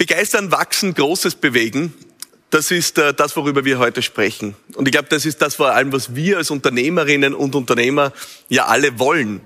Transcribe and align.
Begeistern, 0.00 0.50
wachsen, 0.50 0.94
Großes 0.94 1.34
bewegen, 1.34 1.92
das 2.48 2.70
ist 2.70 2.96
äh, 2.96 3.12
das, 3.12 3.36
worüber 3.36 3.66
wir 3.66 3.78
heute 3.78 4.00
sprechen. 4.00 4.56
Und 4.74 4.88
ich 4.88 4.92
glaube, 4.92 5.08
das 5.10 5.26
ist 5.26 5.42
das 5.42 5.56
vor 5.56 5.72
allem, 5.72 5.92
was 5.92 6.14
wir 6.14 6.38
als 6.38 6.50
Unternehmerinnen 6.50 7.34
und 7.34 7.54
Unternehmer 7.54 8.14
ja 8.48 8.64
alle 8.64 8.98
wollen. 8.98 9.42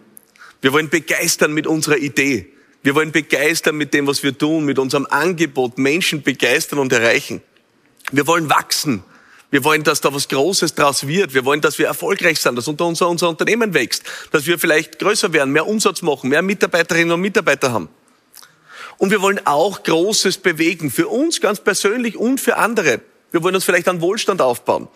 Wir 0.63 0.73
wollen 0.73 0.91
begeistern 0.91 1.55
mit 1.55 1.67
unserer 1.67 1.97
Idee. 1.97 2.53
Wir 2.85 2.95
wollen 2.95 3.11
begeistern 3.11 3.75
mit 3.75 3.93
dem, 3.95 4.07
was 4.07 4.23
wir 4.23 4.39
tun, 4.39 4.65
mit 4.65 4.79
unserem 4.79 5.09
Angebot, 5.11 5.77
Menschen 5.77 6.23
begeistern 6.23 6.79
und 6.79 6.93
erreichen. 6.93 7.43
Wir 8.13 8.29
wollen 8.29 8.49
wachsen. 8.49 9.03
Wir 9.51 9.65
wollen, 9.65 9.83
dass 9.83 10.03
da 10.03 10.15
was 10.15 10.29
Großes 10.29 10.77
draus 10.77 11.09
wird. 11.09 11.35
Wir 11.35 11.45
wollen, 11.45 11.63
dass 11.63 11.81
wir 11.81 11.89
erfolgreich 11.89 12.39
sind, 12.39 12.55
dass 12.55 12.69
unser, 12.69 13.09
unser 13.09 13.29
Unternehmen 13.29 13.75
wächst, 13.75 14.05
dass 14.31 14.47
wir 14.47 14.57
vielleicht 14.57 15.01
größer 15.01 15.33
werden, 15.33 15.53
mehr 15.53 15.67
Umsatz 15.67 16.01
machen, 16.01 16.31
mehr 16.31 16.43
Mitarbeiterinnen 16.43 17.11
und 17.11 17.23
Mitarbeiter 17.23 17.73
haben. 17.73 17.89
Und 18.99 19.11
wir 19.11 19.21
wollen 19.21 19.41
auch 19.47 19.83
Großes 19.83 20.39
bewegen, 20.39 20.91
für 20.91 21.09
uns 21.09 21.41
ganz 21.41 21.61
persönlich 21.61 22.17
und 22.17 22.41
für 22.41 22.57
andere. 22.57 23.01
Wir 23.33 23.43
wollen 23.43 23.55
uns 23.55 23.65
vielleicht 23.65 23.89
einen 23.89 24.01
Wohlstand 24.01 24.41
aufbauen. 24.41 24.89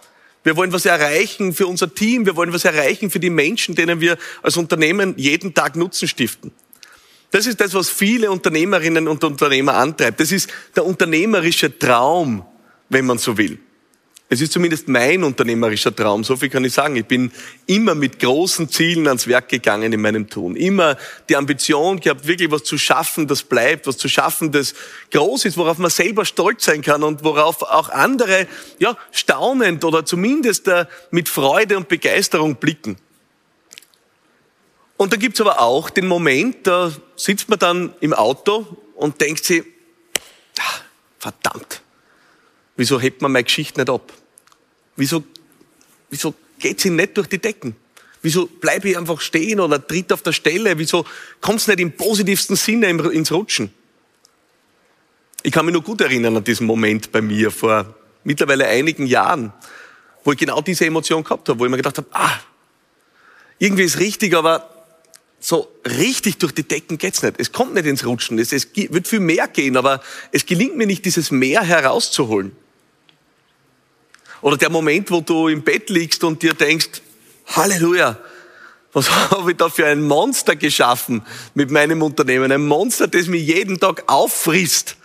Wir 0.45 0.57
wollen 0.57 0.73
was 0.73 0.87
erreichen 0.87 1.53
für 1.53 1.67
unser 1.67 1.93
Team. 1.95 2.25
Wir 2.25 2.37
wollen 2.37 2.53
was 2.53 2.65
erreichen 2.65 3.11
für 3.11 3.21
die 3.21 3.31
Menschen, 3.31 3.75
denen 3.75 4.01
wir 4.01 4.17
als 4.43 4.57
Unternehmen 4.57 5.15
jeden 5.17 5.53
Tag 5.55 5.77
Nutzen 5.77 6.09
stiften. 6.09 6.53
Das 7.31 7.47
ist 7.47 7.61
das, 7.61 7.75
was 7.75 7.91
viele 7.91 8.31
Unternehmerinnen 8.31 9.09
und 9.09 9.23
Unternehmer 9.25 9.75
antreibt. 9.75 10.21
Das 10.21 10.33
ist 10.33 10.49
der 10.75 10.87
unternehmerische 10.87 11.79
Traum, 11.79 12.45
wenn 12.89 13.05
man 13.05 13.19
so 13.19 13.37
will. 13.37 13.59
Es 14.31 14.43
ist 14.43 14.53
zumindest 14.53 14.89
mein 14.89 15.25
unternehmerischer 15.25 15.95
Traum, 15.95 16.23
so 16.23 16.37
viel 16.37 16.51
kann 16.51 16.63
ich 16.63 16.75
sagen. 16.75 16.97
Ich 16.97 17.07
bin 17.07 17.33
immer 17.65 17.95
mit 17.95 18.19
großen 18.19 18.69
Zielen 18.69 19.07
ans 19.07 19.27
Werk 19.27 19.49
gegangen 19.49 19.91
in 19.91 20.03
meinem 20.03 20.29
Tun. 20.29 20.55
Immer 20.55 20.99
die 21.31 21.37
Ambition 21.37 21.99
gehabt, 21.99 22.27
wirklich 22.27 22.51
was 22.51 22.63
zu 22.65 22.77
schaffen, 22.77 23.27
das 23.27 23.43
bleibt, 23.43 23.87
was 23.87 23.97
zu 23.97 24.07
schaffen, 24.07 24.53
das 24.53 24.75
groß 25.13 25.47
ist, 25.47 25.57
worauf 25.57 25.79
man 25.79 25.91
selber 25.91 26.27
stolz 26.27 26.67
sein 26.67 26.83
kann 26.83 27.03
und 27.05 27.25
worauf 27.25 27.63
auch 27.63 27.89
andere 27.89 28.47
ja, 28.79 28.99
staunend 29.13 29.83
oder 29.83 30.05
zumindest 30.05 30.69
äh, 30.69 30.85
mit 31.11 31.31
Freude 31.31 31.79
und 31.79 31.89
Begeisterung 31.89 32.57
blicken. 32.57 32.99
Und 34.99 35.11
da 35.15 35.17
gibt's 35.17 35.41
aber 35.41 35.61
auch 35.61 35.89
den 35.89 36.07
Moment, 36.07 36.67
da 36.67 36.93
sitzt 37.17 37.49
man 37.49 37.59
dann 37.59 37.95
im 38.01 38.13
Auto 38.13 38.77
und 38.95 39.23
denkt 39.23 39.45
sich, 39.45 39.63
ah, 40.59 40.81
verdammt, 41.19 41.81
wieso 42.79 42.99
hebt 42.99 43.21
man 43.21 43.33
meine 43.33 43.45
Geschichte 43.45 43.81
nicht 43.81 43.91
ab? 43.91 44.11
Wieso, 44.97 45.23
wieso 46.09 46.33
geht 46.59 46.81
sie 46.81 46.89
nicht 46.89 47.19
durch 47.19 47.27
die 47.27 47.39
Decken? 47.39 47.77
Wieso 48.23 48.47
bleibe 48.47 48.89
ich 48.89 48.97
einfach 48.97 49.21
stehen 49.21 49.61
oder 49.61 49.85
tritt 49.85 50.13
auf 50.13 50.23
der 50.23 50.33
Stelle? 50.33 50.79
Wieso 50.79 51.05
kommt 51.41 51.61
es 51.61 51.67
nicht 51.67 51.81
im 51.81 51.93
positivsten 51.93 52.57
Sinne 52.57 52.89
ins 52.89 53.31
Rutschen? 53.31 53.71
Ich 55.43 55.53
kann 55.53 55.67
mich 55.67 55.73
nur 55.73 55.83
gut 55.83 56.01
erinnern 56.01 56.37
an 56.37 56.45
diesen 56.45 56.67
Moment 56.67 57.13
bei 57.13 57.21
mir 57.21 57.51
vor 57.51 57.95
mittlerweile 58.25 58.67
einigen 58.67 59.07
Jahren, 59.07 59.53
wo 60.25 60.33
ich 60.33 60.39
genau 60.39 60.61
diese 60.61 60.87
Emotion 60.87 61.23
gehabt 61.23 61.49
habe, 61.49 61.59
wo 61.59 61.65
ich 61.65 61.71
mir 61.71 61.77
gedacht 61.77 61.99
habe, 61.99 62.09
ah, 62.13 62.41
irgendwie 63.59 63.85
ist 63.85 63.99
richtig, 63.99 64.35
aber 64.35 64.69
so 65.41 65.69
richtig 65.85 66.39
durch 66.39 66.53
die 66.53 66.65
Decken 66.65 66.99
geht's 66.99 67.23
nicht. 67.23 67.37
Es 67.39 67.53
kommt 67.53 67.75
nicht 67.75 67.87
ins 67.87 68.05
Rutschen. 68.05 68.39
Es, 68.39 68.53
es 68.53 68.69
wird 68.75 69.07
viel 69.07 69.21
mehr 69.21 69.47
gehen, 69.49 69.77
aber 69.77 70.03
es 70.33 70.45
gelingt 70.45 70.77
mir 70.77 70.87
nicht, 70.87 71.05
dieses 71.05 71.31
Meer 71.31 71.63
herauszuholen. 71.63 72.53
Oder 74.41 74.57
der 74.57 74.71
Moment, 74.71 75.11
wo 75.11 75.21
du 75.21 75.49
im 75.49 75.63
Bett 75.63 75.91
liegst 75.91 76.23
und 76.25 76.43
dir 76.43 76.55
denkst, 76.55 77.03
Halleluja, 77.47 78.19
was 78.93 79.11
habe 79.31 79.53
ich 79.53 79.57
da 79.57 79.69
für 79.69 79.87
ein 79.87 80.03
Monster 80.03 80.57
geschaffen 80.57 81.23
mit 81.55 81.71
meinem 81.71 82.03
Unternehmen? 82.03 82.51
Ein 82.51 82.67
Monster, 82.67 83.09
das 83.09 83.27
mich 83.27 83.47
jeden 83.47 83.79
Tag 83.79 84.05
auffrisst. 84.07 84.97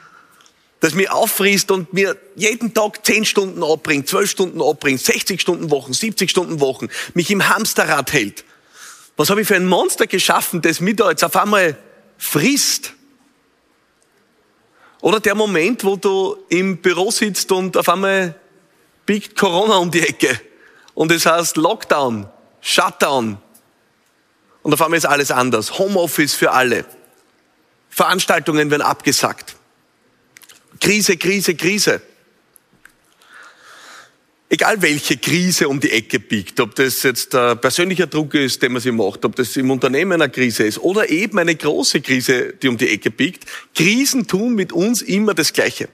Das 0.80 0.94
mich 0.94 1.10
auffrisst 1.10 1.72
und 1.72 1.94
mir 1.94 2.18
jeden 2.36 2.74
Tag 2.74 3.06
10 3.06 3.24
Stunden 3.24 3.64
abbringt, 3.64 4.10
12 4.10 4.30
Stunden 4.30 4.62
abbringt, 4.62 5.00
60 5.00 5.40
Stunden 5.40 5.72
Wochen, 5.72 5.94
70 5.94 6.30
Stunden 6.30 6.60
Wochen, 6.60 6.90
mich 7.14 7.32
im 7.32 7.48
Hamsterrad 7.48 8.12
hält. 8.12 8.44
Was 9.16 9.30
habe 9.30 9.42
ich 9.42 9.48
für 9.48 9.56
ein 9.56 9.66
Monster 9.66 10.08
geschaffen, 10.08 10.62
das 10.62 10.82
mich 10.82 10.98
da 10.98 11.10
jetzt 11.10 11.24
auf 11.24 11.38
einmal 11.38 11.78
frisst? 12.18 12.94
Oder 15.00 15.20
der 15.20 15.36
Moment, 15.36 15.86
wo 15.86 15.96
du 15.96 16.38
im 16.50 16.78
Büro 16.78 17.12
sitzt 17.12 17.52
und 17.52 17.78
auf 17.78 17.88
einmal 17.88 18.36
biegt 19.06 19.38
Corona 19.38 19.78
um 19.78 19.92
die 19.92 20.02
Ecke. 20.02 20.40
Und 20.94 21.12
es 21.12 21.26
heißt 21.26 21.58
Lockdown, 21.58 22.28
Shutdown. 22.62 23.38
Und 24.62 24.74
auf 24.74 24.82
einmal 24.82 24.98
ist 24.98 25.06
alles 25.06 25.32
anders. 25.32 25.78
Homeoffice 25.78 26.34
für 26.34 26.52
alle. 26.52 26.86
Veranstaltungen 27.90 28.72
werden 28.72 28.82
abgesagt. 28.82 29.56
Krise, 30.80 31.18
Krise, 31.18 31.56
Krise. 31.56 32.02
Egal 34.50 34.82
welche 34.84 35.18
Krise 35.18 35.68
um 35.68 35.80
die 35.80 35.90
Ecke 35.90 36.20
biegt, 36.20 36.60
ob 36.60 36.76
das 36.76 37.02
jetzt 37.02 37.34
ein 37.34 37.60
persönlicher 37.60 38.06
Druck 38.06 38.36
ist, 38.36 38.62
den 38.62 38.74
man 38.74 38.82
sie 38.84 38.92
macht, 38.92 39.26
ob 39.26 39.36
das 39.36 39.56
im 39.58 39.72
Unternehmen 39.72 40.22
eine 40.22 40.32
Krise 40.32 40.64
ist 40.64 40.78
oder 40.78 41.10
eben 41.10 41.40
eine 41.40 41.56
große 41.56 42.02
Krise, 42.02 42.54
die 42.54 42.68
um 42.68 42.78
die 42.78 42.90
Ecke 42.90 43.10
biegt, 43.10 43.46
Krisen 43.74 44.28
tun 44.28 44.54
mit 44.54 44.72
uns 44.72 45.02
immer 45.02 45.34
das 45.34 45.54
Gleiche. 45.54 45.90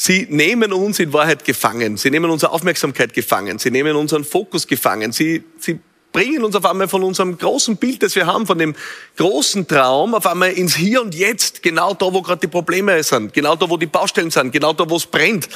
Sie 0.00 0.28
nehmen 0.30 0.72
uns 0.72 1.00
in 1.00 1.12
Wahrheit 1.12 1.44
gefangen. 1.44 1.96
Sie 1.96 2.12
nehmen 2.12 2.30
unsere 2.30 2.52
Aufmerksamkeit 2.52 3.12
gefangen. 3.14 3.58
Sie 3.58 3.72
nehmen 3.72 3.96
unseren 3.96 4.22
Fokus 4.22 4.68
gefangen. 4.68 5.10
Sie, 5.10 5.42
sie 5.58 5.80
bringen 6.12 6.44
uns 6.44 6.54
auf 6.54 6.64
einmal 6.66 6.86
von 6.86 7.02
unserem 7.02 7.36
großen 7.36 7.78
Bild, 7.78 8.04
das 8.04 8.14
wir 8.14 8.24
haben, 8.24 8.46
von 8.46 8.58
dem 8.58 8.76
großen 9.16 9.66
Traum, 9.66 10.14
auf 10.14 10.24
einmal 10.28 10.52
ins 10.52 10.76
Hier 10.76 11.02
und 11.02 11.16
Jetzt, 11.16 11.64
genau 11.64 11.94
da, 11.94 12.12
wo 12.12 12.22
gerade 12.22 12.42
die 12.42 12.46
Probleme 12.46 13.02
sind, 13.02 13.32
genau 13.32 13.56
da, 13.56 13.68
wo 13.68 13.76
die 13.76 13.86
Baustellen 13.86 14.30
sind, 14.30 14.52
genau 14.52 14.72
da, 14.72 14.88
wo 14.88 14.94
es 14.94 15.04
brennt. 15.04 15.48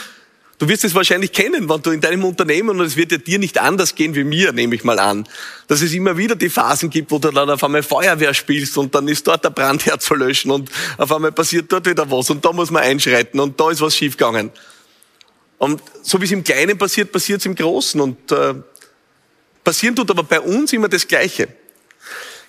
Du 0.62 0.68
wirst 0.68 0.84
es 0.84 0.94
wahrscheinlich 0.94 1.32
kennen, 1.32 1.68
wenn 1.68 1.82
du 1.82 1.90
in 1.90 2.00
deinem 2.00 2.24
Unternehmen, 2.24 2.78
und 2.78 2.86
es 2.86 2.94
wird 2.96 3.10
ja 3.10 3.18
dir 3.18 3.40
nicht 3.40 3.58
anders 3.58 3.96
gehen 3.96 4.14
wie 4.14 4.22
mir, 4.22 4.52
nehme 4.52 4.76
ich 4.76 4.84
mal 4.84 5.00
an, 5.00 5.28
dass 5.66 5.82
es 5.82 5.92
immer 5.92 6.16
wieder 6.16 6.36
die 6.36 6.48
Phasen 6.48 6.88
gibt, 6.88 7.10
wo 7.10 7.18
du 7.18 7.32
dann 7.32 7.50
auf 7.50 7.64
einmal 7.64 7.82
Feuerwehr 7.82 8.32
spielst 8.32 8.78
und 8.78 8.94
dann 8.94 9.08
ist 9.08 9.26
dort 9.26 9.44
der 9.44 9.50
Brandherd 9.50 10.00
zu 10.02 10.14
löschen 10.14 10.52
und 10.52 10.70
auf 10.98 11.10
einmal 11.10 11.32
passiert 11.32 11.72
dort 11.72 11.86
wieder 11.86 12.08
was 12.08 12.30
und 12.30 12.44
da 12.44 12.52
muss 12.52 12.70
man 12.70 12.84
einschreiten 12.84 13.40
und 13.40 13.58
da 13.58 13.72
ist 13.72 13.80
was 13.80 13.96
schiefgegangen. 13.96 14.52
Und 15.58 15.82
so 16.02 16.20
wie 16.20 16.26
es 16.26 16.30
im 16.30 16.44
Kleinen 16.44 16.78
passiert, 16.78 17.10
passiert 17.10 17.40
es 17.40 17.46
im 17.46 17.56
Großen 17.56 18.00
und 18.00 18.30
äh, 18.30 18.54
passieren 19.64 19.96
tut 19.96 20.12
aber 20.12 20.22
bei 20.22 20.40
uns 20.40 20.72
immer 20.72 20.88
das 20.88 21.08
Gleiche. 21.08 21.48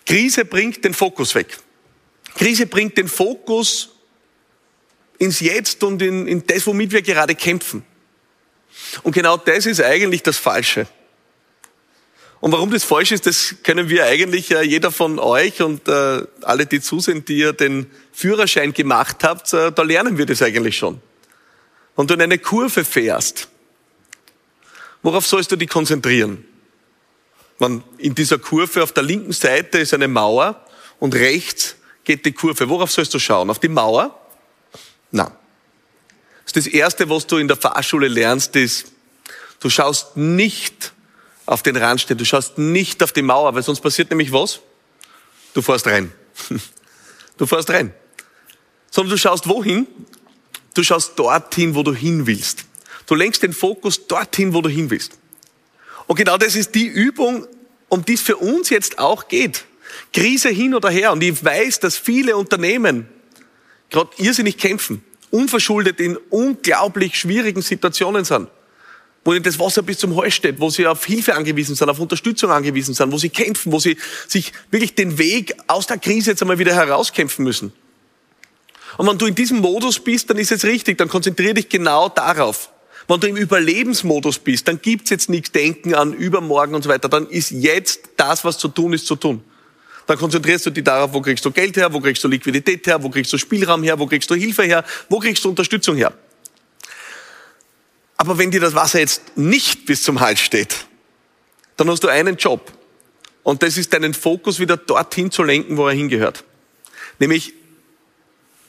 Krise 0.06 0.46
bringt 0.46 0.86
den 0.86 0.94
Fokus 0.94 1.34
weg. 1.34 1.58
Krise 2.36 2.68
bringt 2.68 2.96
den 2.96 3.08
Fokus 3.08 3.90
ins 5.18 5.40
Jetzt 5.40 5.84
und 5.84 6.00
in, 6.04 6.28
in 6.28 6.46
das, 6.46 6.68
womit 6.68 6.92
wir 6.92 7.02
gerade 7.02 7.34
kämpfen. 7.34 7.84
Und 9.04 9.14
genau 9.14 9.38
das 9.38 9.66
ist 9.66 9.82
eigentlich 9.82 10.24
das 10.24 10.38
Falsche. 10.38 10.88
Und 12.44 12.52
warum 12.52 12.72
das 12.72 12.84
falsch 12.84 13.14
ist, 13.14 13.26
das 13.26 13.56
können 13.64 13.88
wir 13.88 14.06
eigentlich, 14.06 14.52
äh, 14.52 14.64
jeder 14.64 14.92
von 14.92 15.18
euch 15.18 15.62
und 15.62 15.88
äh, 15.88 16.24
alle, 16.42 16.66
die 16.66 16.82
zusehen, 16.82 17.24
die 17.24 17.38
ihr 17.38 17.54
den 17.54 17.90
Führerschein 18.12 18.74
gemacht 18.74 19.24
habt, 19.24 19.54
äh, 19.54 19.72
da 19.72 19.82
lernen 19.82 20.18
wir 20.18 20.26
das 20.26 20.42
eigentlich 20.42 20.76
schon. 20.76 21.02
Wenn 21.96 22.08
du 22.08 22.16
in 22.16 22.22
eine 22.22 22.38
Kurve 22.38 22.84
fährst, 22.84 23.48
worauf 25.04 25.26
sollst 25.26 25.54
du 25.54 25.56
dich 25.56 25.70
konzentrieren? 25.70 26.44
Man, 27.60 27.82
in 27.98 28.14
dieser 28.14 28.40
Kurve 28.40 28.84
auf 28.84 28.92
der 28.92 29.04
linken 29.04 29.32
Seite 29.32 29.78
ist 29.78 29.94
eine 29.94 30.10
Mauer 30.10 30.66
und 31.00 31.16
rechts 31.16 31.78
geht 32.04 32.26
die 32.26 32.34
Kurve. 32.34 32.68
Worauf 32.68 32.92
sollst 32.92 33.14
du 33.14 33.20
schauen? 33.20 33.50
Auf 33.50 33.60
die 33.60 33.70
Mauer? 33.70 34.20
Nein. 35.12 35.32
Das 36.54 36.68
Erste, 36.68 37.10
was 37.10 37.26
du 37.28 37.38
in 37.38 37.48
der 37.48 37.58
Fahrschule 37.58 38.08
lernst, 38.08 38.56
ist, 38.56 38.92
du 39.60 39.70
schaust 39.70 40.16
nicht 40.16 40.94
auf 41.46 41.64
den 41.64 41.76
Randstein, 41.76 42.18
du 42.18 42.26
schaust 42.26 42.58
nicht 42.58 43.02
auf 43.04 43.12
die 43.12 43.24
Mauer, 43.24 43.54
weil 43.56 43.64
sonst 43.64 43.82
passiert 43.82 44.10
nämlich 44.12 44.32
was? 44.32 44.62
Du 45.54 45.62
fährst 45.62 45.88
rein. 45.88 46.12
Du 47.36 47.48
fährst 47.48 47.72
rein. 47.72 47.92
Sondern 48.92 49.10
du 49.10 49.18
schaust 49.18 49.50
wohin? 49.50 49.88
Du 50.76 50.84
schaust 50.84 51.18
dorthin, 51.18 51.74
wo 51.74 51.82
du 51.82 51.96
hin 51.96 52.28
willst. 52.28 52.66
Du 53.08 53.16
lenkst 53.16 53.42
den 53.42 53.54
Fokus 53.54 54.06
dorthin, 54.06 54.54
wo 54.54 54.62
du 54.62 54.70
hin 54.70 54.92
willst. 54.92 55.14
Und 56.06 56.16
genau 56.16 56.38
das 56.38 56.56
ist 56.56 56.76
die 56.76 56.86
Übung, 56.86 57.48
um 57.90 58.06
die 58.06 58.14
es 58.14 58.22
für 58.22 58.38
uns 58.38 58.70
jetzt 58.70 59.00
auch 59.00 59.28
geht. 59.28 59.66
Krise 60.14 60.50
hin 60.50 60.76
oder 60.76 60.92
her. 60.92 61.12
Und 61.12 61.24
ich 61.24 61.44
weiß, 61.44 61.80
dass 61.80 61.98
viele 61.98 62.38
Unternehmen 62.38 63.08
gerade 63.90 64.12
irrsinnig 64.18 64.60
kämpfen 64.60 65.04
unverschuldet 65.34 66.00
in 66.00 66.16
unglaublich 66.30 67.18
schwierigen 67.18 67.64
Situationen 67.64 68.24
sind, 68.24 68.50
wo 69.26 69.34
ihnen 69.34 69.42
das 69.42 69.58
Wasser 69.58 69.82
bis 69.82 69.98
zum 69.98 70.16
Hals 70.16 70.36
steht, 70.36 70.60
wo 70.60 70.70
sie 70.70 70.86
auf 70.86 71.04
Hilfe 71.06 71.34
angewiesen 71.34 71.76
sind, 71.76 71.90
auf 71.90 72.00
Unterstützung 72.00 72.52
angewiesen 72.52 72.94
sind, 72.94 73.12
wo 73.12 73.18
sie 73.18 73.30
kämpfen, 73.30 73.72
wo 73.72 73.80
sie 73.80 73.98
sich 74.28 74.54
wirklich 74.70 74.94
den 74.94 75.18
Weg 75.18 75.56
aus 75.66 75.88
der 75.88 75.98
Krise 75.98 76.32
jetzt 76.32 76.42
einmal 76.44 76.60
wieder 76.60 76.76
herauskämpfen 76.76 77.44
müssen. 77.44 77.74
Und 78.98 79.08
wenn 79.08 79.18
du 79.18 79.26
in 79.26 79.34
diesem 79.34 79.58
Modus 79.58 80.00
bist, 80.00 80.30
dann 80.30 80.38
ist 80.38 80.52
es 80.52 80.66
richtig, 80.66 81.00
dann 81.00 81.10
konzentriere 81.10 81.56
dich 81.56 81.68
genau 81.68 82.10
darauf. 82.10 82.70
Wenn 83.08 83.20
du 83.20 83.28
im 83.28 83.36
Überlebensmodus 83.36 84.38
bist, 84.38 84.68
dann 84.68 84.80
gibt's 84.80 85.10
jetzt 85.10 85.30
nichts 85.30 85.52
Denken 85.52 85.96
an 85.96 86.14
übermorgen 86.14 86.76
und 86.76 86.84
so 86.84 86.90
weiter, 86.90 87.10
dann 87.10 87.28
ist 87.28 87.50
jetzt 87.50 88.02
das, 88.18 88.46
was 88.46 88.60
zu 88.60 88.68
tun 88.68 88.94
ist, 88.94 89.08
zu 89.08 89.16
tun. 89.16 89.44
Dann 90.06 90.18
konzentrierst 90.18 90.66
du 90.66 90.70
dich 90.70 90.84
darauf, 90.84 91.14
wo 91.14 91.22
kriegst 91.22 91.46
du 91.46 91.52
Geld 91.52 91.78
her, 91.78 91.92
wo 91.94 92.00
kriegst 92.00 92.24
du 92.24 92.28
Liquidität 92.28 92.86
her, 92.88 93.02
wo 93.02 93.10
kriegst 93.10 93.32
du 93.32 93.38
Spielraum 93.38 93.84
her, 93.84 93.98
wo 93.98 94.06
kriegst 94.06 94.30
du 94.30 94.36
Hilfe 94.36 94.64
her, 94.64 94.84
wo 95.10 95.20
kriegst 95.20 95.44
du 95.44 95.50
Unterstützung 95.50 95.96
her. 95.96 96.14
Aber 98.18 98.38
wenn 98.38 98.52
dir 98.52 98.60
das 98.60 98.76
Wasser 98.76 99.00
jetzt 99.00 99.38
nicht 99.38 99.86
bis 99.86 100.04
zum 100.04 100.20
Hals 100.20 100.40
steht, 100.40 100.86
dann 101.78 101.90
hast 101.90 102.04
du 102.04 102.08
einen 102.08 102.38
Job. 102.38 102.72
Und 103.44 103.64
das 103.64 103.78
ist 103.78 103.94
deinen 103.94 104.14
Fokus 104.14 104.60
wieder 104.60 104.78
dorthin 104.78 105.32
zu 105.32 105.44
lenken, 105.44 105.78
wo 105.78 105.88
er 105.88 105.94
hingehört. 105.94 106.44
Nämlich 107.20 107.54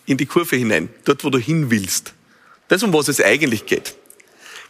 in 0.06 0.16
die 0.16 0.26
Kurve 0.26 0.56
hinein, 0.56 0.88
dort, 1.04 1.24
wo 1.24 1.30
du 1.30 1.38
hin 1.38 1.70
willst. 1.70 2.12
Das, 2.68 2.82
um 2.82 2.92
was 2.92 3.08
es 3.08 3.20
eigentlich 3.20 3.66
geht. 3.66 3.94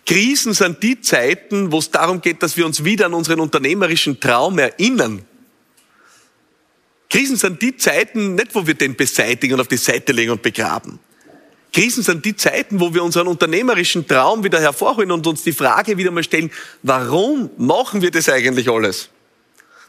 Krisen 0.07 0.53
sind 0.53 0.83
die 0.83 1.01
Zeiten, 1.01 1.73
wo 1.73 1.79
es 1.79 1.91
darum 1.91 2.21
geht, 2.21 2.43
dass 2.43 2.57
wir 2.57 2.67
uns 2.67 2.85
wieder 2.85 3.07
an 3.07 3.15
unseren 3.15 3.41
unternehmerischen 3.41 4.21
Traum 4.21 4.59
erinnern. 4.59 5.25
Krisen 7.15 7.37
sind 7.37 7.63
die 7.63 7.77
Zeiten, 7.77 8.35
nicht 8.35 8.57
wo 8.57 8.67
wir 8.67 8.75
den 8.75 8.97
beseitigen 8.97 9.55
und 9.55 9.61
auf 9.61 9.69
die 9.69 9.77
Seite 9.77 10.11
legen 10.11 10.33
und 10.33 10.43
begraben. 10.43 10.99
Krisen 11.73 12.03
sind 12.03 12.25
die 12.25 12.35
Zeiten, 12.35 12.81
wo 12.81 12.93
wir 12.93 13.05
unseren 13.05 13.29
unternehmerischen 13.29 14.09
Traum 14.09 14.43
wieder 14.43 14.61
hervorholen 14.61 15.13
und 15.13 15.25
uns 15.25 15.45
die 15.45 15.53
Frage 15.53 15.97
wieder 15.97 16.11
mal 16.11 16.25
stellen, 16.25 16.51
warum 16.83 17.51
machen 17.57 18.03
wir 18.03 18.11
das 18.11 18.29
eigentlich 18.29 18.69
alles? 18.69 19.11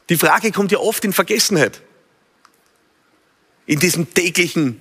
Die 0.09 0.17
Frage 0.17 0.51
kommt 0.51 0.71
ja 0.71 0.77
oft 0.77 1.03
in 1.03 1.13
Vergessenheit. 1.13 1.81
In 3.65 3.79
diesem 3.79 4.13
täglichen 4.13 4.79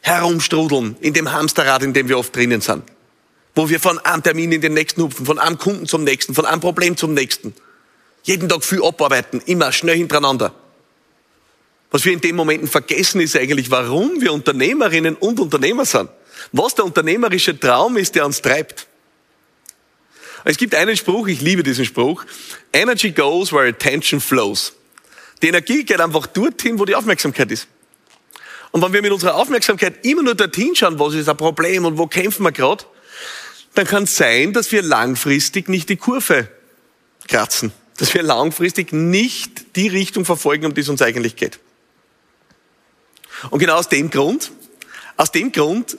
Herumstrudeln, 0.00 0.96
in 1.00 1.12
dem 1.12 1.32
Hamsterrad, 1.32 1.82
in 1.82 1.92
dem 1.92 2.08
wir 2.08 2.18
oft 2.18 2.34
drinnen 2.34 2.62
sind 2.62 2.82
wo 3.54 3.68
wir 3.68 3.80
von 3.80 3.98
einem 3.98 4.22
Termin 4.22 4.52
in 4.52 4.60
den 4.60 4.72
nächsten 4.72 5.02
hupfen, 5.02 5.26
von 5.26 5.40
einem 5.40 5.58
Kunden 5.58 5.86
zum 5.86 6.04
nächsten, 6.04 6.32
von 6.32 6.46
einem 6.46 6.60
Problem 6.60 6.96
zum 6.96 7.12
nächsten. 7.12 7.52
Jeden 8.22 8.48
Tag 8.48 8.62
viel 8.62 8.84
abarbeiten, 8.84 9.42
immer 9.46 9.72
schnell 9.72 9.96
hintereinander. 9.96 10.54
Was 11.90 12.04
wir 12.04 12.12
in 12.12 12.20
den 12.20 12.36
Momenten 12.36 12.68
vergessen, 12.68 13.20
ist 13.20 13.36
eigentlich, 13.36 13.70
warum 13.70 14.20
wir 14.20 14.32
Unternehmerinnen 14.32 15.16
und 15.16 15.40
Unternehmer 15.40 15.86
sind. 15.86 16.10
Was 16.52 16.74
der 16.74 16.84
unternehmerische 16.84 17.58
Traum 17.58 17.96
ist, 17.96 18.14
der 18.14 18.26
uns 18.26 18.42
treibt. 18.42 18.86
Es 20.44 20.56
gibt 20.56 20.74
einen 20.74 20.96
Spruch, 20.96 21.26
ich 21.28 21.40
liebe 21.40 21.62
diesen 21.62 21.84
Spruch. 21.84 22.24
Energy 22.72 23.10
goes 23.10 23.52
where 23.52 23.68
attention 23.68 24.20
flows. 24.20 24.74
Die 25.42 25.48
Energie 25.48 25.84
geht 25.84 26.00
einfach 26.00 26.26
dorthin, 26.26 26.78
wo 26.78 26.84
die 26.84 26.94
Aufmerksamkeit 26.94 27.50
ist. 27.50 27.68
Und 28.70 28.82
wenn 28.82 28.92
wir 28.92 29.02
mit 29.02 29.12
unserer 29.12 29.34
Aufmerksamkeit 29.36 30.04
immer 30.04 30.22
nur 30.22 30.34
dorthin 30.34 30.76
schauen, 30.76 30.98
was 30.98 31.14
ist 31.14 31.28
ein 31.28 31.36
Problem 31.36 31.84
und 31.84 31.96
wo 31.96 32.06
kämpfen 32.06 32.42
wir 32.42 32.52
gerade, 32.52 32.84
dann 33.74 33.86
kann 33.86 34.04
es 34.04 34.16
sein, 34.16 34.52
dass 34.52 34.72
wir 34.72 34.82
langfristig 34.82 35.68
nicht 35.68 35.88
die 35.88 35.96
Kurve 35.96 36.48
kratzen, 37.28 37.72
dass 37.96 38.12
wir 38.12 38.22
langfristig 38.22 38.92
nicht 38.92 39.76
die 39.76 39.88
Richtung 39.88 40.24
verfolgen, 40.24 40.66
um 40.66 40.74
die 40.74 40.82
es 40.82 40.88
uns 40.88 41.02
eigentlich 41.02 41.36
geht. 41.36 41.58
Und 43.50 43.58
genau 43.58 43.76
aus 43.76 43.88
dem 43.88 44.10
Grund, 44.10 44.50
aus 45.16 45.32
dem 45.32 45.52
Grund 45.52 45.96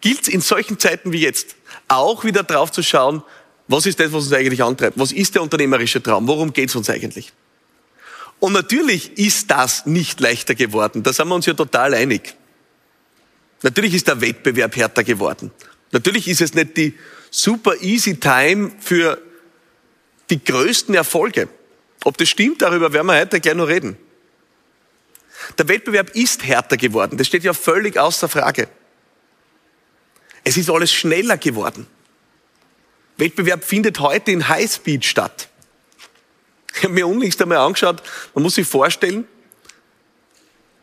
gilt 0.00 0.22
es 0.22 0.28
in 0.28 0.40
solchen 0.40 0.78
Zeiten 0.78 1.12
wie 1.12 1.20
jetzt 1.20 1.56
auch 1.88 2.24
wieder 2.24 2.42
drauf 2.42 2.72
zu 2.72 2.82
schauen, 2.82 3.22
was 3.68 3.86
ist 3.86 4.00
das, 4.00 4.12
was 4.12 4.24
uns 4.24 4.32
eigentlich 4.32 4.62
antreibt? 4.62 4.98
Was 4.98 5.12
ist 5.12 5.34
der 5.34 5.42
unternehmerische 5.42 6.02
Traum? 6.02 6.26
Worum 6.26 6.52
geht 6.52 6.68
es 6.68 6.76
uns 6.76 6.90
eigentlich? 6.90 7.32
Und 8.40 8.52
natürlich 8.52 9.16
ist 9.18 9.50
das 9.50 9.86
nicht 9.86 10.20
leichter 10.20 10.54
geworden. 10.54 11.02
Da 11.02 11.12
sind 11.12 11.28
wir 11.28 11.34
uns 11.34 11.46
ja 11.46 11.54
total 11.54 11.94
einig. 11.94 12.34
Natürlich 13.62 13.94
ist 13.94 14.08
der 14.08 14.20
Wettbewerb 14.20 14.74
härter 14.74 15.04
geworden. 15.04 15.52
Natürlich 15.92 16.26
ist 16.26 16.40
es 16.40 16.52
nicht 16.52 16.76
die 16.76 16.94
super 17.30 17.80
easy 17.80 18.18
time 18.18 18.72
für 18.80 19.22
die 20.28 20.42
größten 20.42 20.94
Erfolge. 20.94 21.48
Ob 22.04 22.16
das 22.18 22.28
stimmt, 22.28 22.62
darüber 22.62 22.92
werden 22.92 23.06
wir 23.06 23.20
heute 23.20 23.40
gleich 23.40 23.54
noch 23.54 23.68
reden. 23.68 23.96
Der 25.58 25.68
Wettbewerb 25.68 26.10
ist 26.14 26.44
härter 26.44 26.76
geworden. 26.76 27.18
Das 27.18 27.26
steht 27.26 27.44
ja 27.44 27.52
völlig 27.52 27.98
außer 27.98 28.28
Frage. 28.28 28.68
Es 30.44 30.56
ist 30.56 30.70
alles 30.70 30.92
schneller 30.92 31.36
geworden. 31.36 31.86
Wettbewerb 33.16 33.64
findet 33.64 34.00
heute 34.00 34.32
in 34.32 34.48
Highspeed 34.48 35.04
statt. 35.04 35.48
Ich 36.74 36.82
habe 36.82 36.94
mir 36.94 37.06
unlängst 37.06 37.40
einmal 37.40 37.58
angeschaut, 37.58 38.02
man 38.34 38.42
muss 38.42 38.54
sich 38.54 38.66
vorstellen, 38.66 39.26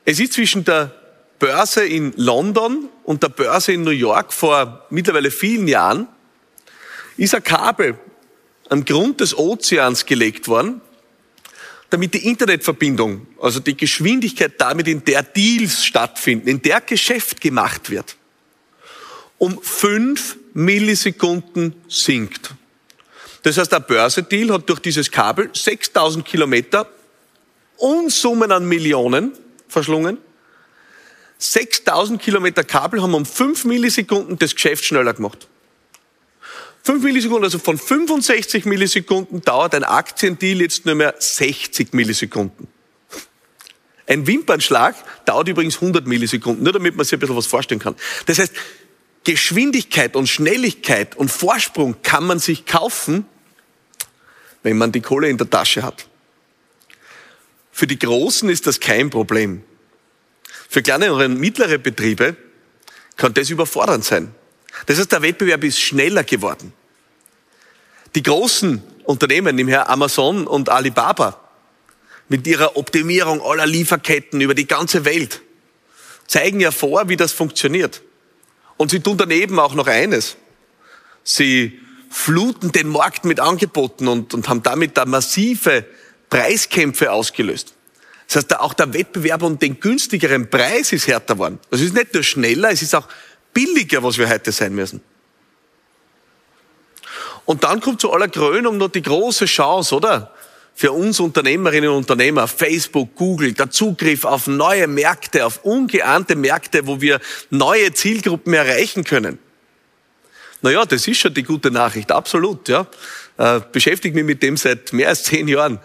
es 0.06 0.20
ist 0.20 0.34
zwischen 0.34 0.64
der 0.64 0.94
Börse 1.40 1.86
in 1.86 2.14
London 2.16 2.90
und 3.04 3.24
der 3.24 3.30
Börse 3.30 3.74
in 3.74 3.84
New 3.84 3.92
York 3.92 4.34
vor 4.34 4.86
mittlerweile 4.90 5.32
vielen 5.32 5.68
Jahren 5.68 6.08
ist 7.18 7.36
ein 7.36 7.44
Kabel 7.44 7.98
am 8.70 8.86
Grund 8.86 9.20
des 9.20 9.38
Ozeans 9.38 10.06
gelegt 10.06 10.48
worden, 10.48 10.82
damit 11.90 12.14
die 12.14 12.28
Internetverbindung, 12.28 13.26
also 13.42 13.60
die 13.60 13.76
Geschwindigkeit 13.76 14.54
damit, 14.58 14.88
in 14.88 15.04
der 15.04 15.24
Deals 15.24 15.84
stattfinden, 15.84 16.48
in 16.48 16.62
der 16.62 16.82
Geschäft 16.82 17.42
gemacht 17.42 17.90
wird, 17.90 18.16
um 19.38 19.62
fünf 19.62 20.38
Millisekunden 20.54 21.74
sinkt. 21.88 22.54
Das 23.44 23.58
heißt, 23.58 23.72
der 23.72 23.80
Börsedeal 23.80 24.54
hat 24.54 24.70
durch 24.70 24.80
dieses 24.80 25.10
Kabel 25.10 25.50
6000 25.54 26.26
Kilometer 26.26 26.88
Unsummen 27.78 28.52
an 28.52 28.68
Millionen 28.68 29.32
verschlungen. 29.70 30.18
6000 31.38 32.22
Kilometer 32.22 32.66
Kabel 32.66 33.02
haben 33.02 33.14
um 33.14 33.26
fünf 33.26 33.64
Millisekunden 33.64 34.38
das 34.38 34.54
Geschäft 34.54 34.84
schneller 34.84 35.14
gemacht. 35.14 35.48
5 36.84 37.04
Millisekunden, 37.04 37.44
also 37.44 37.60
von 37.60 37.78
65 37.78 38.66
Millisekunden 38.66 39.42
dauert 39.42 39.76
ein 39.76 39.84
Aktiendeal 39.84 40.62
jetzt 40.62 40.86
nur 40.86 40.96
mehr 40.96 41.16
60 41.18 41.94
Millisekunden. 41.94 42.68
Ein 44.08 44.26
Wimpernschlag 44.26 44.96
dauert 45.26 45.48
übrigens 45.50 45.76
100 45.76 46.08
Millisekunden, 46.08 46.64
nur 46.64 46.74
damit 46.74 46.96
man 46.96 47.06
sich 47.06 47.14
ein 47.14 47.20
bisschen 47.20 47.36
was 47.36 47.46
vorstellen 47.46 47.80
kann. 47.80 47.96
Das 48.26 48.40
heißt, 48.40 48.54
Geschwindigkeit 49.24 50.16
und 50.16 50.28
Schnelligkeit 50.28 51.16
und 51.16 51.30
Vorsprung 51.30 52.02
kann 52.02 52.26
man 52.26 52.40
sich 52.40 52.66
kaufen, 52.66 53.26
wenn 54.64 54.78
man 54.78 54.92
die 54.92 55.02
Kohle 55.02 55.30
in 55.30 55.38
der 55.38 55.50
Tasche 55.50 55.84
hat. 55.84 56.08
Für 57.72 57.86
die 57.86 58.00
Großen 58.00 58.50
ist 58.50 58.66
das 58.66 58.80
kein 58.80 59.10
Problem. 59.10 59.64
Für 60.70 60.82
kleine 60.82 61.14
und 61.14 61.40
mittlere 61.40 61.78
Betriebe 61.78 62.36
kann 63.16 63.34
das 63.34 63.50
überfordernd 63.50 64.04
sein. 64.04 64.34
Das 64.86 64.98
heißt, 64.98 65.12
der 65.12 65.22
Wettbewerb 65.22 65.64
ist 65.64 65.80
schneller 65.80 66.24
geworden. 66.24 66.74
Die 68.16 68.24
großen 68.24 68.82
Unternehmen, 69.04 69.56
nämlich 69.56 69.78
Amazon 69.78 70.48
und 70.48 70.70
Alibaba, 70.70 71.40
mit 72.28 72.46
ihrer 72.46 72.78
Optimierung 72.78 73.42
aller 73.42 73.66
Lieferketten 73.66 74.42
über 74.42 74.54
die 74.54 74.68
ganze 74.68 75.06
Welt, 75.06 75.42
zeigen 76.28 76.60
ja 76.60 76.72
vor, 76.72 77.10
wie 77.10 77.18
das 77.18 77.32
funktioniert. 77.32 78.02
Und 78.78 78.92
sie 78.92 79.00
tun 79.00 79.18
daneben 79.18 79.60
auch 79.60 79.74
noch 79.74 79.88
eines. 79.88 80.38
Sie 81.24 81.80
fluten 82.10 82.72
den 82.72 82.88
Markt 82.88 83.26
mit 83.26 83.40
Angeboten 83.40 84.08
und, 84.08 84.34
und 84.34 84.48
haben 84.48 84.64
damit 84.64 84.98
da 84.98 85.06
massive 85.06 85.86
Preiskämpfe 86.30 87.12
ausgelöst. 87.12 87.74
Das 88.28 88.38
heißt, 88.38 88.60
auch 88.60 88.76
der 88.76 88.94
Wettbewerb 88.94 89.42
um 89.42 89.58
den 89.58 89.80
günstigeren 89.80 90.50
Preis 90.52 90.92
ist 90.92 91.08
härter 91.08 91.34
geworden. 91.34 91.60
Das 91.72 91.82
ist 91.82 91.96
nicht 91.96 92.14
nur 92.14 92.22
schneller, 92.22 92.70
es 92.70 92.84
ist 92.84 92.94
auch 92.94 93.08
billiger, 93.54 94.04
was 94.04 94.18
wir 94.18 94.30
heute 94.30 94.52
sein 94.52 94.74
müssen. 94.74 95.02
Und 97.46 97.64
dann 97.64 97.82
kommt 97.82 98.00
zu 98.00 98.12
aller 98.14 98.28
Krönung 98.28 98.78
noch 98.78 98.90
die 98.90 99.02
große 99.02 99.46
Chance, 99.46 99.96
oder? 99.96 100.32
Für 100.76 100.92
uns 100.92 101.20
Unternehmerinnen 101.20 101.90
und 101.90 101.98
Unternehmer, 101.98 102.48
Facebook, 102.48 103.16
Google, 103.16 103.54
der 103.54 103.72
Zugriff 103.72 104.24
auf 104.24 104.46
neue 104.46 104.88
Märkte, 104.88 105.46
auf 105.46 105.66
ungeahnte 105.66 106.36
Märkte, 106.36 106.86
wo 106.86 107.02
wir 107.02 107.20
neue 107.50 107.92
Zielgruppen 107.92 108.54
erreichen 108.54 109.04
können. 109.04 109.40
Naja, 110.62 110.86
das 110.86 111.08
ist 111.08 111.18
schon 111.18 111.34
die 111.34 111.42
gute 111.42 111.72
Nachricht, 111.72 112.12
absolut, 112.12 112.70
ja. 112.70 112.86
Äh, 113.38 113.62
beschäftige 113.72 114.14
mich 114.14 114.26
mit 114.26 114.44
dem 114.44 114.56
seit 114.56 114.94
mehr 114.94 115.10
als 115.10 115.24
zehn 115.24 115.48
Jahren. 115.48 115.80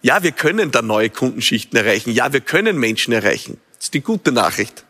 Ja, 0.00 0.22
wir 0.22 0.32
können 0.32 0.70
da 0.70 0.80
neue 0.80 1.10
Kundenschichten 1.10 1.76
erreichen. 1.76 2.10
Ja, 2.10 2.32
wir 2.32 2.40
können 2.40 2.78
Menschen 2.78 3.12
erreichen. 3.12 3.60
Das 3.74 3.88
ist 3.88 3.94
die 3.94 4.00
gute 4.00 4.32
Nachricht. 4.32 4.85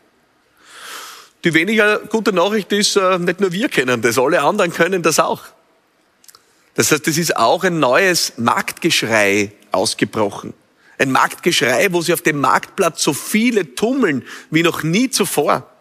Die 1.47 1.53
weniger 1.53 1.99
gute 1.99 2.33
Nachricht 2.33 2.73
ist, 2.73 2.97
äh, 2.97 3.19
nicht 3.19 3.39
nur 3.39 3.53
wir 3.53 3.69
kennen 3.69 4.01
das, 4.01 4.19
alle 4.19 4.41
anderen 4.41 4.73
können 4.73 5.01
das 5.01 5.17
auch. 5.17 5.43
Das 6.75 6.91
heißt, 6.91 7.07
es 7.07 7.17
ist 7.17 7.37
auch 7.37 7.63
ein 7.63 7.79
neues 7.79 8.33
Marktgeschrei 8.35 9.53
ausgebrochen. 9.71 10.53
Ein 10.97 11.13
Marktgeschrei, 11.13 11.87
wo 11.93 12.01
sich 12.01 12.13
auf 12.13 12.21
dem 12.21 12.41
Marktplatz 12.41 13.01
so 13.01 13.13
viele 13.13 13.75
tummeln 13.75 14.25
wie 14.49 14.61
noch 14.61 14.83
nie 14.83 15.09
zuvor. 15.09 15.71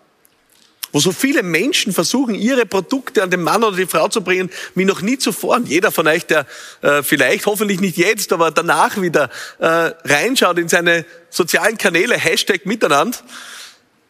Wo 0.92 1.00
so 1.00 1.10
viele 1.10 1.42
Menschen 1.42 1.92
versuchen, 1.92 2.36
ihre 2.36 2.64
Produkte 2.64 3.24
an 3.24 3.30
den 3.30 3.42
Mann 3.42 3.64
oder 3.64 3.76
die 3.76 3.86
Frau 3.86 4.06
zu 4.06 4.20
bringen, 4.20 4.50
wie 4.76 4.84
noch 4.84 5.02
nie 5.02 5.18
zuvor. 5.18 5.56
Und 5.56 5.68
jeder 5.68 5.90
von 5.90 6.06
euch, 6.06 6.26
der 6.26 6.46
äh, 6.82 7.02
vielleicht, 7.02 7.46
hoffentlich 7.46 7.80
nicht 7.80 7.96
jetzt, 7.96 8.32
aber 8.32 8.52
danach 8.52 9.02
wieder 9.02 9.30
äh, 9.58 9.66
reinschaut 9.66 10.58
in 10.58 10.68
seine 10.68 11.04
sozialen 11.28 11.76
Kanäle, 11.76 12.16
Hashtag 12.16 12.66
Miteinander, 12.66 13.18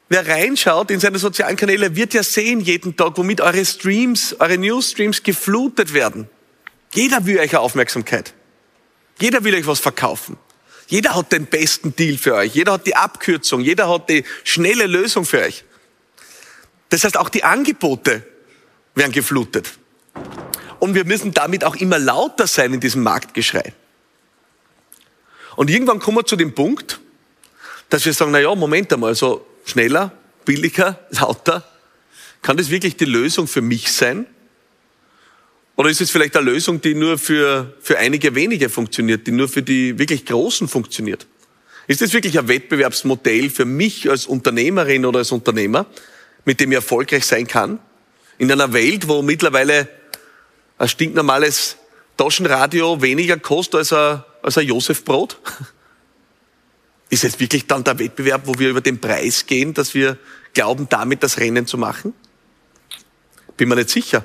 Wer 0.09 0.27
reinschaut 0.27 0.91
in 0.91 1.01
seine 1.01 1.19
sozialen 1.19 1.57
Kanäle, 1.57 1.97
wird 1.97 2.15
ja 2.15 2.23
sehen 2.23 2.61
jeden 2.61 2.97
Tag, 2.97 3.17
womit 3.17 3.41
eure 3.41 3.65
Streams, 3.65 4.37
eure 4.39 4.57
Newsstreams 4.57 5.23
geflutet 5.23 5.95
werden. 5.95 6.29
Jeder 6.95 7.27
will 7.27 7.41
euch 7.41 7.57
Aufmerksamkeit. 7.57 8.33
Jeder 9.21 9.43
will 9.43 9.55
euch 9.55 9.67
was 9.67 9.81
verkaufen. 9.81 10.37
Jeder 10.87 11.17
hat 11.17 11.33
den 11.33 11.47
besten 11.47 11.97
Deal 11.97 12.17
für 12.17 12.35
euch. 12.35 12.55
Jeder 12.55 12.73
hat 12.73 12.87
die 12.87 12.95
Abkürzung. 12.95 13.61
Jeder 13.61 13.89
hat 13.89 14.09
die 14.09 14.25
schnelle 14.45 14.87
Lösung 14.87 15.25
für 15.25 15.41
euch. 15.41 15.65
Das 16.91 17.03
heißt, 17.03 17.17
auch 17.17 17.29
die 17.29 17.43
Angebote 17.43 18.25
werden 18.95 19.11
geflutet. 19.11 19.73
Und 20.79 20.95
wir 20.95 21.05
müssen 21.05 21.35
damit 21.35 21.65
auch 21.65 21.75
immer 21.77 21.99
lauter 21.99 22.47
sein 22.47 22.73
in 22.75 22.81
diesem 22.81 23.03
Marktgeschrei. 23.03 23.73
Und 25.57 25.71
irgendwann 25.71 25.99
kommen 25.99 26.19
wir 26.19 26.25
zu 26.25 26.37
dem 26.37 26.55
Punkt, 26.55 27.01
dass 27.89 28.05
wir 28.05 28.13
sagen, 28.13 28.31
na 28.31 28.39
ja, 28.39 28.55
Moment 28.55 28.93
einmal, 28.93 29.15
so 29.15 29.45
schneller, 29.67 30.13
billiger, 30.47 30.99
lauter, 31.11 31.63
kann 32.41 32.57
das 32.57 32.71
wirklich 32.71 32.97
die 32.97 33.05
Lösung 33.05 33.47
für 33.47 33.61
mich 33.61 33.93
sein? 33.93 34.25
Oder 35.77 35.91
ist 35.91 36.01
es 36.01 36.11
vielleicht 36.11 36.37
eine 36.37 36.51
Lösung, 36.51 36.81
die 36.81 36.95
nur 36.95 37.19
für, 37.19 37.75
für 37.81 37.99
einige 37.99 38.35
wenige 38.35 38.71
funktioniert, 38.71 39.27
die 39.27 39.33
nur 39.33 39.49
für 39.49 39.63
die 39.63 39.99
wirklich 39.99 40.25
Großen 40.25 40.69
funktioniert? 40.69 41.27
Ist 41.87 42.01
das 42.01 42.13
wirklich 42.13 42.39
ein 42.39 42.49
Wettbewerbsmodell 42.49 43.51
für 43.51 43.65
mich 43.65 44.09
als 44.09 44.27
Unternehmerin 44.27 45.05
oder 45.05 45.19
als 45.19 45.33
Unternehmer, 45.33 45.87
mit 46.45 46.61
dem 46.61 46.73
ich 46.73 46.77
erfolgreich 46.77 47.27
sein 47.27 47.47
kann? 47.47 47.79
In 48.39 48.51
einer 48.51 48.73
Welt, 48.73 49.09
wo 49.09 49.23
mittlerweile 49.23 49.89
ein 50.79 50.89
stinknormales 50.89 51.77
Taschenradio 52.17 53.03
weniger 53.03 53.39
kostet 53.39 53.81
als 53.81 53.93
ein, 53.93 54.23
als 54.43 54.59
ein 54.59 54.67
Josefbrot? 54.67 55.39
Ist 57.09 57.25
es 57.25 57.39
wirklich 57.39 57.67
dann 57.67 57.85
der 57.85 57.99
Wettbewerb, 57.99 58.43
wo 58.47 58.59
wir 58.59 58.71
über 58.71 58.81
den 58.81 59.01
Preis 59.01 59.47
gehen, 59.47 59.75
dass 59.75 59.95
wir 59.95 60.19
glauben, 60.55 60.89
damit 60.89 61.23
das 61.23 61.39
Rennen 61.39 61.67
zu 61.67 61.79
machen? 61.79 62.15
Bin 63.57 63.69
mir 63.69 63.77
nicht 63.77 63.91
sicher. 63.91 64.25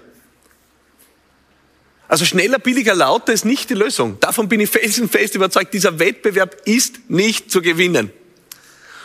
Also 2.07 2.25
schneller, 2.25 2.59
billiger, 2.59 2.93
lauter 2.93 3.31
ist 3.31 3.45
nicht 3.45 3.69
die 3.69 3.73
Lösung. 3.73 4.19
Davon 4.19 4.50
bin 4.50 4.59
ich 4.59 4.69
felsenfest 4.69 5.35
überzeugt. 5.35 5.73
Dieser 5.73 5.97
Wettbewerb 5.97 6.57
ist 6.65 7.09
nicht 7.09 7.50
zu 7.51 7.61
gewinnen. 7.61 8.11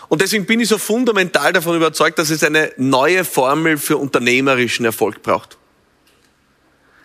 Und 0.08 0.22
deswegen 0.22 0.46
bin 0.46 0.58
ich 0.60 0.68
so 0.68 0.78
fundamental 0.78 1.52
davon 1.52 1.76
überzeugt, 1.76 2.18
dass 2.18 2.30
es 2.30 2.42
eine 2.42 2.72
neue 2.76 3.24
Formel 3.24 3.78
für 3.78 3.96
unternehmerischen 3.96 4.84
Erfolg 4.84 5.22
braucht. 5.22 5.56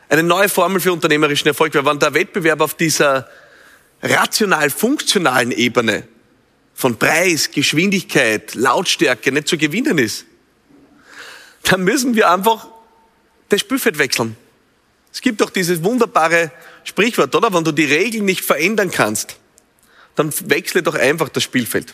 Eine 0.09 0.23
neue 0.23 0.49
Formel 0.49 0.79
für 0.79 0.91
unternehmerischen 0.91 1.47
Erfolg. 1.47 1.75
Weil 1.75 1.85
wenn 1.85 1.99
der 1.99 2.13
Wettbewerb 2.13 2.61
auf 2.61 2.73
dieser 2.73 3.29
rational-funktionalen 4.01 5.51
Ebene 5.51 6.07
von 6.81 6.97
Preis, 6.97 7.51
Geschwindigkeit, 7.51 8.55
Lautstärke 8.55 9.31
nicht 9.31 9.47
zu 9.47 9.55
gewinnen 9.55 9.99
ist, 9.99 10.25
dann 11.61 11.83
müssen 11.83 12.15
wir 12.15 12.31
einfach 12.31 12.67
das 13.49 13.61
Spielfeld 13.61 13.99
wechseln. 13.99 14.35
Es 15.13 15.21
gibt 15.21 15.41
doch 15.41 15.51
dieses 15.51 15.83
wunderbare 15.83 16.51
Sprichwort, 16.83 17.35
oder? 17.35 17.53
Wenn 17.53 17.63
du 17.63 17.71
die 17.71 17.85
Regeln 17.85 18.25
nicht 18.25 18.43
verändern 18.43 18.89
kannst, 18.89 19.37
dann 20.15 20.33
wechsle 20.49 20.81
doch 20.81 20.95
einfach 20.95 21.29
das 21.29 21.43
Spielfeld. 21.43 21.93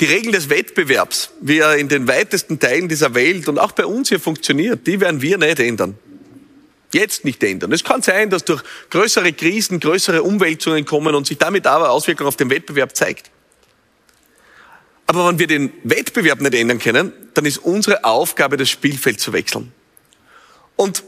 Die 0.00 0.04
Regeln 0.04 0.32
des 0.32 0.50
Wettbewerbs, 0.50 1.30
wie 1.40 1.58
er 1.58 1.76
in 1.76 1.88
den 1.88 2.06
weitesten 2.06 2.58
Teilen 2.58 2.88
dieser 2.88 3.14
Welt 3.14 3.48
und 3.48 3.58
auch 3.58 3.72
bei 3.72 3.86
uns 3.86 4.10
hier 4.10 4.20
funktioniert, 4.20 4.86
die 4.86 5.00
werden 5.00 5.22
wir 5.22 5.38
nicht 5.38 5.58
ändern. 5.58 5.96
Jetzt 6.92 7.24
nicht 7.24 7.42
ändern. 7.42 7.72
Es 7.72 7.84
kann 7.84 8.02
sein, 8.02 8.30
dass 8.30 8.44
durch 8.44 8.62
größere 8.90 9.32
Krisen, 9.32 9.78
größere 9.78 10.22
Umwälzungen 10.22 10.84
kommen 10.84 11.14
und 11.14 11.26
sich 11.26 11.38
damit 11.38 11.66
aber 11.66 11.90
Auswirkungen 11.90 12.28
auf 12.28 12.36
den 12.36 12.50
Wettbewerb 12.50 12.96
zeigt. 12.96 13.30
Aber 15.06 15.28
wenn 15.28 15.38
wir 15.38 15.46
den 15.46 15.72
Wettbewerb 15.82 16.40
nicht 16.40 16.54
ändern 16.54 16.78
können, 16.78 17.12
dann 17.34 17.44
ist 17.44 17.58
unsere 17.58 18.04
Aufgabe, 18.04 18.56
das 18.56 18.70
Spielfeld 18.70 19.20
zu 19.20 19.32
wechseln. 19.32 19.72
Und 20.76 21.02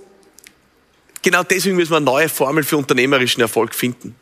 genau 1.23 1.43
deswegen 1.45 1.77
müssen 1.77 1.93
wir 1.93 1.97
eine 1.97 2.05
neue 2.05 2.29
Formel 2.29 2.65
für 2.65 2.77
unternehmerischen 2.77 3.41
Erfolg 3.41 3.75
finden. 3.75 4.17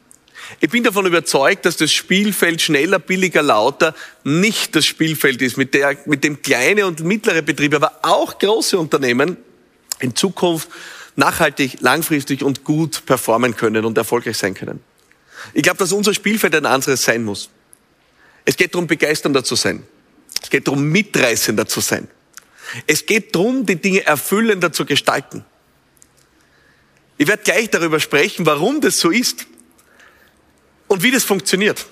Ich 0.61 0.71
bin 0.71 0.83
davon 0.83 1.07
überzeugt, 1.07 1.65
dass 1.65 1.77
das 1.77 1.93
Spielfeld 1.93 2.61
schneller, 2.61 2.99
billiger, 2.99 3.43
lauter 3.43 3.95
nicht 4.25 4.75
das 4.75 4.85
Spielfeld 4.85 5.41
ist, 5.43 5.57
mit, 5.57 5.75
der, 5.75 5.97
mit 6.07 6.25
dem 6.25 6.43
kleine 6.43 6.87
und 6.87 7.01
mittlere 7.01 7.43
Betriebe, 7.43 7.77
aber 7.77 8.01
auch 8.03 8.39
große 8.39 8.79
Unternehmen 8.79 9.37
in 10.01 10.17
Zukunft 10.17 10.69
nachhaltig, 11.17 11.81
langfristig 11.81 12.43
und 12.43 12.65
gut 12.65 13.05
performen 13.07 13.57
können 13.57 13.85
und 13.85 13.99
erfolgreich 13.99 14.37
sein 14.37 14.55
können. 14.55 14.81
Ich 15.55 15.63
glaube, 15.63 15.79
dass 15.79 15.93
unser 15.93 16.15
Spielfeld 16.15 16.55
ein 16.55 16.67
anderes 16.67 17.05
sein 17.05 17.25
muss. 17.25 17.51
Es 18.45 18.57
geht 18.57 18.75
darum, 18.75 18.87
begeisternder 18.87 19.45
zu 19.45 19.55
sein. 19.55 19.83
Es 20.43 20.51
geht 20.51 20.67
darum, 20.67 20.85
mitreißender 20.85 21.67
zu 21.67 21.81
sein. 21.81 22.09
Es 22.87 23.07
geht 23.07 23.35
darum, 23.35 23.67
die 23.67 23.77
Dinge 23.77 24.05
erfüllender 24.05 24.73
zu 24.73 24.85
gestalten. 24.85 25.45
Ich 27.19 27.27
werde 27.27 27.43
gleich 27.43 27.69
darüber 27.69 28.01
sprechen, 28.01 28.47
warum 28.47 28.81
das 28.81 28.99
so 28.99 29.11
ist 29.11 29.47
und 30.89 31.03
wie 31.03 31.11
das 31.11 31.25
funktioniert. 31.25 31.87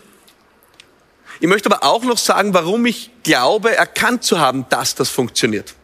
Ich 1.40 1.46
möchte 1.46 1.70
aber 1.70 1.84
auch 1.84 2.02
noch 2.02 2.18
sagen, 2.18 2.54
warum 2.54 2.87
ich 2.87 3.10
glaube, 3.22 3.76
erkannt 3.76 4.25
zu 4.25 4.40
haben, 4.40 4.66
dass 4.70 4.94
das 4.94 5.08
funktioniert. 5.10 5.75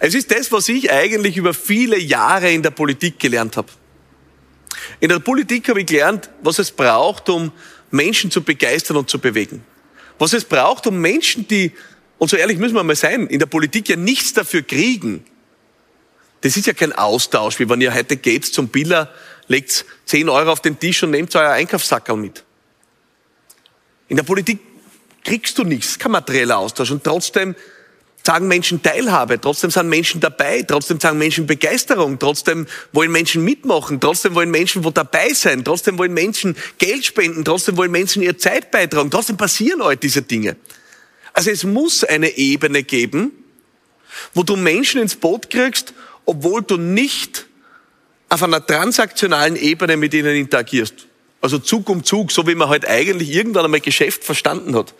Es 0.00 0.14
ist 0.14 0.30
das, 0.30 0.50
was 0.50 0.68
ich 0.68 0.90
eigentlich 0.90 1.36
über 1.36 1.52
viele 1.52 1.98
Jahre 1.98 2.50
in 2.50 2.62
der 2.62 2.70
Politik 2.70 3.18
gelernt 3.18 3.58
habe. 3.58 3.68
In 4.98 5.10
der 5.10 5.18
Politik 5.18 5.68
habe 5.68 5.80
ich 5.80 5.86
gelernt, 5.86 6.30
was 6.42 6.58
es 6.58 6.70
braucht, 6.70 7.28
um 7.28 7.52
Menschen 7.90 8.30
zu 8.30 8.42
begeistern 8.42 8.96
und 8.96 9.10
zu 9.10 9.18
bewegen. 9.18 9.62
Was 10.18 10.32
es 10.32 10.44
braucht, 10.44 10.86
um 10.86 10.98
Menschen, 10.98 11.46
die, 11.46 11.72
und 12.18 12.30
so 12.30 12.36
ehrlich 12.36 12.56
müssen 12.56 12.74
wir 12.74 12.82
mal 12.82 12.96
sein, 12.96 13.26
in 13.26 13.38
der 13.38 13.46
Politik 13.46 13.90
ja 13.90 13.96
nichts 13.96 14.32
dafür 14.32 14.62
kriegen, 14.62 15.24
das 16.40 16.56
ist 16.56 16.66
ja 16.66 16.72
kein 16.72 16.94
Austausch, 16.94 17.58
wie 17.58 17.68
wenn 17.68 17.82
ihr 17.82 17.92
heute 17.92 18.16
geht 18.16 18.46
zum 18.46 18.68
Biller, 18.68 19.12
legt 19.48 19.84
10 20.06 20.30
Euro 20.30 20.50
auf 20.50 20.62
den 20.62 20.78
Tisch 20.78 21.02
und 21.02 21.10
nehmt 21.10 21.34
euer 21.36 21.50
Einkaufssackerl 21.50 22.16
mit. 22.16 22.44
In 24.08 24.16
der 24.16 24.22
Politik 24.22 24.60
kriegst 25.24 25.58
du 25.58 25.64
nichts, 25.64 25.98
kein 25.98 26.12
materieller 26.12 26.56
Austausch. 26.56 26.90
Und 26.90 27.04
trotzdem 27.04 27.54
sagen 28.30 28.46
Menschen 28.46 28.80
Teilhabe, 28.80 29.40
trotzdem 29.40 29.70
sind 29.70 29.88
Menschen 29.88 30.20
dabei, 30.20 30.62
trotzdem 30.62 31.00
sagen 31.00 31.18
Menschen 31.18 31.48
Begeisterung, 31.48 32.16
trotzdem 32.20 32.68
wollen 32.92 33.10
Menschen 33.10 33.42
mitmachen, 33.42 34.00
trotzdem 34.00 34.36
wollen 34.36 34.52
Menschen 34.52 34.84
wo 34.84 34.90
dabei 34.90 35.32
sein, 35.32 35.64
trotzdem 35.64 35.98
wollen 35.98 36.14
Menschen 36.14 36.56
Geld 36.78 37.04
spenden, 37.04 37.44
trotzdem 37.44 37.76
wollen 37.76 37.90
Menschen 37.90 38.22
ihre 38.22 38.36
Zeit 38.36 38.70
beitragen, 38.70 39.10
trotzdem 39.10 39.36
passieren 39.36 39.82
all 39.82 39.96
diese 39.96 40.22
Dinge. 40.22 40.54
Also 41.32 41.50
es 41.50 41.64
muss 41.64 42.04
eine 42.04 42.36
Ebene 42.36 42.84
geben, 42.84 43.32
wo 44.32 44.44
du 44.44 44.54
Menschen 44.54 45.00
ins 45.00 45.16
Boot 45.16 45.50
kriegst 45.50 45.92
obwohl 46.24 46.62
du 46.62 46.76
nicht 46.76 47.46
auf 48.28 48.44
einer 48.44 48.64
transaktionalen 48.64 49.56
Ebene 49.56 49.96
mit 49.96 50.14
ihnen 50.14 50.36
interagierst. 50.36 50.94
Also 51.40 51.58
Zug 51.58 51.88
um 51.88 52.04
Zug, 52.04 52.30
so 52.30 52.46
wie 52.46 52.54
man 52.54 52.68
halt 52.68 52.86
eigentlich 52.86 53.34
irgendwann 53.34 53.64
einmal 53.64 53.80
Geschäft 53.80 54.22
verstanden 54.22 54.76
hat. 54.76 54.94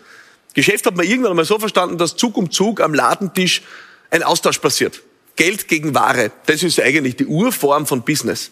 Geschäft 0.54 0.86
hat 0.86 0.96
man 0.96 1.06
irgendwann 1.06 1.32
einmal 1.32 1.44
so 1.44 1.58
verstanden, 1.58 1.98
dass 1.98 2.16
Zug 2.16 2.36
um 2.36 2.50
Zug 2.50 2.80
am 2.80 2.94
Ladentisch 2.94 3.62
ein 4.10 4.22
Austausch 4.22 4.58
passiert. 4.58 5.02
Geld 5.36 5.68
gegen 5.68 5.94
Ware. 5.94 6.32
Das 6.46 6.62
ist 6.62 6.80
eigentlich 6.80 7.16
die 7.16 7.26
Urform 7.26 7.86
von 7.86 8.02
Business. 8.02 8.50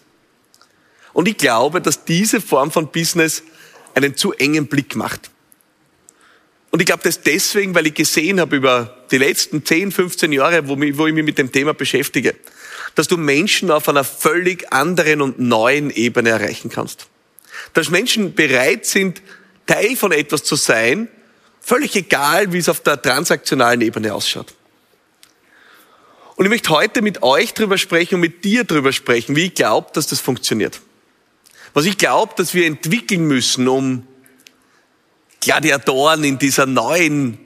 Und 1.12 1.26
ich 1.28 1.37
glaube, 1.37 1.81
dass 1.81 2.05
diese 2.05 2.40
Form 2.40 2.71
von 2.71 2.90
Business 2.90 3.43
einen 3.95 4.17
zu 4.17 4.33
engen 4.33 4.69
Blick 4.69 4.95
macht. 4.95 5.31
Und 6.71 6.81
ich 6.81 6.87
glaube 6.87 7.02
das 7.02 7.23
deswegen, 7.23 7.75
weil 7.75 7.87
ich 7.87 7.95
gesehen 7.95 8.40
habe 8.40 8.57
über 8.57 9.05
die 9.11 9.19
letzten 9.19 9.64
10, 9.64 9.90
15 9.90 10.33
Jahre, 10.33 10.69
wo, 10.69 10.76
wo 10.76 11.07
ich 11.07 11.14
mich 11.14 11.25
mit 11.25 11.38
dem 11.38 11.50
Thema 11.50 11.75
beschäftige, 11.75 12.35
dass 12.95 13.09
du 13.09 13.17
Menschen 13.17 13.71
auf 13.71 13.88
einer 13.88 14.05
völlig 14.05 14.73
anderen 14.73 15.23
und 15.23 15.38
neuen 15.38 15.90
Ebene 15.90 16.31
erreichen 16.31 16.71
kannst. 16.71 17.07
Dass 17.73 17.90
Menschen 17.90 18.35
bereit 18.35 18.87
sind, 18.87 19.23
Teil 19.67 19.97
von 19.97 20.12
etwas 20.12 20.45
zu 20.45 20.57
sein, 20.57 21.09
völlig 21.68 21.94
egal, 21.96 22.52
wie 22.52 22.58
es 22.58 22.68
auf 22.68 22.80
der 22.80 23.00
transaktionalen 23.00 23.82
Ebene 23.82 24.14
ausschaut. 24.14 24.54
Und 26.37 26.46
ich 26.46 26.50
möchte 26.50 26.70
heute 26.70 27.02
mit 27.02 27.22
euch 27.22 27.52
drüber 27.52 27.76
sprechen 27.76 28.14
und 28.14 28.20
mit 28.22 28.44
dir 28.44 28.64
drüber 28.64 28.92
sprechen, 28.92 29.37
wie 29.37 29.46
ich 29.46 29.54
glaube, 29.54 29.88
dass 29.92 30.06
das 30.06 30.20
funktioniert. 30.20 30.80
Was 31.75 31.84
ich 31.84 31.98
glaube, 31.98 32.32
dass 32.37 32.54
wir 32.54 32.66
entwickeln 32.66 33.26
müssen, 33.26 33.68
um 33.68 34.06
Gladiatoren 35.40 36.25
in 36.25 36.38
dieser 36.38 36.64
neuen 36.64 37.38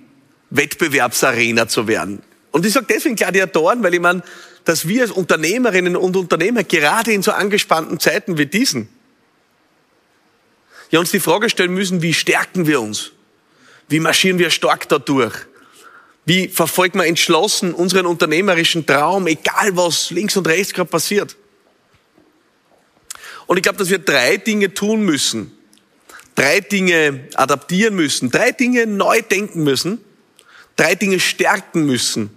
Wettbewerbsarena 0.50 1.66
zu 1.66 1.88
werden. 1.88 2.22
Und 2.52 2.64
ich 2.64 2.74
sage 2.74 2.86
deswegen 2.88 3.16
Gladiatoren, 3.16 3.82
weil 3.82 3.94
ich 3.94 4.00
meine, 4.00 4.22
dass 4.64 4.86
wir 4.86 5.02
als 5.02 5.10
Unternehmerinnen 5.10 5.96
und 5.96 6.16
Unternehmer 6.16 6.62
gerade 6.62 7.12
in 7.12 7.22
so 7.22 7.32
angespannten 7.32 7.98
Zeiten 7.98 8.38
wie 8.38 8.46
diesen 8.46 8.88
ja 10.92 11.00
uns 11.00 11.10
die 11.10 11.20
Frage 11.20 11.50
stellen 11.50 11.74
müssen, 11.74 12.02
wie 12.02 12.14
stärken 12.14 12.66
wir 12.66 12.80
uns? 12.80 13.12
Wie 13.92 14.00
marschieren 14.00 14.38
wir 14.38 14.49
stark 14.49 14.88
dadurch? 14.88 15.34
Wie 16.25 16.49
verfolgen 16.49 16.99
wir 16.99 17.06
entschlossen 17.06 17.75
unseren 17.75 18.06
unternehmerischen 18.06 18.87
Traum, 18.87 19.26
egal 19.26 19.76
was 19.76 20.11
links 20.11 20.34
und 20.34 20.46
rechts 20.46 20.72
gerade 20.72 20.88
passiert? 20.88 21.37
Und 23.46 23.58
ich 23.58 23.62
glaube, 23.62 23.76
dass 23.76 23.90
wir 23.90 23.99
drei 23.99 24.38
Dinge 24.38 24.72
tun 24.72 25.02
müssen, 25.02 25.52
drei 26.34 26.61
Dinge 26.61 27.28
adaptieren 27.34 27.94
müssen, 27.94 28.30
drei 28.30 28.52
Dinge 28.52 28.87
neu 28.87 29.20
denken 29.20 29.62
müssen, 29.62 30.02
drei 30.76 30.94
Dinge 30.94 31.20
stärken 31.20 31.84
müssen, 31.84 32.30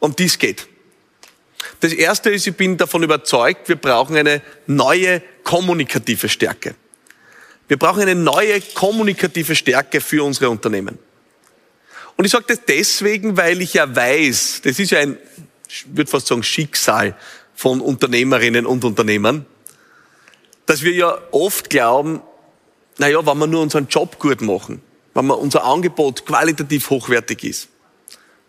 um 0.00 0.14
dies 0.14 0.38
geht. 0.38 0.68
Das 1.80 1.94
erste 1.94 2.28
ist, 2.28 2.46
ich 2.46 2.56
bin 2.56 2.76
davon 2.76 3.02
überzeugt, 3.02 3.70
wir 3.70 3.76
brauchen 3.76 4.18
eine 4.18 4.42
neue 4.66 5.22
kommunikative 5.44 6.28
Stärke. 6.28 6.74
Wir 7.68 7.76
brauchen 7.76 8.02
eine 8.02 8.14
neue 8.14 8.60
kommunikative 8.60 9.54
Stärke 9.54 10.00
für 10.00 10.24
unsere 10.24 10.50
Unternehmen. 10.50 10.98
Und 12.16 12.24
ich 12.24 12.32
sage 12.32 12.46
das 12.48 12.60
deswegen, 12.66 13.36
weil 13.36 13.60
ich 13.62 13.74
ja 13.74 13.94
weiß, 13.94 14.62
das 14.64 14.78
ist 14.78 14.90
ja 14.90 14.98
ein, 14.98 15.18
ich 15.68 15.86
würde 15.94 16.10
fast 16.10 16.26
sagen, 16.26 16.42
Schicksal 16.42 17.14
von 17.54 17.80
Unternehmerinnen 17.80 18.66
und 18.66 18.84
Unternehmern, 18.84 19.46
dass 20.66 20.82
wir 20.82 20.92
ja 20.92 21.18
oft 21.30 21.70
glauben, 21.70 22.22
naja, 22.96 23.24
wenn 23.24 23.38
wir 23.38 23.46
nur 23.46 23.62
unseren 23.62 23.86
Job 23.86 24.18
gut 24.18 24.40
machen, 24.40 24.82
wenn 25.14 25.26
wir 25.26 25.38
unser 25.38 25.64
Angebot 25.64 26.26
qualitativ 26.26 26.90
hochwertig 26.90 27.44
ist, 27.44 27.68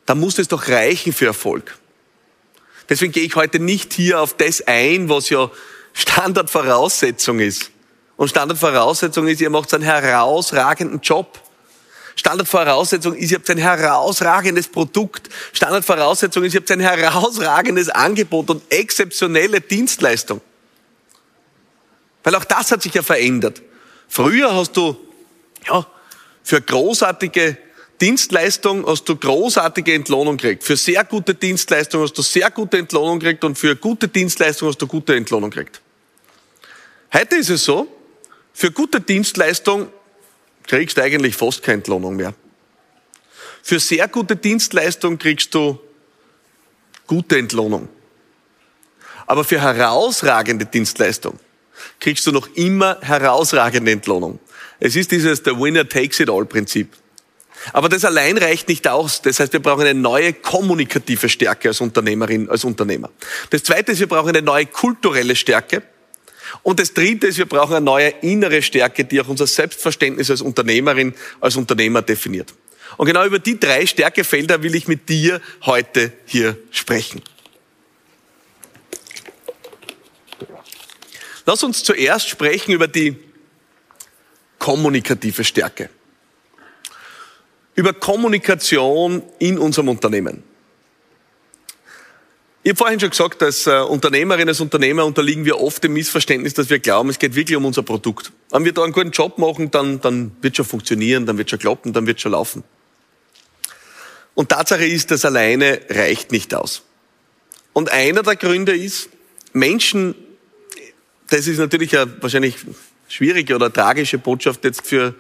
dann 0.05 0.19
muss 0.19 0.39
es 0.39 0.47
doch 0.47 0.67
reichen 0.67 1.13
für 1.13 1.27
Erfolg. 1.27 1.77
Deswegen 2.89 3.11
gehe 3.11 3.23
ich 3.23 3.35
heute 3.35 3.59
nicht 3.59 3.93
hier 3.93 4.19
auf 4.19 4.35
das 4.35 4.65
ein, 4.65 5.09
was 5.09 5.29
ja 5.29 5.51
Standardvoraussetzung 5.93 7.39
ist. 7.39 7.69
Und 8.19 8.27
Standardvoraussetzung 8.27 9.29
ist, 9.29 9.39
ihr 9.39 9.49
macht 9.49 9.73
einen 9.73 9.85
herausragenden 9.85 10.99
Job. 10.99 11.39
Standardvoraussetzung 12.17 13.15
ist, 13.15 13.31
ihr 13.31 13.38
habt 13.38 13.49
ein 13.49 13.57
herausragendes 13.57 14.67
Produkt. 14.67 15.29
Standardvoraussetzung 15.53 16.43
ist, 16.43 16.53
ihr 16.53 16.59
habt 16.59 16.69
ein 16.69 16.81
herausragendes 16.81 17.88
Angebot 17.88 18.49
und 18.49 18.61
exzeptionelle 18.69 19.61
Dienstleistung. 19.61 20.41
Weil 22.25 22.35
auch 22.35 22.43
das 22.43 22.73
hat 22.73 22.81
sich 22.81 22.93
ja 22.93 23.03
verändert. 23.03 23.61
Früher 24.09 24.53
hast 24.53 24.75
du, 24.75 24.97
ja, 25.65 25.88
für 26.43 26.59
großartige 26.59 27.57
Dienstleistung 28.01 28.85
hast 28.85 29.07
du 29.07 29.15
großartige 29.15 29.93
Entlohnung 29.93 30.35
gekriegt. 30.35 30.65
Für 30.65 30.75
sehr 30.75 31.05
gute 31.05 31.35
Dienstleistung 31.35 32.01
hast 32.01 32.17
du 32.17 32.21
sehr 32.21 32.51
gute 32.51 32.79
Entlohnung 32.79 33.19
gekriegt 33.19 33.45
und 33.45 33.57
für 33.57 33.77
gute 33.77 34.09
Dienstleistung 34.09 34.67
hast 34.67 34.81
du 34.81 34.88
gute 34.88 35.15
Entlohnung 35.15 35.51
gekriegt. 35.51 35.79
Heute 37.13 37.38
ist 37.38 37.49
es 37.49 37.63
so, 37.63 37.88
für 38.59 38.71
gute 38.71 38.99
Dienstleistung 38.99 39.87
kriegst 40.67 40.97
du 40.97 41.01
eigentlich 41.01 41.33
fast 41.33 41.63
keine 41.63 41.75
Entlohnung 41.75 42.17
mehr. 42.17 42.33
Für 43.63 43.79
sehr 43.79 44.09
gute 44.09 44.35
Dienstleistung 44.35 45.17
kriegst 45.17 45.55
du 45.55 45.79
gute 47.07 47.37
Entlohnung. 47.37 47.87
Aber 49.27 49.45
für 49.45 49.61
herausragende 49.61 50.65
Dienstleistung 50.65 51.39
kriegst 52.01 52.27
du 52.27 52.33
noch 52.33 52.49
immer 52.55 52.97
herausragende 52.99 53.93
Entlohnung. 53.93 54.39
Es 54.81 54.97
ist 54.97 55.11
dieses 55.11 55.41
The 55.45 55.57
Winner 55.57 55.87
Takes 55.87 56.19
It 56.19 56.29
All 56.29 56.43
Prinzip. 56.43 56.91
Aber 57.71 57.87
das 57.87 58.03
allein 58.03 58.37
reicht 58.37 58.67
nicht 58.67 58.89
aus. 58.89 59.21
Das 59.21 59.39
heißt, 59.39 59.53
wir 59.53 59.61
brauchen 59.61 59.87
eine 59.87 59.97
neue 59.97 60.33
kommunikative 60.33 61.29
Stärke 61.29 61.69
als 61.69 61.79
Unternehmerin, 61.79 62.49
als 62.49 62.65
Unternehmer. 62.65 63.09
Das 63.51 63.63
zweite 63.63 63.93
ist, 63.93 63.99
wir 63.99 64.07
brauchen 64.07 64.29
eine 64.29 64.41
neue 64.41 64.65
kulturelle 64.65 65.37
Stärke. 65.37 65.81
Und 66.63 66.79
das 66.79 66.93
dritte 66.93 67.27
ist, 67.27 67.37
wir 67.37 67.45
brauchen 67.45 67.75
eine 67.75 67.85
neue 67.85 68.09
innere 68.21 68.61
Stärke, 68.61 69.05
die 69.05 69.21
auch 69.21 69.27
unser 69.27 69.47
Selbstverständnis 69.47 70.29
als 70.29 70.41
Unternehmerin, 70.41 71.13
als 71.39 71.55
Unternehmer 71.55 72.01
definiert. 72.01 72.53
Und 72.97 73.05
genau 73.05 73.25
über 73.25 73.39
die 73.39 73.59
drei 73.59 73.85
Stärkefelder 73.85 74.63
will 74.63 74.75
ich 74.75 74.87
mit 74.87 75.09
dir 75.09 75.41
heute 75.65 76.11
hier 76.25 76.57
sprechen. 76.71 77.21
Lass 81.45 81.63
uns 81.63 81.83
zuerst 81.83 82.29
sprechen 82.29 82.71
über 82.71 82.87
die 82.87 83.15
kommunikative 84.57 85.43
Stärke 85.43 85.89
über 87.79 87.93
Kommunikation 87.93 89.23
in 89.39 89.57
unserem 89.57 89.87
Unternehmen. 89.87 90.43
Ich 92.61 92.71
habe 92.71 92.77
vorhin 92.77 92.99
schon 92.99 93.09
gesagt, 93.09 93.41
als 93.41 93.67
äh, 93.67 93.79
Unternehmerin, 93.79 94.49
als 94.49 94.59
Unternehmer 94.59 95.05
unterliegen 95.05 95.45
wir 95.45 95.61
oft 95.61 95.81
dem 95.83 95.93
Missverständnis, 95.93 96.53
dass 96.53 96.69
wir 96.69 96.79
glauben, 96.79 97.09
es 97.09 97.17
geht 97.17 97.33
wirklich 97.35 97.55
um 97.55 97.63
unser 97.63 97.83
Produkt. 97.83 98.33
Wenn 98.51 98.65
wir 98.65 98.73
da 98.73 98.83
einen 98.83 98.91
guten 98.91 99.11
Job 99.11 99.37
machen, 99.37 99.71
dann, 99.71 100.01
dann 100.01 100.34
wird 100.41 100.57
schon 100.57 100.65
funktionieren, 100.65 101.25
dann 101.25 101.38
wird 101.38 101.49
schon 101.49 101.60
klappen, 101.60 101.93
dann 101.93 102.05
wird 102.05 102.19
schon 102.19 102.34
laufen. 102.34 102.63
Und 104.36 104.49
Tatsache 104.49 104.86
ist, 104.86 105.12
das 105.12 105.23
alleine 105.23 105.81
reicht 105.89 106.34
nicht 106.34 106.53
aus. 106.53 106.84
Und 107.71 107.91
einer 107.91 108.23
der 108.23 108.36
Gründe 108.36 108.75
ist, 108.75 109.10
Menschen, 109.53 110.15
das 111.29 111.47
ist 111.47 111.60
natürlich 111.60 111.97
eine 111.97 112.21
wahrscheinlich 112.21 112.55
schwierige 113.07 113.55
oder 113.55 113.71
tragische 113.71 114.17
Botschaft 114.17 114.65
jetzt 114.65 114.86
für 114.86 115.15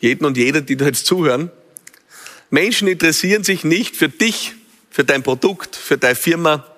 jeden 0.00 0.26
und 0.26 0.36
jede, 0.36 0.62
die 0.62 0.76
da 0.76 0.84
jetzt 0.84 1.06
zuhören, 1.06 1.50
Menschen 2.50 2.88
interessieren 2.88 3.42
sich 3.42 3.64
nicht 3.64 3.96
für 3.96 4.10
dich, 4.10 4.52
für 4.90 5.02
dein 5.02 5.22
Produkt, 5.22 5.76
für 5.76 5.96
deine 5.96 6.14
Firma. 6.14 6.73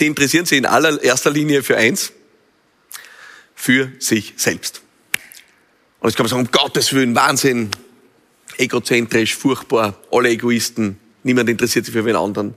Sie 0.00 0.06
interessieren 0.06 0.46
sich 0.46 0.56
in 0.56 0.64
allererster 0.64 1.30
Linie 1.30 1.62
für 1.62 1.76
eins, 1.76 2.12
für 3.54 3.92
sich 3.98 4.32
selbst. 4.38 4.80
Und 5.98 6.08
jetzt 6.08 6.16
kann 6.16 6.24
man 6.24 6.30
sagen, 6.30 6.46
um 6.46 6.50
Gottes 6.50 6.94
Willen, 6.94 7.14
Wahnsinn, 7.14 7.70
egozentrisch, 8.56 9.36
furchtbar, 9.36 10.00
alle 10.10 10.30
Egoisten, 10.30 10.98
niemand 11.22 11.50
interessiert 11.50 11.84
sich 11.84 11.92
für 11.92 12.06
wen 12.06 12.16
anderen. 12.16 12.54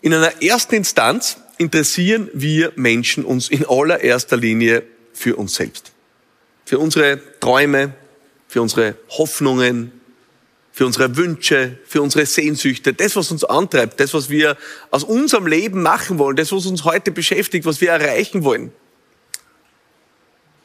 In 0.00 0.14
einer 0.14 0.40
ersten 0.40 0.76
Instanz 0.76 1.38
interessieren 1.58 2.30
wir 2.32 2.72
Menschen 2.76 3.24
uns 3.24 3.48
in 3.48 3.66
allererster 3.66 4.36
Linie 4.36 4.84
für 5.12 5.34
uns 5.34 5.56
selbst. 5.56 5.90
Für 6.66 6.78
unsere 6.78 7.20
Träume, 7.40 7.96
für 8.46 8.62
unsere 8.62 8.94
Hoffnungen, 9.08 9.90
für 10.76 10.84
unsere 10.84 11.16
Wünsche, 11.16 11.78
für 11.86 12.02
unsere 12.02 12.26
Sehnsüchte, 12.26 12.92
das, 12.92 13.16
was 13.16 13.30
uns 13.30 13.44
antreibt, 13.44 13.98
das, 13.98 14.12
was 14.12 14.28
wir 14.28 14.58
aus 14.90 15.04
unserem 15.04 15.46
Leben 15.46 15.80
machen 15.80 16.18
wollen, 16.18 16.36
das, 16.36 16.52
was 16.52 16.66
uns 16.66 16.84
heute 16.84 17.12
beschäftigt, 17.12 17.64
was 17.64 17.80
wir 17.80 17.88
erreichen 17.88 18.44
wollen. 18.44 18.70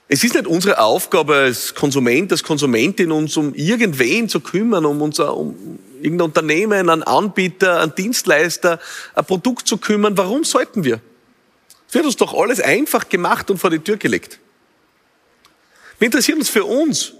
Es 0.10 0.22
ist 0.26 0.34
nicht 0.34 0.48
unsere 0.48 0.80
Aufgabe 0.80 1.36
als 1.36 1.76
Konsument, 1.76 2.30
als 2.30 2.44
Konsumentin, 2.44 3.10
uns 3.10 3.38
um 3.38 3.56
irgendwen 3.56 4.28
zu 4.28 4.42
kümmern, 4.42 4.84
um 4.86 5.02
unser, 5.02 5.38
um 5.38 5.80
irgendein 6.02 6.26
Unternehmen, 6.26 6.90
einen 6.90 7.04
Anbieter, 7.04 7.80
einen 7.80 7.96
Dienstleister, 7.96 8.82
ein 9.16 9.24
Produkt 9.24 9.66
zu 9.66 9.78
kümmern. 9.78 10.18
Warum 10.18 10.44
sollten 10.44 10.84
wir? 10.84 11.00
Es 11.88 11.94
wird 11.94 12.04
uns 12.04 12.18
doch 12.18 12.34
alles 12.34 12.60
einfach 12.60 13.08
gemacht 13.08 13.50
und 13.50 13.60
vor 13.60 13.70
die 13.70 13.80
Tür 13.80 13.96
gelegt. 13.96 14.40
Wir 16.00 16.08
interessieren 16.08 16.40
uns 16.40 16.50
für 16.50 16.66
uns. 16.66 17.14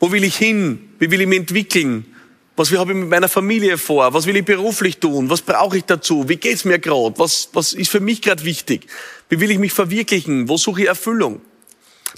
Wo 0.00 0.10
will 0.10 0.24
ich 0.24 0.36
hin? 0.36 0.90
Wie 0.98 1.08
will 1.08 1.20
ich 1.20 1.28
mich 1.28 1.38
entwickeln? 1.38 2.12
Was 2.56 2.72
habe 2.72 2.92
ich 2.92 2.98
mit 2.98 3.08
meiner 3.08 3.28
Familie 3.28 3.76
vor? 3.76 4.14
Was 4.14 4.26
will 4.26 4.36
ich 4.36 4.44
beruflich 4.44 4.98
tun? 4.98 5.28
Was 5.28 5.42
brauche 5.42 5.76
ich 5.76 5.84
dazu? 5.84 6.26
Wie 6.28 6.36
geht's 6.36 6.64
mir 6.64 6.78
gerade? 6.78 7.18
Was, 7.18 7.50
was 7.52 7.74
ist 7.74 7.90
für 7.90 8.00
mich 8.00 8.22
gerade 8.22 8.44
wichtig? 8.44 8.86
Wie 9.28 9.38
will 9.40 9.50
ich 9.50 9.58
mich 9.58 9.72
verwirklichen? 9.72 10.48
Wo 10.48 10.56
suche 10.56 10.82
ich 10.82 10.88
Erfüllung? 10.88 11.42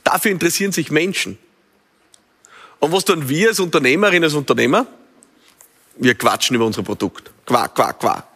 Dafür 0.05 0.31
interessieren 0.31 0.71
sich 0.71 0.91
Menschen. 0.93 1.39
Und 2.79 2.93
was 2.93 3.05
tun 3.05 3.29
wir 3.29 3.49
als 3.49 3.59
Unternehmerinnen, 3.59 4.25
als 4.25 4.35
Unternehmer? 4.35 4.87
Wir 5.97 6.15
quatschen 6.15 6.55
über 6.55 6.67
unser 6.67 6.85
Produkt. 6.85 7.33
Qua, 7.45 7.67
qua, 7.67 7.93
qua. 7.93 8.29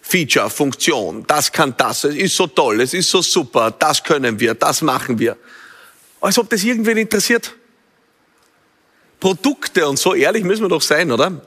Feature, 0.00 0.50
Funktion, 0.50 1.24
das 1.26 1.52
kann 1.52 1.74
das, 1.76 2.04
es 2.04 2.16
ist 2.16 2.36
so 2.36 2.48
toll, 2.48 2.80
es 2.80 2.92
ist 2.92 3.08
so 3.08 3.22
super, 3.22 3.70
das 3.70 4.02
können 4.02 4.38
wir, 4.40 4.54
das 4.54 4.82
machen 4.82 5.16
wir. 5.18 5.36
Als 6.20 6.38
ob 6.38 6.50
das 6.50 6.64
irgendwen 6.64 6.98
interessiert. 6.98 7.54
Produkte, 9.22 9.86
und 9.86 10.00
so 10.00 10.14
ehrlich 10.14 10.42
müssen 10.42 10.62
wir 10.62 10.68
doch 10.68 10.82
sein, 10.82 11.12
oder? 11.12 11.40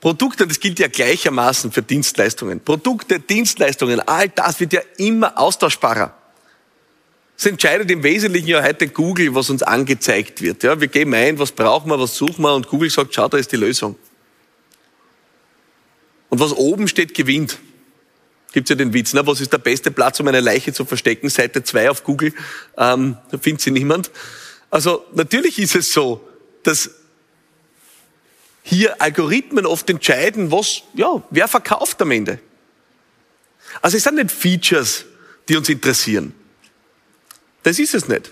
Produkte, 0.00 0.44
das 0.44 0.58
gilt 0.58 0.80
ja 0.80 0.88
gleichermaßen 0.88 1.70
für 1.70 1.80
Dienstleistungen. 1.80 2.58
Produkte, 2.58 3.20
Dienstleistungen, 3.20 4.00
all 4.00 4.28
das 4.28 4.58
wird 4.58 4.72
ja 4.72 4.80
immer 4.96 5.38
austauschbarer. 5.38 6.12
Es 7.38 7.46
entscheidet 7.46 7.88
im 7.92 8.02
Wesentlichen 8.02 8.48
ja 8.48 8.60
heute 8.60 8.88
Google, 8.88 9.36
was 9.36 9.50
uns 9.50 9.62
angezeigt 9.62 10.42
wird. 10.42 10.64
Ja, 10.64 10.80
wir 10.80 10.88
geben 10.88 11.14
ein, 11.14 11.38
was 11.38 11.52
brauchen 11.52 11.92
wir, 11.92 12.00
was 12.00 12.16
suchen 12.16 12.42
wir, 12.42 12.52
und 12.56 12.66
Google 12.66 12.90
sagt, 12.90 13.14
schau, 13.14 13.28
da 13.28 13.38
ist 13.38 13.52
die 13.52 13.56
Lösung. 13.56 13.94
Und 16.28 16.40
was 16.40 16.52
oben 16.52 16.88
steht, 16.88 17.14
gewinnt. 17.14 17.60
Gibt's 18.52 18.68
ja 18.68 18.74
den 18.74 18.92
Witz, 18.92 19.12
ne? 19.12 19.24
was 19.24 19.40
ist 19.40 19.52
der 19.52 19.58
beste 19.58 19.92
Platz, 19.92 20.18
um 20.18 20.26
eine 20.26 20.40
Leiche 20.40 20.72
zu 20.72 20.84
verstecken? 20.84 21.28
Seite 21.28 21.62
2 21.62 21.88
auf 21.88 22.02
Google, 22.02 22.34
ähm, 22.76 23.16
da 23.30 23.38
findet 23.38 23.60
sie 23.60 23.70
niemand. 23.70 24.10
Also 24.70 25.04
natürlich 25.14 25.60
ist 25.60 25.76
es 25.76 25.92
so, 25.92 26.20
dass 26.64 26.90
hier 28.62 29.00
Algorithmen 29.00 29.66
oft 29.66 29.88
entscheiden, 29.90 30.50
was, 30.50 30.82
ja, 30.94 31.22
wer 31.30 31.48
verkauft 31.48 32.00
am 32.00 32.10
Ende. 32.10 32.38
Also 33.80 33.96
es 33.96 34.04
sind 34.04 34.16
nicht 34.16 34.30
Features, 34.30 35.04
die 35.48 35.56
uns 35.56 35.68
interessieren. 35.68 36.34
Das 37.62 37.78
ist 37.78 37.94
es 37.94 38.08
nicht. 38.08 38.30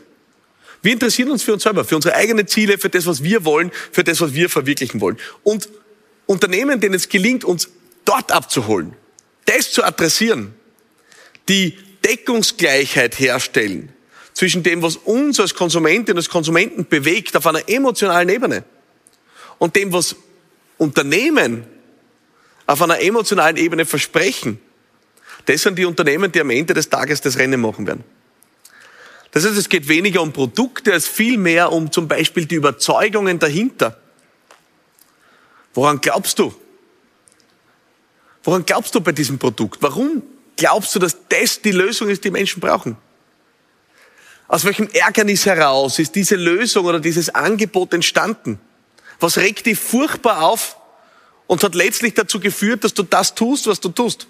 Wir 0.83 0.93
interessieren 0.93 1.31
uns 1.31 1.43
für 1.43 1.53
uns 1.53 1.63
selber, 1.63 1.85
für 1.85 1.97
unsere 1.97 2.15
eigenen 2.15 2.47
Ziele, 2.47 2.79
für 2.79 2.89
das, 2.89 3.07
was 3.07 3.23
wir 3.23 3.45
wollen, 3.45 3.71
für 3.93 4.05
das, 4.05 4.21
was 4.21 4.33
wir 4.33 4.49
verwirklichen 4.49 5.01
wollen. 5.01 5.19
Und 5.43 5.69
Unternehmen, 6.27 6.81
denen 6.81 6.95
es 6.95 7.09
gelingt, 7.09 7.45
uns 7.45 7.69
dort 8.05 8.33
abzuholen, 8.33 8.95
das 9.45 9.73
zu 9.73 9.85
adressieren, 9.85 10.55
die 11.49 11.77
Deckungsgleichheit 12.05 13.19
herstellen 13.19 13.93
zwischen 14.33 14.63
dem, 14.63 14.81
was 14.81 14.97
uns 14.97 15.39
als 15.39 15.55
Konsumentinnen 15.55 16.13
und 16.13 16.19
als 16.19 16.31
Konsumenten 16.31 16.87
bewegt 16.87 17.37
auf 17.37 17.47
einer 17.47 17.69
emotionalen 17.69 18.29
Ebene 18.29 18.65
und 19.61 19.77
dem, 19.77 19.93
was 19.93 20.17
Unternehmen 20.79 21.65
auf 22.67 22.81
einer 22.83 23.01
emotionalen 23.01 23.59
Ebene 23.59 23.85
versprechen, 23.85 24.59
das 25.45 25.63
sind 25.63 25.79
die 25.79 25.85
Unternehmen, 25.85 26.33
die 26.33 26.41
am 26.41 26.51
Ende 26.51 26.75
des 26.75 26.89
Tages 26.89 27.21
das 27.21 27.39
Rennen 27.39 27.61
machen 27.61 27.87
werden. 27.87 28.03
Das 29.31 29.45
heißt, 29.45 29.57
es 29.57 29.69
geht 29.69 29.87
weniger 29.87 30.23
um 30.23 30.33
Produkte 30.33 30.93
als 30.93 31.07
vielmehr 31.07 31.71
um 31.71 31.93
zum 31.93 32.09
Beispiel 32.09 32.47
die 32.47 32.57
Überzeugungen 32.57 33.39
dahinter. 33.39 34.01
Woran 35.75 36.01
glaubst 36.01 36.39
du? 36.39 36.55
Woran 38.43 38.65
glaubst 38.65 38.95
du 38.95 39.01
bei 39.01 39.13
diesem 39.13 39.39
Produkt? 39.39 39.83
Warum 39.83 40.23
glaubst 40.57 40.95
du, 40.95 40.99
dass 40.99 41.17
das 41.29 41.61
die 41.61 41.73
Lösung 41.73 42.09
ist, 42.09 42.25
die 42.25 42.31
Menschen 42.31 42.61
brauchen? 42.61 42.97
Aus 44.49 44.65
welchem 44.65 44.89
Ärgernis 44.89 45.45
heraus 45.45 45.99
ist 45.99 46.15
diese 46.15 46.37
Lösung 46.37 46.87
oder 46.87 46.99
dieses 46.99 47.33
Angebot 47.35 47.93
entstanden? 47.93 48.59
Was 49.21 49.37
regt 49.37 49.67
dich 49.67 49.79
furchtbar 49.79 50.43
auf 50.43 50.77
und 51.47 51.63
hat 51.63 51.75
letztlich 51.75 52.15
dazu 52.15 52.41
geführt, 52.41 52.85
dass 52.85 52.95
du 52.95 53.03
das 53.03 53.35
tust, 53.35 53.67
was 53.67 53.81
du 53.81 53.91
tust? 53.91 54.27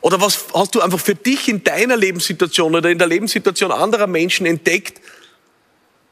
Oder 0.00 0.20
was 0.20 0.46
hast 0.54 0.74
du 0.74 0.80
einfach 0.80 1.00
für 1.00 1.14
dich 1.14 1.48
in 1.48 1.64
deiner 1.64 1.96
Lebenssituation 1.96 2.74
oder 2.74 2.90
in 2.90 2.98
der 2.98 3.08
Lebenssituation 3.08 3.72
anderer 3.72 4.06
Menschen 4.06 4.46
entdeckt, 4.46 5.00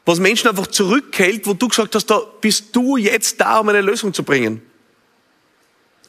was 0.05 0.19
Menschen 0.19 0.47
einfach 0.47 0.67
zurückhält, 0.67 1.45
wo 1.45 1.53
du 1.53 1.67
gesagt 1.67 1.93
hast, 1.95 2.07
da 2.07 2.19
bist 2.41 2.75
du 2.75 2.97
jetzt 2.97 3.39
da, 3.39 3.59
um 3.59 3.69
eine 3.69 3.81
Lösung 3.81 4.13
zu 4.13 4.23
bringen? 4.23 4.61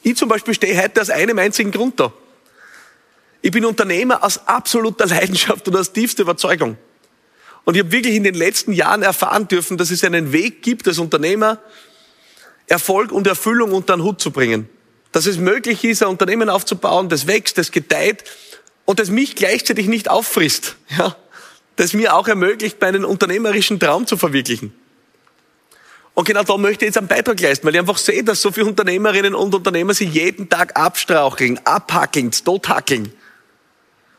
Ich 0.02 0.16
zum 0.16 0.28
Beispiel 0.28 0.54
stehe 0.54 0.80
heute 0.80 1.00
aus 1.00 1.10
einem 1.10 1.38
einzigen 1.38 1.70
Grund 1.70 1.98
da. 1.98 2.12
Ich 3.42 3.50
bin 3.50 3.64
Unternehmer 3.64 4.22
aus 4.22 4.46
absoluter 4.46 5.06
Leidenschaft 5.08 5.66
und 5.68 5.76
aus 5.76 5.92
tiefster 5.92 6.22
Überzeugung. 6.22 6.76
Und 7.68 7.74
ich 7.74 7.82
habe 7.82 7.92
wirklich 7.92 8.14
in 8.14 8.24
den 8.24 8.32
letzten 8.32 8.72
Jahren 8.72 9.02
erfahren 9.02 9.46
dürfen, 9.46 9.76
dass 9.76 9.90
es 9.90 10.02
einen 10.02 10.32
Weg 10.32 10.62
gibt, 10.62 10.88
als 10.88 10.96
Unternehmer 10.96 11.58
Erfolg 12.66 13.12
und 13.12 13.26
Erfüllung 13.26 13.72
unter 13.72 13.94
den 13.94 14.04
Hut 14.04 14.22
zu 14.22 14.30
bringen. 14.30 14.70
Dass 15.12 15.26
es 15.26 15.36
möglich 15.36 15.84
ist, 15.84 16.02
ein 16.02 16.08
Unternehmen 16.08 16.48
aufzubauen, 16.48 17.10
das 17.10 17.26
wächst, 17.26 17.58
das 17.58 17.70
gedeiht 17.70 18.24
und 18.86 19.00
das 19.00 19.10
mich 19.10 19.36
gleichzeitig 19.36 19.86
nicht 19.86 20.08
auffrisst. 20.08 20.76
Ja? 20.96 21.14
Das 21.76 21.92
mir 21.92 22.14
auch 22.14 22.26
ermöglicht, 22.26 22.80
meinen 22.80 23.04
unternehmerischen 23.04 23.78
Traum 23.78 24.06
zu 24.06 24.16
verwirklichen. 24.16 24.72
Und 26.14 26.26
genau 26.26 26.44
da 26.44 26.56
möchte 26.56 26.86
ich 26.86 26.88
jetzt 26.88 26.96
einen 26.96 27.06
Beitrag 27.06 27.38
leisten, 27.38 27.66
weil 27.66 27.74
ich 27.74 27.80
einfach 27.80 27.98
sehe, 27.98 28.24
dass 28.24 28.40
so 28.40 28.50
viele 28.50 28.64
Unternehmerinnen 28.64 29.34
und 29.34 29.54
Unternehmer 29.54 29.92
sich 29.92 30.14
jeden 30.14 30.48
Tag 30.48 30.74
abstraucheln, 30.74 31.60
abhackeln, 31.66 32.30
tothackeln. 32.30 33.12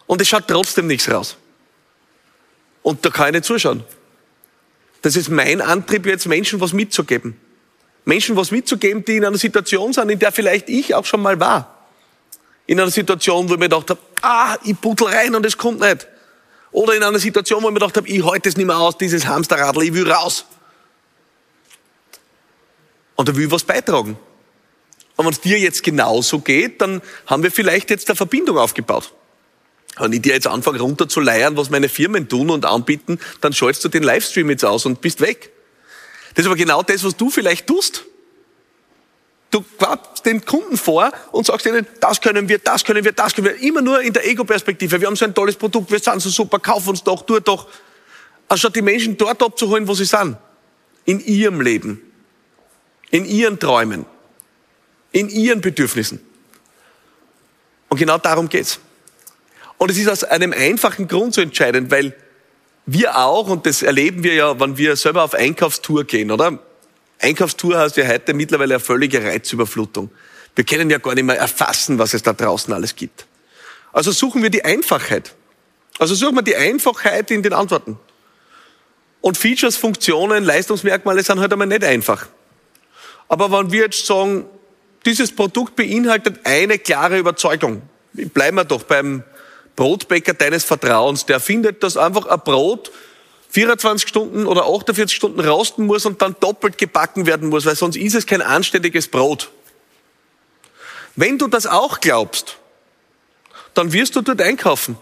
Und 0.06 0.22
es 0.22 0.28
schaut 0.28 0.48
trotzdem 0.48 0.86
nichts 0.86 1.10
raus. 1.10 1.36
Und 2.82 3.06
da 3.06 3.10
kann 3.10 3.28
ich 3.28 3.34
nicht 3.34 3.46
zuschauen. 3.46 3.84
Das 5.02 5.16
ist 5.16 5.30
mein 5.30 5.62
Antrieb, 5.62 6.06
jetzt 6.06 6.28
Menschen 6.28 6.60
was 6.60 6.74
mitzugeben. 6.74 7.40
Menschen 8.06 8.36
was 8.36 8.52
mitzugeben, 8.52 9.06
die 9.06 9.18
in 9.18 9.26
einer 9.26 9.38
Situation 9.38 9.94
sind, 9.94 10.10
in 10.10 10.20
der 10.20 10.32
vielleicht 10.32 10.70
ich 10.70 10.96
auch 10.96 11.06
schon 11.06 11.22
mal 11.22 11.40
war. 11.40 11.88
In 12.66 12.80
einer 12.80 12.92
Situation, 12.92 13.50
wo 13.50 13.54
ich 13.54 13.60
mir 13.60 13.70
gedacht 13.70 13.90
habe, 13.90 14.00
ah, 14.22 14.58
ich 14.64 14.80
puttel 14.80 15.08
rein 15.08 15.36
und 15.36 15.46
es 15.46 15.58
kommt 15.58 15.80
nicht. 15.80 16.08
Oder 16.72 16.96
in 16.96 17.04
einer 17.04 17.20
Situation, 17.20 17.64
wo 17.64 17.68
ich 17.68 17.74
mir 17.74 17.80
gedacht 17.80 17.98
habe, 17.98 18.08
ich 18.08 18.24
halte 18.24 18.50
es 18.50 18.58
nicht 18.58 18.66
mehr 18.66 18.78
aus, 18.78 18.98
dieses 18.98 19.26
Hamsterradl, 19.26 19.84
ich 19.84 19.94
will 19.94 20.10
raus. 20.10 20.46
Und 23.16 23.28
er 23.28 23.36
will 23.36 23.50
was 23.52 23.64
beitragen. 23.64 24.18
Und 25.16 25.26
wenn 25.26 25.34
es 25.34 25.42
dir 25.42 25.60
jetzt 25.60 25.84
genauso 25.84 26.40
geht, 26.40 26.82
dann 26.82 27.02
haben 27.26 27.44
wir 27.44 27.52
vielleicht 27.52 27.90
jetzt 27.90 28.08
eine 28.10 28.16
Verbindung 28.16 28.58
aufgebaut. 28.58 29.14
Wenn 30.00 30.14
ich 30.14 30.22
dir 30.22 30.34
jetzt 30.34 30.48
anfange 30.48 30.80
runterzuleiern, 30.80 31.58
was 31.58 31.70
meine 31.70 31.90
Firmen 31.90 32.28
tun 32.28 32.50
und 32.50 32.66
anbieten, 32.66 33.20
dann 33.42 33.54
schaltest 33.54 33.84
du 33.86 33.90
den 33.90 34.04
Livestream 34.04 34.50
jetzt 34.50 34.66
aus 34.66 34.86
und 34.86 35.02
bist 35.02 35.22
weg. 35.22 35.52
Das 36.36 36.44
ist 36.44 36.48
aber 36.48 36.56
genau 36.56 36.84
das, 36.84 37.04
was 37.04 37.16
du 37.16 37.30
vielleicht 37.30 37.68
tust. 37.68 38.06
Du 39.52 39.64
quatschst 39.78 40.26
den 40.26 40.46
Kunden 40.46 40.78
vor 40.78 41.12
und 41.32 41.46
sagst 41.46 41.66
ihnen, 41.66 41.88
das 42.00 42.22
können 42.22 42.48
wir, 42.48 42.60
das 42.60 42.84
können 42.84 43.04
wir, 43.04 43.12
das 43.12 43.34
können 43.34 43.48
wir. 43.48 43.62
Immer 43.62 43.82
nur 43.82 44.02
in 44.02 44.14
der 44.14 44.28
Ego-Perspektive. 44.28 45.02
Wir 45.02 45.08
haben 45.08 45.16
so 45.16 45.26
ein 45.26 45.34
tolles 45.34 45.56
Produkt, 45.56 45.92
wir 45.92 46.00
sind 46.00 46.22
so 46.22 46.30
super, 46.30 46.60
kauf 46.60 46.88
uns 46.88 47.04
doch, 47.04 47.24
tu 47.26 47.40
doch. 47.40 47.68
Anstatt 48.48 48.76
die 48.76 48.82
Menschen 48.82 49.18
dort 49.18 49.42
abzuholen, 49.42 49.88
wo 49.88 49.94
sie 49.94 50.06
sind. 50.06 50.38
In 51.06 51.20
ihrem 51.20 51.62
Leben 51.62 52.02
in 53.12 53.26
ihren 53.26 53.60
Träumen, 53.60 54.06
in 55.12 55.30
ihren 55.30 55.62
Bedürfnissen. 55.62 56.20
Und 57.90 57.98
genau 57.98 58.18
darum 58.18 58.50
geht's. 58.50 58.80
Und 59.80 59.90
es 59.90 59.98
ist 59.98 60.10
aus 60.10 60.26
einem 60.26 60.52
einfachen 60.54 61.08
Grund 61.08 61.34
so 61.34 61.42
entscheidend, 61.42 61.90
weil 61.90 62.14
wir 62.86 63.18
auch, 63.18 63.48
und 63.48 63.66
das 63.66 63.82
erleben 63.82 64.24
wir 64.24 64.34
ja, 64.34 64.60
wenn 64.60 64.78
wir 64.78 64.98
selber 64.98 65.24
auf 65.24 65.34
Einkaufstour 65.34 66.04
gehen, 66.04 66.32
oder? 66.32 66.60
Einkaufstour 67.20 67.78
heißt 67.78 67.96
ja 67.96 68.06
heute 68.06 68.34
mittlerweile 68.34 68.76
eine 68.76 68.84
völlige 68.84 69.24
Reizüberflutung. 69.24 70.12
Wir 70.54 70.66
können 70.66 70.90
ja 70.90 70.98
gar 70.98 71.16
nicht 71.16 71.24
mehr 71.24 71.38
erfassen, 71.38 71.98
was 71.98 72.14
es 72.14 72.22
da 72.24 72.34
draußen 72.34 72.74
alles 72.74 72.94
gibt. 72.94 73.26
Also 73.94 74.12
suchen 74.12 74.44
wir 74.44 74.50
die 74.50 74.66
Einfachheit. 74.66 75.34
Also 75.98 76.14
suchen 76.14 76.36
wir 76.36 76.42
die 76.42 76.58
Einfachheit 76.58 77.32
in 77.32 77.42
den 77.42 77.54
Antworten. 77.54 77.98
Und 79.22 79.38
Features, 79.38 79.78
Funktionen, 79.78 80.44
Leistungsmerkmale 80.44 81.24
sind 81.24 81.40
halt 81.40 81.54
einmal 81.54 81.68
nicht 81.68 81.86
einfach. 81.86 82.28
Aber 83.30 83.50
wenn 83.50 83.72
wir 83.72 83.84
jetzt 83.84 84.06
sagen, 84.06 84.46
dieses 85.06 85.34
Produkt 85.34 85.78
beinhaltet 85.78 86.42
eine 86.44 86.80
klare 86.80 87.18
Überzeugung, 87.18 87.82
bleiben 88.14 88.58
wir 88.58 88.66
doch 88.66 88.84
beim 88.84 89.24
Brotbäcker 89.80 90.34
deines 90.34 90.64
Vertrauens, 90.64 91.26
der 91.26 91.40
findet, 91.40 91.84
dass 91.84 91.98
einfach 91.98 92.26
ein 92.26 92.40
Brot 92.42 92.92
24 93.52 94.08
Stunden 94.08 94.46
oder 94.46 94.66
48 94.66 95.16
Stunden 95.16 95.40
rosten 95.40 95.86
muss 95.86 96.06
und 96.06 96.22
dann 96.22 96.36
doppelt 96.40 96.78
gebacken 96.78 97.26
werden 97.26 97.50
muss, 97.50 97.66
weil 97.66 97.76
sonst 97.76 97.96
ist 97.96 98.14
es 98.14 98.26
kein 98.26 98.42
anständiges 98.42 99.08
Brot. 99.08 99.50
Wenn 101.16 101.38
du 101.38 101.48
das 101.48 101.66
auch 101.66 102.00
glaubst, 102.00 102.58
dann 103.74 103.94
wirst 103.94 104.16
du 104.16 104.22
dort 104.22 104.42
einkaufen. 104.42 104.98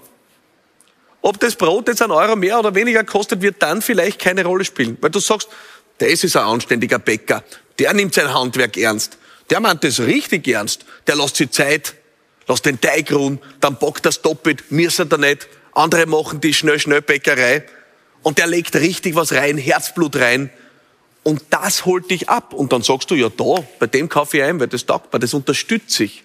Ob 1.21 1.39
das 1.39 1.55
Brot 1.55 1.87
jetzt 1.87 2.01
ein 2.01 2.11
Euro 2.11 2.35
mehr 2.35 2.59
oder 2.59 2.75
weniger 2.75 3.03
kostet, 3.03 3.41
wird 3.41 3.61
dann 3.61 3.81
vielleicht 3.81 4.19
keine 4.19 4.45
Rolle 4.45 4.63
spielen, 4.63 4.97
weil 5.01 5.09
du 5.09 5.19
sagst, 5.19 5.49
das 5.97 6.23
ist 6.23 6.37
ein 6.37 6.43
anständiger 6.43 6.99
Bäcker 6.99 7.43
der 7.79 7.93
nimmt 7.93 8.13
sein 8.13 8.33
Handwerk 8.33 8.77
ernst. 8.77 9.17
Der 9.49 9.59
meint 9.59 9.83
das 9.83 9.99
richtig 9.99 10.47
ernst. 10.47 10.85
Der 11.05 11.15
lässt 11.15 11.35
sich 11.37 11.51
Zeit, 11.51 11.95
lässt 12.47 12.65
den 12.65 12.79
Teig 12.79 13.11
ruhen, 13.11 13.39
dann 13.59 13.77
bockt 13.77 14.05
das 14.05 14.21
doppelt, 14.21 14.71
müssen 14.71 15.11
er 15.11 15.17
nicht. 15.17 15.47
Andere 15.73 16.05
machen 16.05 16.41
die 16.41 16.53
schnell, 16.53 16.79
schnell 16.79 17.01
Bäckerei. 17.01 17.63
Und 18.23 18.37
der 18.37 18.47
legt 18.47 18.75
richtig 18.75 19.15
was 19.15 19.33
rein, 19.33 19.57
Herzblut 19.57 20.15
rein. 20.15 20.49
Und 21.23 21.43
das 21.49 21.85
holt 21.85 22.09
dich 22.09 22.29
ab. 22.29 22.53
Und 22.53 22.71
dann 22.71 22.81
sagst 22.81 23.11
du, 23.11 23.15
ja 23.15 23.29
da, 23.29 23.65
bei 23.79 23.87
dem 23.87 24.09
kaufe 24.09 24.37
ich 24.37 24.43
ein, 24.43 24.59
weil 24.59 24.67
das 24.67 24.85
taugt 24.85 25.11
mir, 25.11 25.19
das 25.19 25.33
unterstützt 25.33 25.91
sich. 25.91 26.23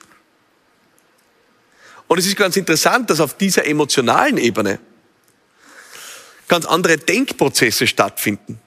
Und 2.06 2.18
es 2.18 2.26
ist 2.26 2.36
ganz 2.36 2.56
interessant, 2.56 3.10
dass 3.10 3.20
auf 3.20 3.36
dieser 3.36 3.66
emotionalen 3.66 4.38
Ebene 4.38 4.78
ganz 6.46 6.66
andere 6.66 6.98
Denkprozesse 6.98 7.86
stattfinden. 7.86 8.60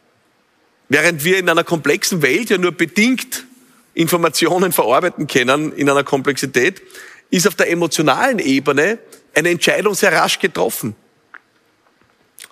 Während 0.90 1.24
wir 1.24 1.38
in 1.38 1.50
einer 1.50 1.64
komplexen 1.64 2.22
Welt 2.22 2.50
ja 2.50 2.58
nur 2.58 2.72
bedingt 2.72 3.46
Informationen 3.94 4.72
verarbeiten 4.72 5.28
können 5.28 5.72
in 5.74 5.90
einer 5.90 6.04
Komplexität, 6.04 6.82
ist 7.30 7.48
auf 7.48 7.56
der 7.56 7.70
emotionalen 7.70 8.40
Ebene 8.40 9.00
eine 9.34 9.50
Entscheidung 9.50 9.94
sehr 9.96 10.14
rasch 10.14 10.40
getroffen. 10.40 10.96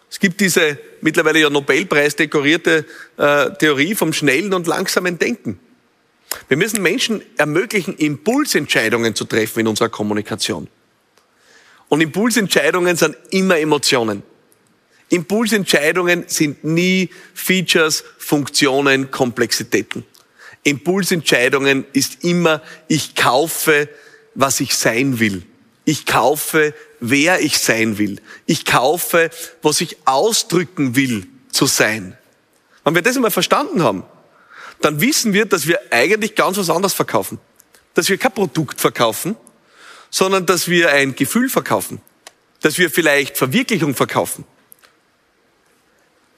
Es 0.10 0.20
gibt 0.20 0.40
diese 0.42 0.78
mittlerweile 1.02 1.40
ja 1.40 1.50
Nobelpreis 1.50 2.16
dekorierte 2.16 2.86
äh, 3.18 3.50
Theorie 3.58 3.96
vom 3.96 4.14
schnellen 4.14 4.54
und 4.54 4.68
langsamen 4.68 5.18
Denken. 5.18 5.60
Wir 6.48 6.58
müssen 6.58 6.82
Menschen 6.82 7.22
ermöglichen, 7.38 7.98
Impulsentscheidungen 7.98 9.16
zu 9.16 9.26
treffen 9.26 9.62
in 9.62 9.68
unserer 9.68 9.90
Kommunikation. 9.90 10.68
Und 11.90 12.02
Impulsentscheidungen 12.02 12.96
sind 12.96 13.16
immer 13.32 13.58
Emotionen. 13.60 14.24
Impulsentscheidungen 15.10 16.26
sind 16.28 16.64
nie 16.64 17.10
Features, 17.34 18.04
Funktionen, 18.18 19.12
Komplexitäten. 19.12 20.06
Impulsentscheidungen 20.64 21.86
ist 21.94 22.24
immer, 22.24 22.62
ich 22.88 23.16
kaufe, 23.16 23.90
was 24.36 24.60
ich 24.60 24.76
sein 24.76 25.20
will. 25.20 25.44
Ich 25.86 26.06
kaufe, 26.06 26.74
wer 27.00 27.42
ich 27.42 27.60
sein 27.60 27.98
will. 27.98 28.22
Ich 28.46 28.66
kaufe, 28.66 29.30
was 29.62 29.82
ich 29.82 29.98
ausdrücken 30.06 30.96
will 30.96 31.28
zu 31.52 31.66
sein. 31.66 32.18
Wenn 32.84 32.96
wir 32.96 33.02
das 33.02 33.16
einmal 33.16 33.32
verstanden 33.32 33.84
haben, 33.84 34.04
dann 34.82 35.02
wissen 35.02 35.34
wir, 35.34 35.46
dass 35.46 35.68
wir 35.68 35.80
eigentlich 35.92 36.36
ganz 36.36 36.58
was 36.58 36.70
anderes 36.70 36.94
verkaufen. 36.94 37.40
Dass 37.94 38.10
wir 38.10 38.18
kein 38.18 38.34
Produkt 38.34 38.82
verkaufen, 38.82 39.36
sondern 40.10 40.46
dass 40.46 40.68
wir 40.68 40.90
ein 40.90 41.16
Gefühl 41.16 41.50
verkaufen. 41.50 42.02
Dass 42.62 42.78
wir 42.78 42.90
vielleicht 42.90 43.38
Verwirklichung 43.38 43.96
verkaufen. 43.96 44.46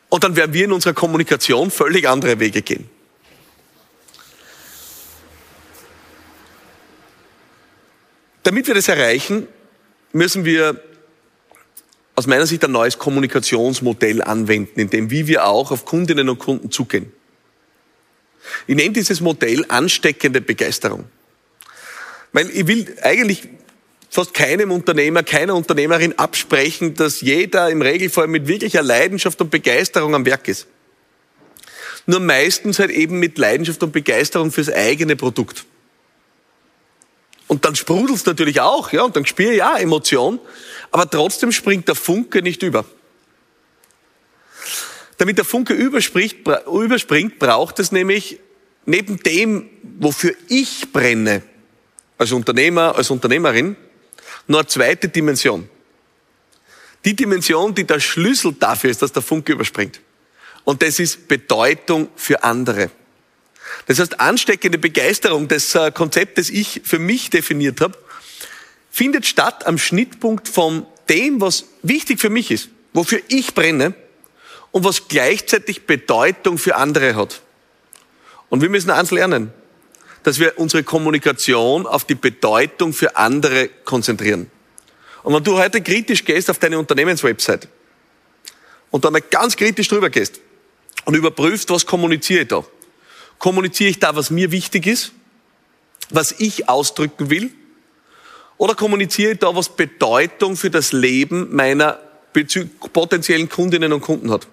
Und 0.10 0.24
dann 0.24 0.36
werden 0.36 0.54
wir 0.54 0.66
in 0.66 0.72
unserer 0.72 0.94
Kommunikation 0.94 1.72
völlig 1.72 2.08
andere 2.08 2.40
Wege 2.40 2.62
gehen. 2.62 2.90
Damit 8.46 8.68
wir 8.68 8.76
das 8.76 8.88
erreichen, 8.88 9.48
müssen 10.14 10.46
wir 10.46 10.80
aus 12.14 12.28
meiner 12.28 12.46
Sicht 12.46 12.64
ein 12.64 12.72
neues 12.72 13.00
Kommunikationsmodell 13.00 14.22
anwenden, 14.22 14.80
in 14.80 14.90
dem 14.92 15.10
wie 15.10 15.26
wir 15.26 15.48
auch 15.48 15.72
auf 15.72 15.84
Kundinnen 15.84 16.30
und 16.30 16.38
Kunden 16.38 16.70
zugehen. 16.70 17.12
Ich 18.68 18.76
nenne 18.76 18.92
dieses 18.92 19.20
Modell 19.20 19.66
ansteckende 19.68 20.42
Begeisterung. 20.42 21.06
Weil 22.34 22.52
ich 22.52 22.68
will 22.68 22.96
eigentlich 23.02 23.50
fast 24.12 24.36
keinem 24.36 24.70
Unternehmer, 24.70 25.24
keiner 25.24 25.56
Unternehmerin 25.56 26.14
absprechen, 26.20 26.94
dass 26.94 27.22
jeder 27.22 27.72
im 27.72 27.82
Regelfall 27.82 28.28
mit 28.28 28.48
wirklicher 28.48 28.84
Leidenschaft 28.84 29.42
und 29.42 29.50
Begeisterung 29.50 30.14
am 30.14 30.24
Werk 30.24 30.48
ist. 30.48 30.68
Nur 32.06 32.20
meistens 32.20 32.78
halt 32.78 32.92
eben 32.92 33.18
mit 33.18 33.40
Leidenschaft 33.40 33.82
und 33.82 33.92
Begeisterung 33.92 34.52
fürs 34.52 34.70
eigene 34.70 35.16
Produkt. 35.16 35.66
Und 37.48 37.66
dann 37.66 37.76
sprudelt 37.76 38.18
es 38.18 38.26
natürlich 38.26 38.62
auch, 38.62 38.92
ja, 38.92 39.04
und 39.04 39.16
dann 39.16 39.26
spüre 39.26 39.52
ich 39.52 39.58
ja 39.58 39.78
Emotion, 39.78 40.40
aber 40.92 41.10
trotzdem 41.10 41.52
springt 41.52 41.88
der 41.88 41.96
Funke 41.96 42.42
nicht 42.42 42.64
über. 42.64 42.86
Damit 45.18 45.38
der 45.38 45.46
Funke 45.46 45.74
überspringt, 45.74 47.40
braucht 47.40 47.80
es 47.80 47.92
nämlich 47.92 48.40
neben 48.86 49.18
dem, 49.20 49.70
wofür 50.00 50.34
ich 50.48 50.92
brenne, 50.92 51.44
als 52.18 52.32
Unternehmer, 52.32 52.96
als 52.96 53.10
Unternehmerin, 53.10 53.76
noch 54.48 54.60
eine 54.60 54.68
zweite 54.68 55.10
Dimension. 55.10 55.70
Die 57.04 57.16
Dimension, 57.16 57.74
die 57.76 57.86
der 57.86 58.00
Schlüssel 58.00 58.54
dafür 58.54 58.90
ist, 58.90 59.02
dass 59.02 59.12
der 59.12 59.22
Funke 59.22 59.54
überspringt. 59.54 60.02
Und 60.64 60.82
das 60.82 61.00
ist 61.00 61.28
Bedeutung 61.28 62.10
für 62.16 62.44
andere. 62.44 62.90
Das 63.88 64.00
heißt, 64.00 64.20
ansteckende 64.20 64.78
Begeisterung, 64.78 65.48
das 65.48 65.76
äh, 65.76 65.92
Konzept, 65.92 66.38
das 66.38 66.50
ich 66.50 66.82
für 66.84 67.00
mich 67.00 67.30
definiert 67.30 67.82
habe, 67.82 67.98
findet 68.92 69.26
statt 69.26 69.66
am 69.68 69.78
Schnittpunkt 69.78 70.48
von 70.48 70.86
dem, 71.10 71.42
was 71.42 71.66
wichtig 71.82 72.20
für 72.20 72.30
mich 72.30 72.52
ist, 72.52 72.70
wofür 72.94 73.20
ich 73.28 73.54
brenne 73.54 73.94
und 74.72 74.84
was 74.84 75.08
gleichzeitig 75.08 75.86
Bedeutung 75.86 76.58
für 76.58 76.76
andere 76.76 77.16
hat. 77.16 77.42
Und 78.50 78.62
wir 78.62 78.70
müssen 78.70 78.92
eins 78.92 79.12
lernen, 79.12 79.52
dass 80.24 80.40
wir 80.40 80.58
unsere 80.58 80.84
Kommunikation 80.84 81.86
auf 81.86 82.06
die 82.06 82.16
Bedeutung 82.16 82.94
für 82.94 83.16
andere 83.16 83.70
konzentrieren. 83.84 84.50
Und 85.24 85.34
wenn 85.34 85.44
du 85.44 85.58
heute 85.58 85.82
kritisch 85.82 86.24
gehst 86.24 86.50
auf 86.50 86.60
deine 86.60 86.80
Unternehmenswebsite 86.80 87.68
und 88.92 89.06
da 89.06 89.12
mal 89.12 89.22
ganz 89.22 89.56
kritisch 89.56 89.88
drüber 89.88 90.10
gehst 90.10 90.40
und 91.06 91.16
überprüfst, 91.16 91.70
was 91.70 91.86
kommuniziere 91.86 92.44
ich 92.44 92.48
da? 92.48 92.64
Kommuniziere 93.40 93.90
ich 93.90 94.00
da, 94.00 94.16
was 94.16 94.30
mir 94.30 94.52
wichtig 94.52 94.88
ist, 94.88 95.12
was 96.10 96.34
ich 96.40 96.70
ausdrücken 96.70 97.30
will? 97.30 97.52
Oder 98.58 98.76
kommuniziere 98.76 99.34
ich 99.34 99.40
da, 99.40 99.56
was 99.56 99.70
Bedeutung 99.70 100.56
für 100.56 100.70
das 100.70 100.94
Leben 100.94 101.54
meiner 101.56 102.00
potenziellen 102.94 103.50
Kundinnen 103.50 103.92
und 103.92 104.02
Kunden 104.02 104.32
hat? 104.32 104.48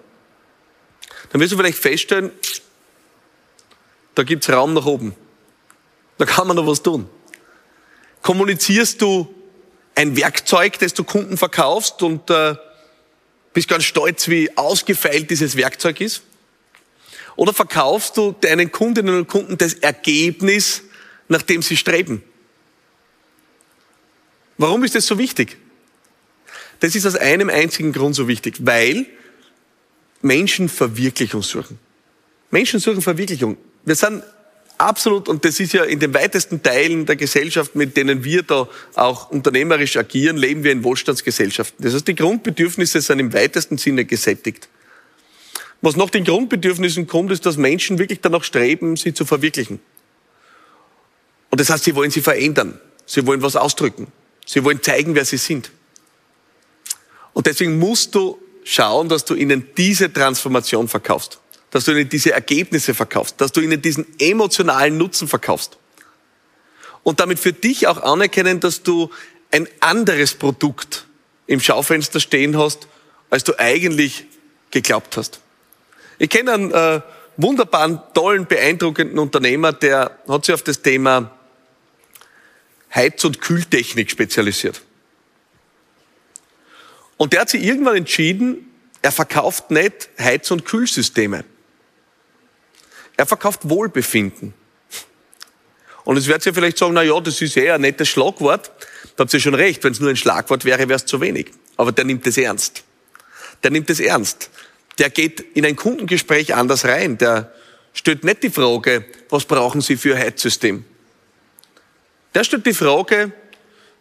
Dann 1.31 1.41
wirst 1.41 1.53
du 1.53 1.57
vielleicht 1.57 1.77
feststellen, 1.77 2.31
da 4.15 4.23
gibt's 4.23 4.49
Raum 4.49 4.73
nach 4.73 4.85
oben. 4.85 5.15
Da 6.17 6.25
kann 6.25 6.47
man 6.47 6.55
noch 6.55 6.67
was 6.67 6.83
tun. 6.83 7.09
Kommunizierst 8.21 9.01
du 9.01 9.33
ein 9.95 10.15
Werkzeug, 10.15 10.79
das 10.79 10.93
du 10.93 11.03
Kunden 11.03 11.37
verkaufst 11.37 12.01
und 12.03 12.29
äh, 12.29 12.55
bist 13.53 13.67
ganz 13.67 13.83
stolz, 13.83 14.27
wie 14.27 14.55
ausgefeilt 14.57 15.29
dieses 15.29 15.55
Werkzeug 15.55 16.01
ist? 16.01 16.23
Oder 17.35 17.53
verkaufst 17.53 18.17
du 18.17 18.33
deinen 18.39 18.71
Kundinnen 18.71 19.15
und 19.15 19.27
Kunden 19.27 19.57
das 19.57 19.73
Ergebnis, 19.73 20.83
nach 21.27 21.41
dem 21.41 21.61
sie 21.61 21.77
streben? 21.77 22.23
Warum 24.57 24.83
ist 24.83 24.95
das 24.95 25.05
so 25.05 25.17
wichtig? 25.17 25.57
Das 26.79 26.95
ist 26.95 27.05
aus 27.05 27.15
einem 27.15 27.49
einzigen 27.49 27.91
Grund 27.91 28.15
so 28.15 28.27
wichtig, 28.27 28.57
weil 28.59 29.05
Menschen 30.21 30.69
Verwirklichung 30.69 31.41
suchen. 31.41 31.79
Menschen 32.51 32.79
suchen 32.79 33.01
Verwirklichung. 33.01 33.57
Wir 33.83 33.95
sind 33.95 34.23
absolut, 34.77 35.27
und 35.27 35.43
das 35.45 35.59
ist 35.59 35.73
ja 35.73 35.83
in 35.83 35.99
den 35.99 36.13
weitesten 36.13 36.61
Teilen 36.61 37.05
der 37.05 37.15
Gesellschaft, 37.15 37.75
mit 37.75 37.97
denen 37.97 38.23
wir 38.23 38.43
da 38.43 38.67
auch 38.95 39.31
unternehmerisch 39.31 39.97
agieren, 39.97 40.37
leben 40.37 40.63
wir 40.63 40.71
in 40.71 40.83
Wohlstandsgesellschaften. 40.83 41.83
Das 41.83 41.93
heißt, 41.93 42.07
die 42.07 42.15
Grundbedürfnisse 42.15 43.01
sind 43.01 43.19
im 43.19 43.33
weitesten 43.33 43.77
Sinne 43.77 44.05
gesättigt. 44.05 44.69
Was 45.83 45.95
nach 45.95 46.09
den 46.09 46.23
Grundbedürfnissen 46.23 47.05
kommt, 47.05 47.31
ist, 47.31 47.45
dass 47.45 47.57
Menschen 47.57 47.99
wirklich 47.99 48.21
danach 48.21 48.43
streben, 48.43 48.97
sie 48.97 49.13
zu 49.13 49.23
verwirklichen. 49.23 49.79
Und 51.51 51.59
das 51.59 51.69
heißt, 51.69 51.83
sie 51.83 51.93
wollen 51.93 52.09
sie 52.09 52.21
verändern. 52.21 52.79
Sie 53.05 53.27
wollen 53.27 53.43
was 53.43 53.55
ausdrücken. 53.55 54.07
Sie 54.45 54.63
wollen 54.63 54.81
zeigen, 54.81 55.13
wer 55.13 55.25
sie 55.25 55.37
sind. 55.37 55.69
Und 57.33 57.45
deswegen 57.45 57.77
musst 57.77 58.15
du 58.15 58.39
schauen, 58.63 59.09
dass 59.09 59.25
du 59.25 59.35
ihnen 59.35 59.67
diese 59.77 60.11
Transformation 60.11 60.87
verkaufst 60.87 61.39
dass 61.73 61.85
du 61.85 61.91
ihnen 61.91 62.07
diese 62.07 62.31
Ergebnisse 62.31 62.93
verkaufst, 62.93 63.41
dass 63.41 63.51
du 63.51 63.59
ihnen 63.59 63.81
diesen 63.81 64.05
emotionalen 64.19 64.95
Nutzen 64.95 65.27
verkaufst. 65.27 65.79
Und 67.01 67.19
damit 67.19 67.39
für 67.39 67.51
dich 67.51 67.87
auch 67.87 67.97
anerkennen, 68.03 68.59
dass 68.59 68.83
du 68.83 69.09
ein 69.49 69.67
anderes 69.79 70.35
Produkt 70.35 71.07
im 71.47 71.59
Schaufenster 71.59 72.19
stehen 72.19 72.59
hast, 72.59 72.87
als 73.31 73.43
du 73.43 73.57
eigentlich 73.57 74.27
geglaubt 74.69 75.17
hast. 75.17 75.39
Ich 76.19 76.29
kenne 76.29 76.51
einen 76.53 76.71
äh, 76.71 77.01
wunderbaren, 77.37 77.99
tollen, 78.13 78.45
beeindruckenden 78.45 79.19
Unternehmer, 79.19 79.73
der 79.73 80.19
hat 80.27 80.45
sich 80.45 80.53
auf 80.53 80.63
das 80.63 80.81
Thema 80.81 81.31
Heiz- 82.93 83.23
und 83.23 83.41
Kühltechnik 83.41 84.11
spezialisiert. 84.11 84.81
Und 87.17 87.33
der 87.33 87.41
hat 87.41 87.49
sich 87.49 87.63
irgendwann 87.63 87.95
entschieden, 87.95 88.69
er 89.01 89.11
verkauft 89.11 89.71
nicht 89.71 90.09
Heiz- 90.19 90.51
und 90.51 90.65
Kühlsysteme. 90.65 91.43
Er 93.17 93.25
verkauft 93.25 93.61
Wohlbefinden. 93.69 94.53
Und 96.03 96.17
es 96.17 96.27
wird 96.27 96.45
ja 96.45 96.53
vielleicht 96.53 96.77
sagen, 96.77 96.93
na 96.93 97.03
ja, 97.03 97.19
das 97.19 97.41
ist 97.41 97.55
eher 97.55 97.75
ein 97.75 97.81
nettes 97.81 98.09
Schlagwort. 98.09 98.71
Da 99.15 99.23
habt 99.23 99.33
ihr 99.33 99.39
schon 99.39 99.53
recht. 99.53 99.83
Wenn 99.83 99.93
es 99.93 99.99
nur 99.99 100.09
ein 100.09 100.15
Schlagwort 100.15 100.65
wäre, 100.65 100.79
wäre 100.79 100.95
es 100.95 101.05
zu 101.05 101.21
wenig. 101.21 101.51
Aber 101.77 101.91
der 101.91 102.05
nimmt 102.05 102.25
es 102.27 102.37
ernst. 102.37 102.83
Der 103.63 103.71
nimmt 103.71 103.89
es 103.89 103.99
ernst. 103.99 104.49
Der 104.99 105.09
geht 105.09 105.39
in 105.55 105.65
ein 105.65 105.75
Kundengespräch 105.75 106.53
anders 106.53 106.85
rein. 106.85 107.17
Der 107.17 107.53
stellt 107.93 108.23
nicht 108.23 108.43
die 108.43 108.49
Frage, 108.49 109.05
was 109.29 109.45
brauchen 109.45 109.81
Sie 109.81 109.97
für 109.97 110.15
ein 110.15 110.21
Heizsystem? 110.21 110.85
Der 112.33 112.43
stellt 112.43 112.65
die 112.65 112.73
Frage, 112.73 113.31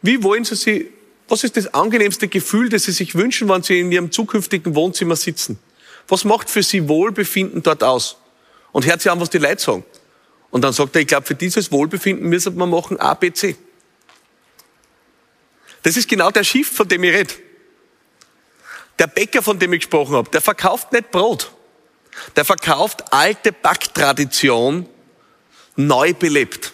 wie 0.02 0.22
wollen 0.22 0.44
Sie 0.44 0.56
sie, 0.56 0.90
was 1.28 1.44
ist 1.44 1.56
das 1.56 1.72
angenehmste 1.72 2.28
Gefühl, 2.28 2.68
das 2.68 2.84
Sie 2.84 2.92
sich 2.92 3.14
wünschen, 3.14 3.48
wenn 3.48 3.62
Sie 3.62 3.80
in 3.80 3.92
Ihrem 3.92 4.10
zukünftigen 4.10 4.74
Wohnzimmer 4.74 5.16
sitzen? 5.16 5.58
Was 6.08 6.24
macht 6.24 6.50
für 6.50 6.62
Sie 6.62 6.88
Wohlbefinden 6.88 7.62
dort 7.62 7.82
aus? 7.82 8.16
und 8.72 8.86
hört 8.86 9.02
sich 9.02 9.12
an, 9.12 9.20
was 9.20 9.30
die 9.30 9.38
Leute 9.38 9.62
sagen. 9.62 9.84
Und 10.50 10.62
dann 10.62 10.72
sagt 10.72 10.94
er, 10.96 11.02
ich 11.02 11.06
glaube, 11.06 11.26
für 11.26 11.34
dieses 11.34 11.70
Wohlbefinden 11.70 12.28
müssen 12.28 12.56
wir 12.56 12.66
machen 12.66 12.98
A, 12.98 13.14
B, 13.14 13.32
C. 13.32 13.56
Das 15.82 15.96
ist 15.96 16.08
genau 16.08 16.30
der 16.30 16.44
Schiff, 16.44 16.70
von 16.70 16.88
dem 16.88 17.04
ich 17.04 17.12
rede. 17.12 17.34
Der 18.98 19.06
Bäcker, 19.06 19.42
von 19.42 19.58
dem 19.58 19.72
ich 19.72 19.80
gesprochen 19.80 20.14
habe, 20.14 20.30
der 20.30 20.40
verkauft 20.40 20.92
nicht 20.92 21.10
Brot. 21.10 21.50
Der 22.36 22.44
verkauft 22.44 23.04
alte 23.12 23.52
Backtradition 23.52 24.86
neu 25.76 26.12
belebt. 26.12 26.72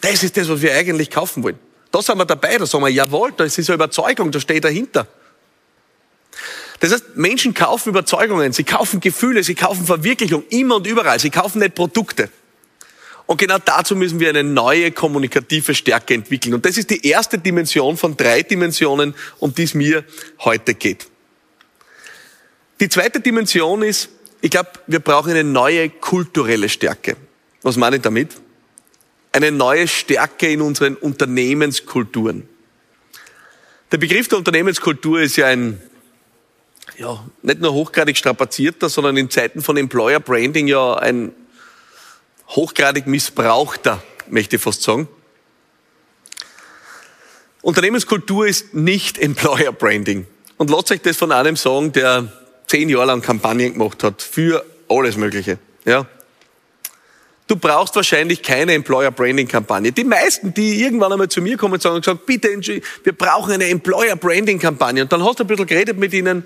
Das 0.00 0.22
ist 0.22 0.36
das, 0.36 0.48
was 0.48 0.62
wir 0.62 0.74
eigentlich 0.74 1.10
kaufen 1.10 1.42
wollen. 1.42 1.58
Da 1.90 2.00
sind 2.00 2.16
wir 2.16 2.24
dabei, 2.24 2.56
da 2.56 2.66
sagen 2.66 2.84
wir, 2.84 2.90
jawohl, 2.90 3.32
das 3.36 3.58
ist 3.58 3.68
eine 3.68 3.74
Überzeugung, 3.74 4.32
da 4.32 4.40
steht 4.40 4.64
dahinter. 4.64 5.06
Das 6.80 6.90
heißt, 6.90 7.16
Menschen 7.16 7.54
kaufen 7.54 7.90
Überzeugungen, 7.90 8.52
sie 8.52 8.64
kaufen 8.64 8.98
Gefühle, 8.98 9.44
sie 9.44 9.54
kaufen 9.54 9.86
Verwirklichung 9.86 10.42
immer 10.48 10.76
und 10.76 10.86
überall. 10.86 11.20
Sie 11.20 11.30
kaufen 11.30 11.60
nicht 11.60 11.76
Produkte. 11.76 12.28
Und 13.26 13.36
genau 13.36 13.58
dazu 13.58 13.94
müssen 13.94 14.18
wir 14.18 14.30
eine 14.30 14.42
neue 14.42 14.90
kommunikative 14.90 15.74
Stärke 15.74 16.14
entwickeln. 16.14 16.54
Und 16.54 16.66
das 16.66 16.76
ist 16.76 16.90
die 16.90 17.06
erste 17.06 17.38
Dimension 17.38 17.96
von 17.96 18.16
drei 18.16 18.42
Dimensionen, 18.42 19.14
um 19.38 19.54
die 19.54 19.62
es 19.62 19.74
mir 19.74 20.04
heute 20.40 20.74
geht. 20.74 21.06
Die 22.82 22.88
zweite 22.88 23.20
Dimension 23.20 23.82
ist, 23.82 24.08
ich 24.40 24.50
glaube, 24.50 24.70
wir 24.88 24.98
brauchen 24.98 25.30
eine 25.30 25.44
neue 25.44 25.88
kulturelle 25.88 26.68
Stärke. 26.68 27.16
Was 27.62 27.76
meine 27.76 27.94
ich 27.94 28.02
damit? 28.02 28.30
Eine 29.30 29.52
neue 29.52 29.86
Stärke 29.86 30.48
in 30.48 30.60
unseren 30.60 30.96
Unternehmenskulturen. 30.96 32.48
Der 33.92 33.98
Begriff 33.98 34.26
der 34.26 34.38
Unternehmenskultur 34.38 35.20
ist 35.20 35.36
ja 35.36 35.46
ein 35.46 35.80
ja, 36.98 37.24
nicht 37.42 37.60
nur 37.60 37.72
hochgradig 37.72 38.16
strapazierter, 38.16 38.88
sondern 38.88 39.16
in 39.16 39.30
Zeiten 39.30 39.62
von 39.62 39.76
Employer 39.76 40.18
Branding 40.18 40.66
ja 40.66 40.94
ein 40.94 41.30
hochgradig 42.48 43.06
missbrauchter, 43.06 44.02
möchte 44.26 44.56
ich 44.56 44.62
fast 44.62 44.82
sagen. 44.82 45.06
Unternehmenskultur 47.60 48.48
ist 48.48 48.74
nicht 48.74 49.18
Employer 49.22 49.70
Branding. 49.70 50.26
Und 50.56 50.68
lasst 50.68 50.90
euch 50.90 51.00
das 51.00 51.16
von 51.16 51.30
einem 51.30 51.54
sagen, 51.54 51.92
der 51.92 52.41
zehn 52.72 52.88
Jahre 52.88 53.04
lang 53.04 53.20
Kampagnen 53.20 53.74
gemacht 53.74 54.02
hat 54.02 54.22
für 54.22 54.64
alles 54.88 55.18
Mögliche. 55.18 55.58
Ja. 55.84 56.06
Du 57.46 57.56
brauchst 57.56 57.94
wahrscheinlich 57.96 58.40
keine 58.40 58.72
Employer 58.72 59.10
Branding 59.10 59.46
Kampagne. 59.46 59.92
Die 59.92 60.04
meisten, 60.04 60.54
die 60.54 60.82
irgendwann 60.82 61.12
einmal 61.12 61.28
zu 61.28 61.42
mir 61.42 61.58
kommen 61.58 61.74
und 61.74 61.82
sagen, 61.82 62.00
gesagt, 62.00 62.24
bitte, 62.24 62.48
wir 62.48 63.12
brauchen 63.12 63.52
eine 63.52 63.66
Employer 63.66 64.16
Branding 64.16 64.58
Kampagne. 64.58 65.02
Und 65.02 65.12
dann 65.12 65.22
hast 65.22 65.38
du 65.38 65.44
ein 65.44 65.48
bisschen 65.48 65.66
geredet 65.66 65.98
mit 65.98 66.14
ihnen 66.14 66.44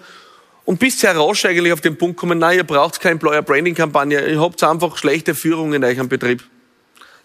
und 0.64 0.80
bist 0.80 0.98
sehr 0.98 1.16
rasch 1.16 1.44
eigentlich 1.44 1.72
auf 1.72 1.80
den 1.80 1.96
Punkt 1.96 2.16
gekommen, 2.16 2.40
nein, 2.40 2.56
ihr 2.56 2.64
braucht 2.64 3.00
keine 3.00 3.12
Employer 3.12 3.42
Branding 3.42 3.76
Kampagne, 3.76 4.28
ihr 4.28 4.40
habt 4.40 4.60
einfach 4.64 4.96
schlechte 4.98 5.36
Führung 5.36 5.74
in 5.74 5.84
eurem 5.84 6.08
Betrieb. 6.08 6.42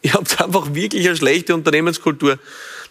Ihr 0.03 0.13
habt 0.13 0.39
einfach 0.39 0.75
wirklich 0.75 1.07
eine 1.07 1.17
schlechte 1.17 1.55
Unternehmenskultur. 1.55 2.37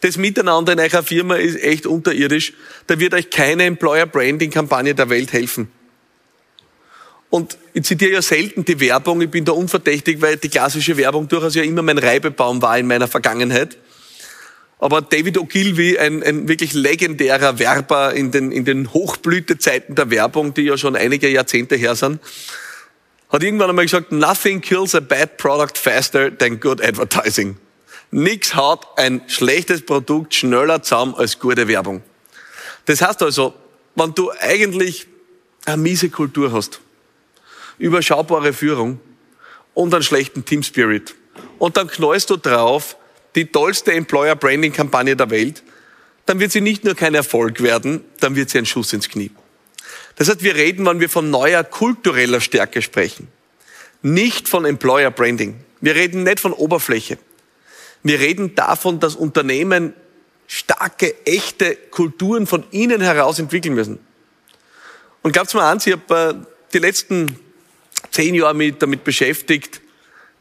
Das 0.01 0.16
Miteinander 0.16 0.73
in 0.73 0.81
eurer 0.81 1.05
Firma 1.05 1.37
ist 1.37 1.62
echt 1.62 1.87
unterirdisch. 1.87 2.55
Da 2.88 2.99
wird 2.99 3.14
euch 3.14 3.31
keine 3.31 3.64
Employer 3.64 4.07
Branding 4.07 4.51
Kampagne 4.51 4.96
der 4.96 5.09
Welt 5.09 5.33
helfen. 5.33 5.70
Und 7.31 7.57
ich 7.73 7.85
zitiere 7.85 8.12
ja 8.12 8.23
selten 8.23 8.64
die 8.64 8.81
Werbung, 8.81 9.21
ich 9.21 9.31
bin 9.31 9.45
da 9.45 9.53
unverdächtig, 9.53 10.21
weil 10.21 10.37
die 10.37 10.49
klassische 10.49 10.97
Werbung 10.97 11.29
durchaus 11.29 11.55
ja 11.55 11.62
immer 11.62 11.83
mein 11.83 11.99
Reibebaum 11.99 12.61
war 12.61 12.77
in 12.77 12.88
meiner 12.88 13.07
Vergangenheit. 13.07 13.79
Aber 14.81 15.01
David 15.01 15.38
Ogilvy, 15.38 15.99
ein, 15.99 16.23
ein 16.23 16.49
wirklich 16.49 16.73
legendärer 16.73 17.59
Werber 17.59 18.14
in 18.14 18.33
den, 18.33 18.51
in 18.51 18.64
den 18.64 18.93
Hochblütezeiten 18.93 19.95
der 19.95 20.11
Werbung, 20.11 20.55
die 20.55 20.62
ja 20.62 20.77
schon 20.77 20.97
einige 20.97 21.29
Jahrzehnte 21.29 21.77
her 21.77 21.95
sind, 21.95 22.19
hat 23.29 23.43
irgendwann 23.45 23.71
einmal 23.71 23.85
gesagt, 23.85 24.11
nothing 24.11 24.61
kills 24.61 24.95
a 24.95 25.01
bad 25.01 25.37
product 25.37 25.79
faster 25.79 26.37
than 26.37 26.59
good 26.59 26.83
advertising. 26.83 27.57
Nix 28.11 28.57
haut 28.57 28.87
ein 28.97 29.21
schlechtes 29.29 29.83
Produkt 29.83 30.35
schneller 30.35 30.83
zusammen 30.83 31.14
als 31.14 31.38
gute 31.38 31.69
Werbung. 31.69 32.03
Das 32.87 33.03
heißt 33.03 33.23
also, 33.23 33.55
wenn 33.95 34.14
du 34.14 34.33
eigentlich 34.40 35.07
eine 35.66 35.77
miese 35.77 36.09
Kultur 36.09 36.53
hast, 36.53 36.81
überschaubare 37.81 38.53
Führung 38.53 39.01
und 39.75 39.93
einen 39.93 40.03
schlechten 40.03 40.45
Team 40.45 40.62
Spirit 40.62 41.14
und 41.59 41.77
dann 41.77 41.88
knallst 41.88 42.31
du 42.31 42.37
drauf, 42.37 42.97
die 43.35 43.47
tollste 43.47 43.93
Employer 43.93 44.37
Branding 44.37 44.73
Kampagne 44.73 45.16
der 45.16 45.31
Welt, 45.31 45.62
dann 46.27 46.38
wird 46.38 46.53
sie 46.53 46.61
nicht 46.61 46.85
nur 46.85 46.95
kein 46.95 47.14
Erfolg 47.14 47.62
werden, 47.62 48.05
dann 48.21 48.37
wird 48.37 48.51
sie 48.51 48.59
ein 48.59 48.66
Schuss 48.66 48.93
ins 48.93 49.09
Knie. 49.09 49.31
Das 50.16 50.29
heißt, 50.29 50.43
wir 50.43 50.55
reden, 50.55 50.87
wenn 50.87 51.01
wir 51.01 51.09
von 51.09 51.31
neuer 51.31 51.64
kultureller 51.64 52.40
Stärke 52.40 52.83
sprechen, 52.83 53.29
nicht 54.03 54.49
von 54.49 54.64
Employer 54.64 55.11
Branding. 55.11 55.57
Wir 55.81 55.95
reden 55.95 56.23
nicht 56.23 56.40
von 56.40 56.53
Oberfläche. 56.53 57.19
Wir 58.03 58.21
reden 58.21 58.55
davon, 58.55 59.01
dass 59.01 59.14
Unternehmen 59.14 59.95
starke, 60.47 61.14
echte 61.27 61.77
Kulturen 61.77 62.47
von 62.47 62.64
innen 62.71 63.01
heraus 63.01 63.38
entwickeln 63.38 63.75
müssen. 63.75 63.99
Und 65.23 65.33
glaubt 65.33 65.53
mir 65.55 65.64
eins, 65.64 65.87
ich 65.87 65.93
habe 65.93 66.14
äh, 66.14 66.47
die 66.73 66.79
letzten 66.79 67.38
zehn 68.11 68.35
Jahre 68.35 68.55
mit, 68.55 68.83
damit 68.83 69.05
beschäftigt, 69.05 69.81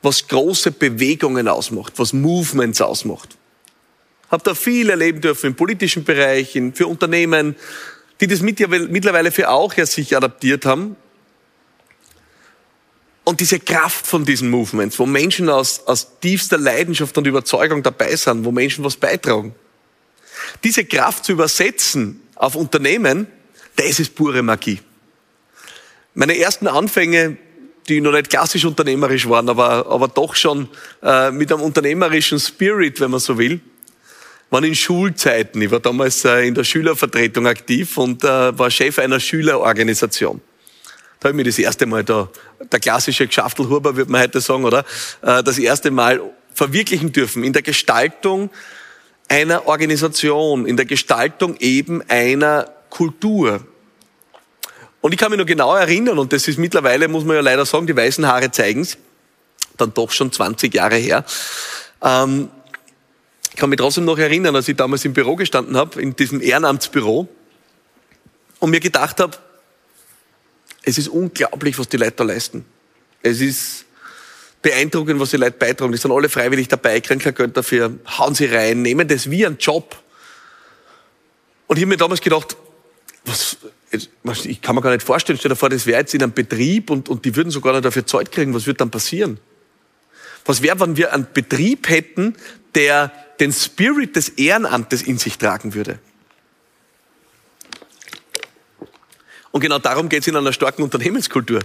was 0.02 0.28
große 0.28 0.72
Bewegungen 0.72 1.48
ausmacht, 1.48 1.94
was 1.98 2.14
Movements 2.14 2.82
ausmacht. 2.82 3.38
Hab 4.32 4.44
da 4.44 4.54
viel 4.54 4.90
erleben 4.90 5.22
dürfen 5.22 5.48
im 5.48 5.56
politischen 5.56 6.04
Bereich, 6.04 6.56
in, 6.56 6.74
für 6.74 6.88
Unternehmen, 6.88 7.56
die 8.22 8.28
das 8.28 8.42
mittlerweile 8.42 9.32
für 9.32 9.50
auch 9.50 9.74
ja 9.76 9.86
sich 9.86 10.16
adaptiert 10.16 10.66
haben. 10.66 10.96
Und 13.24 13.40
diese 13.40 13.60
Kraft 13.60 14.08
von 14.08 14.26
diesen 14.26 14.50
Movements, 14.50 14.98
wo 14.98 15.06
Menschen 15.06 15.50
aus, 15.50 15.82
aus 15.86 16.20
tiefster 16.20 16.58
Leidenschaft 16.58 17.18
und 17.18 17.28
Überzeugung 17.28 17.84
dabei 17.84 18.16
sind, 18.16 18.44
wo 18.44 18.52
Menschen 18.52 18.84
was 18.84 18.98
beitragen. 18.98 19.54
Diese 20.64 20.86
Kraft 20.86 21.26
zu 21.26 21.34
übersetzen 21.34 22.22
auf 22.36 22.56
Unternehmen, 22.56 23.28
das 23.76 24.00
ist 24.00 24.16
pure 24.16 24.42
Magie. 24.42 24.80
Meine 26.14 26.38
ersten 26.38 26.68
Anfänge 26.68 27.38
die 27.90 28.02
noch 28.02 28.12
nicht 28.12 28.30
klassisch 28.30 28.66
unternehmerisch 28.66 29.28
waren, 29.28 29.50
aber, 29.50 29.88
aber 29.88 30.08
doch 30.08 30.36
schon 30.36 30.70
äh, 31.02 31.32
mit 31.32 31.52
einem 31.52 31.62
unternehmerischen 31.62 32.40
Spirit, 32.40 33.00
wenn 33.00 33.12
man 33.12 33.20
so 33.20 33.38
will, 33.38 33.60
waren 34.50 34.64
in 34.64 34.76
Schulzeiten. 34.76 35.62
Ich 35.62 35.72
war 35.72 35.80
damals 35.80 36.24
äh, 36.26 36.48
in 36.48 36.56
der 36.56 36.64
Schülervertretung 36.64 37.48
aktiv 37.48 37.98
und 37.98 38.24
äh, 38.24 38.58
war 38.58 38.72
Chef 38.72 39.00
einer 39.00 39.20
Schülerorganisation. 39.20 40.42
Da 41.20 41.28
habe 41.28 41.34
ich 41.34 41.36
mir 41.36 41.50
das 41.50 41.60
erste 41.60 41.86
Mal 41.86 42.04
da, 42.04 42.30
der 42.72 42.80
klassische 42.80 43.28
Geschaftelhuber, 43.28 43.96
würde 43.96 44.12
man 44.12 44.22
heute 44.22 44.40
sagen, 44.40 44.64
oder? 44.64 44.86
Äh, 45.22 45.44
das 45.44 45.58
erste 45.58 45.92
Mal 45.92 46.22
verwirklichen 46.54 47.12
dürfen 47.12 47.44
in 47.44 47.54
der 47.54 47.62
Gestaltung 47.62 48.50
einer 49.28 49.68
Organisation, 49.68 50.66
in 50.66 50.78
der 50.78 50.86
Gestaltung 50.86 51.56
eben 51.60 52.02
einer 52.08 52.72
Kultur. 52.90 53.62
Und 55.02 55.14
ich 55.14 55.20
kann 55.20 55.32
mich 55.32 55.40
noch 55.40 55.46
genau 55.46 55.76
erinnern, 55.76 56.20
und 56.20 56.34
das 56.34 56.48
ist 56.48 56.58
mittlerweile, 56.58 57.08
muss 57.08 57.24
man 57.24 57.36
ja 57.36 57.42
leider 57.42 57.66
sagen, 57.66 57.88
die 57.88 57.96
weißen 57.96 58.28
Haare 58.28 58.52
zeigen's, 58.52 58.98
dann 59.78 59.94
doch 59.94 60.12
schon 60.12 60.32
20 60.32 60.74
Jahre 60.74 60.96
her. 60.96 61.24
Ähm, 62.02 62.50
ich 63.52 63.56
kann 63.56 63.70
mich 63.70 63.78
trotzdem 63.78 64.06
noch 64.06 64.18
erinnern, 64.18 64.56
als 64.56 64.68
ich 64.68 64.76
damals 64.76 65.06
im 65.06 65.14
Büro 65.14 65.36
gestanden 65.36 65.78
habe, 65.78 66.02
in 66.02 66.16
diesem 66.16 66.42
Ehrenamtsbüro, 66.42 67.28
und 68.60 68.72
mir 68.72 68.82
gedacht 68.82 69.20
habe, 69.22 69.38
es 70.84 70.98
ist 70.98 71.08
unglaublich, 71.08 71.78
was 71.80 71.88
die 71.88 71.98
Leute 71.98 72.14
da 72.18 72.24
leisten. 72.26 72.66
Es 73.22 73.42
ist 73.42 73.86
beeindruckend, 74.62 75.20
was 75.20 75.32
die 75.32 75.38
Leute 75.38 75.58
beitragen. 75.58 75.92
Die 75.92 75.98
sind 75.98 76.12
alle 76.12 76.30
freiwillig 76.30 76.68
dabei, 76.68 77.00
kriegen 77.00 77.20
kein 77.22 77.36
Geld 77.36 77.56
dafür, 77.56 77.94
hauen 78.18 78.36
sie 78.36 78.46
rein, 78.46 78.82
nehmen 78.82 79.08
das 79.08 79.30
wie 79.30 79.46
einen 79.46 79.58
Job. 79.58 79.96
Und 81.68 81.78
ich 81.78 81.84
habe 81.84 81.90
mir 81.90 81.98
damals 81.98 82.22
gedacht, 82.22 82.58
was, 83.26 83.58
ich 83.92 84.62
kann 84.62 84.76
mir 84.76 84.82
gar 84.82 84.92
nicht 84.92 85.06
vorstellen, 85.06 85.40
stell 85.40 85.50
dir 85.50 85.56
vor, 85.56 85.70
das 85.70 85.86
wäre 85.86 86.00
jetzt 86.00 86.14
in 86.14 86.22
einem 86.22 86.34
Betrieb 86.34 86.90
und, 86.90 87.10
und 87.10 87.26
die 87.26 87.36
würden 87.36 87.50
sogar 87.50 87.74
noch 87.74 87.82
dafür 87.82 88.06
Zeit 88.06 88.32
kriegen, 88.32 88.54
was 88.54 88.68
würde 88.68 88.78
dann 88.78 88.92
passieren? 88.92 89.40
Was 90.46 90.62
wäre, 90.62 90.80
wenn 90.80 90.96
wir 90.96 91.14
einen 91.14 91.28
Betrieb 91.34 91.90
hätten, 91.90 92.36
der 92.76 93.12
den 93.40 93.52
Spirit 93.52 94.16
des 94.16 94.30
Ehrenamtes 94.30 95.02
in 95.02 95.18
sich 95.18 95.38
tragen 95.38 95.74
würde? 95.74 96.00
Und 99.52 99.62
genau 99.62 99.80
darum 99.80 100.10
geht 100.10 100.22
es 100.22 100.28
in 100.28 100.36
einer 100.36 100.54
starken 100.54 100.84
Unternehmenskultur. 100.84 101.62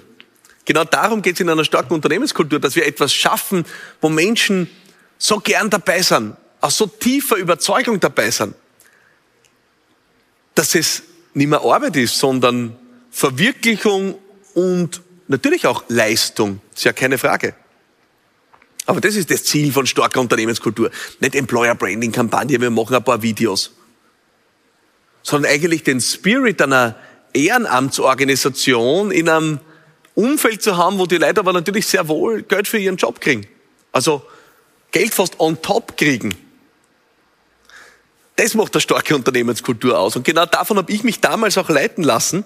Genau 0.65 0.85
darum 0.85 1.21
geht 1.21 1.35
es 1.35 1.41
in 1.41 1.51
einer 1.51 1.65
starken 1.65 1.93
Unternehmenskultur, 1.93 2.59
dass 2.59 2.75
wir 2.75 2.87
etwas 2.87 3.13
schaffen, 3.13 3.67
wo 4.01 4.09
Menschen 4.09 4.71
so 5.19 5.39
gern 5.41 5.69
dabei 5.69 6.01
sind, 6.01 6.37
aus 6.61 6.79
so 6.79 6.87
tiefer 6.87 7.37
Überzeugung 7.37 8.01
dabei 8.01 8.31
sind, 8.31 8.55
dass 10.55 10.75
es 10.75 11.03
nicht 11.35 11.49
mehr 11.49 11.61
Arbeit 11.61 11.97
ist, 11.97 12.19
sondern 12.19 12.77
Verwirklichung 13.11 14.17
und 14.55 15.03
natürlich 15.29 15.67
auch 15.67 15.85
Leistung. 15.89 16.61
Ist 16.75 16.85
ja 16.85 16.93
keine 16.93 17.19
Frage. 17.19 17.55
Aber 18.87 19.01
das 19.01 19.17
ist 19.17 19.31
das 19.31 19.45
Ziel 19.45 19.73
von 19.73 19.87
starker 19.87 20.21
Unternehmenskultur. 20.21 20.91
Nicht 21.21 21.35
Employer 21.35 21.75
Branding 21.75 22.13
Kampagne, 22.13 22.61
wir 22.61 22.71
machen 22.71 22.95
ein 22.95 23.05
paar 23.05 23.23
Videos. 23.23 23.73
Sondern 25.23 25.51
eigentlich 25.51 25.83
den 25.83 26.01
Spirit 26.01 26.61
einer 26.61 26.97
Ehrenamtsorganisation 27.33 29.11
in 29.11 29.29
einem 29.29 29.61
Umfeld 30.15 30.63
zu 30.63 30.77
haben, 30.77 30.99
wo 30.99 31.07
die 31.07 31.17
Leute 31.17 31.41
aber 31.41 31.53
natürlich 31.53 31.87
sehr 31.87 32.09
wohl 32.09 32.43
Geld 32.43 32.69
für 32.69 32.79
ihren 32.79 32.97
Job 32.97 33.21
kriegen. 33.21 33.47
Also 33.91 34.23
Geld 34.93 35.15
fast 35.15 35.41
on 35.41 35.61
top 35.61 35.97
kriegen. 35.97 36.35
Das 38.37 38.55
macht 38.55 38.75
eine 38.75 38.81
starke 38.81 39.15
Unternehmenskultur 39.15 39.99
aus. 39.99 40.17
Und 40.17 40.25
genau 40.25 40.47
davon 40.47 40.77
habe 40.77 40.91
ich 40.93 41.05
mich 41.05 41.21
damals 41.21 41.57
auch 41.57 41.69
leiten 41.69 42.03
lassen 42.03 42.45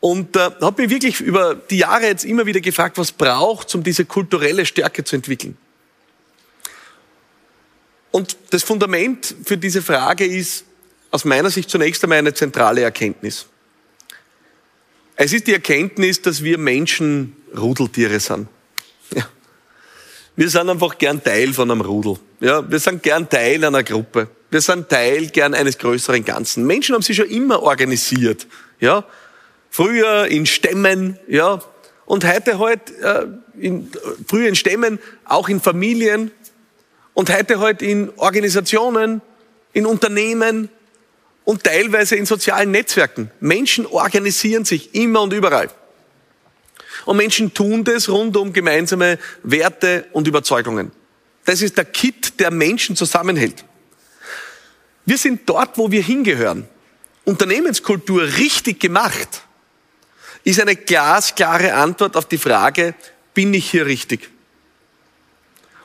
und 0.00 0.36
äh, 0.36 0.50
habe 0.60 0.82
mir 0.82 0.90
wirklich 0.90 1.20
über 1.20 1.54
die 1.54 1.78
Jahre 1.78 2.06
jetzt 2.06 2.24
immer 2.24 2.44
wieder 2.44 2.60
gefragt, 2.60 2.98
was 2.98 3.10
braucht, 3.12 3.74
um 3.74 3.82
diese 3.82 4.04
kulturelle 4.04 4.66
Stärke 4.66 5.02
zu 5.02 5.16
entwickeln. 5.16 5.56
Und 8.10 8.36
das 8.50 8.62
Fundament 8.62 9.34
für 9.44 9.56
diese 9.56 9.82
Frage 9.82 10.26
ist 10.26 10.64
aus 11.10 11.24
meiner 11.24 11.50
Sicht 11.50 11.70
zunächst 11.70 12.02
einmal 12.04 12.18
eine 12.18 12.34
zentrale 12.34 12.82
Erkenntnis. 12.82 13.46
Es 15.16 15.32
ist 15.32 15.46
die 15.46 15.54
Erkenntnis, 15.54 16.20
dass 16.20 16.42
wir 16.42 16.58
Menschen 16.58 17.36
Rudeltiere 17.56 18.20
sind. 18.20 18.48
Ja. 19.14 19.26
Wir 20.36 20.50
sind 20.50 20.68
einfach 20.68 20.98
gern 20.98 21.22
Teil 21.22 21.52
von 21.52 21.70
einem 21.70 21.80
Rudel. 21.80 22.18
Ja, 22.40 22.68
wir 22.68 22.78
sind 22.78 23.02
gern 23.02 23.28
Teil 23.28 23.64
einer 23.64 23.82
Gruppe. 23.82 24.28
Wir 24.54 24.60
sind 24.60 24.88
Teil 24.88 25.30
gern 25.30 25.52
eines 25.52 25.78
größeren 25.78 26.24
Ganzen. 26.24 26.64
Menschen 26.64 26.94
haben 26.94 27.02
sich 27.02 27.16
schon 27.16 27.28
immer 27.28 27.64
organisiert. 27.64 28.46
Ja, 28.78 29.04
früher 29.68 30.26
in 30.28 30.46
Stämmen, 30.46 31.18
ja, 31.26 31.60
und 32.06 32.24
heute 32.24 32.60
halt 32.60 32.96
äh, 33.00 33.26
in, 33.58 33.90
früher 34.28 34.46
in 34.46 34.54
Stämmen, 34.54 35.00
auch 35.24 35.48
in 35.48 35.60
Familien 35.60 36.30
und 37.14 37.36
heute 37.36 37.58
halt 37.58 37.82
in 37.82 38.12
Organisationen, 38.14 39.22
in 39.72 39.86
Unternehmen 39.86 40.68
und 41.42 41.64
teilweise 41.64 42.14
in 42.14 42.24
sozialen 42.24 42.70
Netzwerken. 42.70 43.32
Menschen 43.40 43.86
organisieren 43.86 44.64
sich 44.64 44.94
immer 44.94 45.22
und 45.22 45.32
überall. 45.32 45.68
Und 47.06 47.16
Menschen 47.16 47.52
tun 47.52 47.82
das 47.82 48.08
rund 48.08 48.36
um 48.36 48.52
gemeinsame 48.52 49.18
Werte 49.42 50.04
und 50.12 50.28
Überzeugungen. 50.28 50.92
Das 51.44 51.60
ist 51.60 51.76
der 51.76 51.86
Kit, 51.86 52.38
der 52.38 52.52
Menschen 52.52 52.94
zusammenhält. 52.94 53.64
Wir 55.06 55.18
sind 55.18 55.48
dort, 55.48 55.76
wo 55.76 55.90
wir 55.90 56.02
hingehören. 56.02 56.66
Unternehmenskultur 57.24 58.22
richtig 58.22 58.80
gemacht 58.80 59.42
ist 60.44 60.60
eine 60.60 60.76
glasklare 60.76 61.74
Antwort 61.74 62.16
auf 62.16 62.26
die 62.26 62.38
Frage, 62.38 62.94
bin 63.32 63.54
ich 63.54 63.70
hier 63.70 63.86
richtig? 63.86 64.30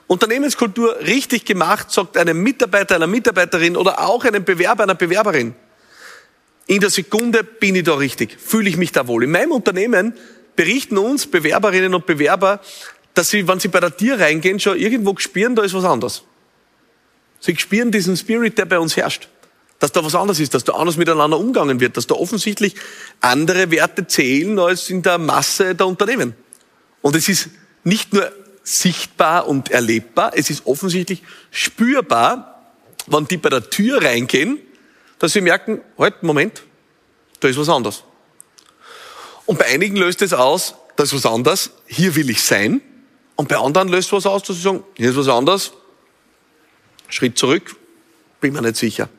Unternehmenskultur 0.07 0.99
richtig 1.01 1.45
gemacht, 1.45 1.91
sagt 1.91 2.17
einem 2.17 2.41
Mitarbeiter, 2.41 2.95
einer 2.95 3.07
Mitarbeiterin 3.07 3.77
oder 3.77 4.01
auch 4.01 4.25
einem 4.25 4.43
Bewerber, 4.43 4.83
einer 4.83 4.95
Bewerberin. 4.95 5.55
In 6.67 6.81
der 6.81 6.89
Sekunde 6.89 7.43
bin 7.43 7.75
ich 7.75 7.83
da 7.83 7.95
richtig, 7.95 8.37
fühle 8.39 8.69
ich 8.69 8.77
mich 8.77 8.91
da 8.91 9.07
wohl. 9.07 9.23
In 9.23 9.31
meinem 9.31 9.51
Unternehmen 9.51 10.13
berichten 10.55 10.97
uns 10.97 11.25
Bewerberinnen 11.25 11.93
und 11.93 12.05
Bewerber, 12.05 12.59
dass 13.13 13.29
sie, 13.29 13.47
wenn 13.47 13.59
sie 13.59 13.69
bei 13.69 13.79
der 13.79 13.95
Tier 13.95 14.19
reingehen, 14.19 14.59
schon 14.59 14.77
irgendwo 14.77 15.15
spüren, 15.17 15.55
da 15.55 15.63
ist 15.63 15.73
was 15.73 15.85
anderes. 15.85 16.23
Sie 17.39 17.55
spüren 17.57 17.91
diesen 17.91 18.17
Spirit, 18.17 18.57
der 18.57 18.65
bei 18.65 18.79
uns 18.79 18.97
herrscht. 18.97 19.29
Dass 19.79 19.93
da 19.93 20.03
was 20.03 20.13
anderes 20.13 20.39
ist, 20.39 20.53
dass 20.53 20.65
da 20.65 20.73
anders 20.73 20.97
miteinander 20.97 21.39
umgegangen 21.39 21.79
wird, 21.79 21.95
dass 21.95 22.05
da 22.05 22.15
offensichtlich 22.15 22.75
andere 23.21 23.71
Werte 23.71 24.07
zählen 24.07 24.59
als 24.59 24.89
in 24.89 25.01
der 25.01 25.17
Masse 25.17 25.73
der 25.73 25.87
Unternehmen. 25.87 26.35
Und 27.01 27.15
es 27.15 27.29
ist 27.29 27.49
nicht 27.83 28.13
nur 28.13 28.29
sichtbar 28.63 29.47
und 29.47 29.71
erlebbar, 29.71 30.33
es 30.35 30.49
ist 30.49 30.65
offensichtlich 30.65 31.23
spürbar, 31.49 32.73
wenn 33.07 33.25
die 33.25 33.37
bei 33.37 33.49
der 33.49 33.69
Tür 33.69 34.03
reingehen, 34.03 34.59
dass 35.17 35.33
sie 35.33 35.41
merken, 35.41 35.81
halt, 35.97 36.23
Moment, 36.23 36.63
da 37.39 37.47
ist 37.47 37.57
was 37.57 37.69
anderes. 37.69 38.03
Und 39.45 39.57
bei 39.57 39.65
einigen 39.65 39.95
löst 39.95 40.21
es 40.21 40.33
aus, 40.33 40.75
da 40.95 41.03
ist 41.03 41.13
was 41.13 41.25
anderes, 41.25 41.71
hier 41.87 42.15
will 42.15 42.29
ich 42.29 42.43
sein. 42.43 42.81
Und 43.35 43.47
bei 43.47 43.57
anderen 43.57 43.87
löst 43.87 44.09
es 44.09 44.13
was 44.13 44.25
aus, 44.25 44.43
dass 44.43 44.57
sie 44.57 44.61
sagen, 44.61 44.83
hier 44.95 45.09
ist 45.09 45.17
was 45.17 45.27
anderes, 45.27 45.71
Schritt 47.09 47.37
zurück, 47.37 47.75
bin 48.39 48.53
mir 48.53 48.61
nicht 48.61 48.77
sicher. 48.77 49.09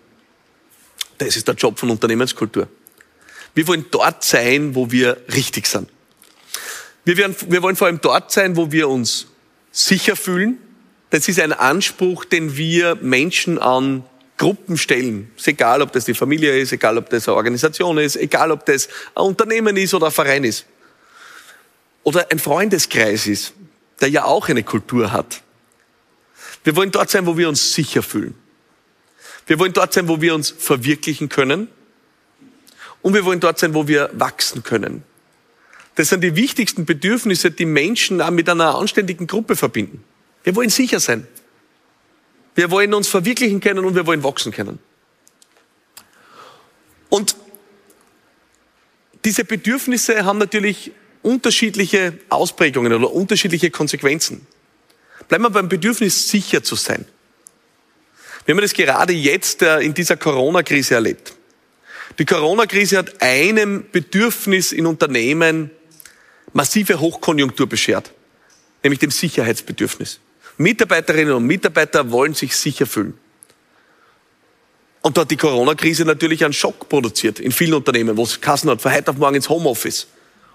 Das 1.19 1.37
ist 1.37 1.47
der 1.47 1.55
Job 1.55 1.79
von 1.79 1.91
Unternehmenskultur. 1.91 2.69
Wir 3.55 3.67
wollen 3.67 3.87
dort 3.91 4.25
sein, 4.25 4.75
wo 4.75 4.91
wir 4.91 5.19
richtig 5.35 5.67
sind. 5.67 5.89
Wir, 7.05 7.17
werden, 7.17 7.35
wir 7.49 7.63
wollen 7.63 7.77
vor 7.77 7.89
allem 7.89 8.01
dort 8.01 8.31
sein, 8.31 8.57
wo 8.57 8.71
wir 8.71 8.89
uns 8.89 9.27
sicher 9.73 10.17
fühlen. 10.17 10.59
Das 11.11 11.29
ist 11.29 11.41
ein 11.41 11.53
Anspruch, 11.53 12.25
den 12.25 12.57
wir 12.57 12.95
Menschen 12.97 13.59
an 13.59 14.05
Gruppen 14.37 14.79
stellen. 14.79 15.31
Ist 15.37 15.49
egal, 15.49 15.83
ob 15.83 15.93
das 15.93 16.05
die 16.05 16.15
Familie 16.15 16.59
ist, 16.59 16.73
egal, 16.73 16.97
ob 16.97 17.11
das 17.11 17.29
eine 17.29 17.37
Organisation 17.37 17.99
ist, 17.99 18.17
egal, 18.17 18.51
ob 18.53 18.65
das 18.65 18.89
ein 19.15 19.25
Unternehmen 19.25 19.77
ist 19.77 19.93
oder 19.93 20.07
ein 20.07 20.13
Verein 20.13 20.45
ist. 20.45 20.65
Oder 22.05 22.31
ein 22.31 22.39
Freundeskreis 22.39 23.27
ist, 23.27 23.53
der 24.01 24.09
ja 24.09 24.25
auch 24.25 24.49
eine 24.49 24.63
Kultur 24.63 25.13
hat. 25.13 25.43
Wir 26.65 26.77
wollen 26.77 26.91
dort 26.91 27.11
sein, 27.11 27.27
wo 27.27 27.37
wir 27.37 27.49
uns 27.49 27.73
sicher 27.75 28.03
fühlen. 28.03 28.35
Wir 29.47 29.59
wollen 29.59 29.73
dort 29.73 29.93
sein, 29.93 30.09
wo 30.09 30.21
wir 30.21 30.35
uns 30.35 30.51
verwirklichen 30.51 31.29
können. 31.29 31.69
Und 33.03 33.15
wir 33.15 33.25
wollen 33.25 33.41
dort 33.41 33.59
sein, 33.59 33.75
wo 33.75 33.89
wir 33.89 34.11
wachsen 34.13 34.63
können. 34.63 35.03
Das 35.95 36.09
sind 36.09 36.23
die 36.23 36.37
wichtigsten 36.37 36.85
Bedürfnisse, 36.85 37.51
die 37.51 37.65
Menschen 37.65 38.23
mit 38.35 38.49
einer 38.49 38.77
anständigen 38.77 39.27
Gruppe 39.27 39.57
verbinden. 39.57 40.05
Wir 40.45 40.55
wollen 40.55 40.71
sicher 40.71 41.01
sein. 41.01 41.27
Wir 42.55 42.71
wollen 42.71 42.95
uns 42.95 43.09
verwirklichen 43.09 43.61
können 43.61 43.85
und 43.85 43.95
wir 43.95 44.07
wollen 44.07 44.23
wachsen 44.23 44.53
können. 44.53 44.79
Und 47.09 47.37
diese 49.25 49.45
Bedürfnisse 49.45 50.25
haben 50.25 50.39
natürlich 50.39 50.93
unterschiedliche 51.23 52.19
Ausprägungen 52.29 52.93
oder 52.93 53.13
unterschiedliche 53.13 53.71
Konsequenzen. 53.71 54.47
Bleiben 55.31 55.45
wir 55.45 55.51
beim 55.51 55.69
Bedürfnis, 55.69 56.29
sicher 56.29 56.65
zu 56.65 56.75
sein. 56.75 57.07
Wir 58.45 58.55
haben 58.55 58.63
das 58.63 58.73
gerade 58.73 59.13
jetzt 59.13 59.63
äh, 59.63 59.79
in 59.79 59.95
dieser 59.95 60.17
Corona-Krise 60.17 60.95
erlebt. 60.95 61.35
Die 62.19 62.25
Corona-Krise 62.25 62.99
hat 62.99 63.23
einem 63.23 63.85
Bedürfnis 63.93 64.73
in 64.73 64.87
Unternehmen 64.87 65.71
massive 66.53 66.99
Hochkonjunktur 66.99 67.69
beschert, 67.69 68.11
nämlich 68.83 68.99
dem 68.99 69.13
Sicherheitsbedürfnis. 69.13 70.19
Mitarbeiterinnen 70.57 71.35
und 71.35 71.47
Mitarbeiter 71.47 72.11
wollen 72.11 72.35
sich 72.35 72.57
sicher 72.57 72.87
fühlen. 72.87 73.17
Und 75.03 75.17
da 75.17 75.21
hat 75.21 75.31
die 75.31 75.37
Corona-Krise 75.37 76.05
natürlich 76.07 76.45
einen 76.45 76.55
Schock 76.55 76.89
produziert 76.89 77.39
in 77.39 77.53
vielen 77.53 77.75
Unternehmen, 77.75 78.17
wo 78.17 78.25
es 78.25 78.41
Kassen 78.41 78.69
hat, 78.69 78.83
von 78.83 78.93
heute 78.93 79.13
auf 79.13 79.17
morgen 79.17 79.37
ins 79.37 79.49
Homeoffice. 79.49 80.09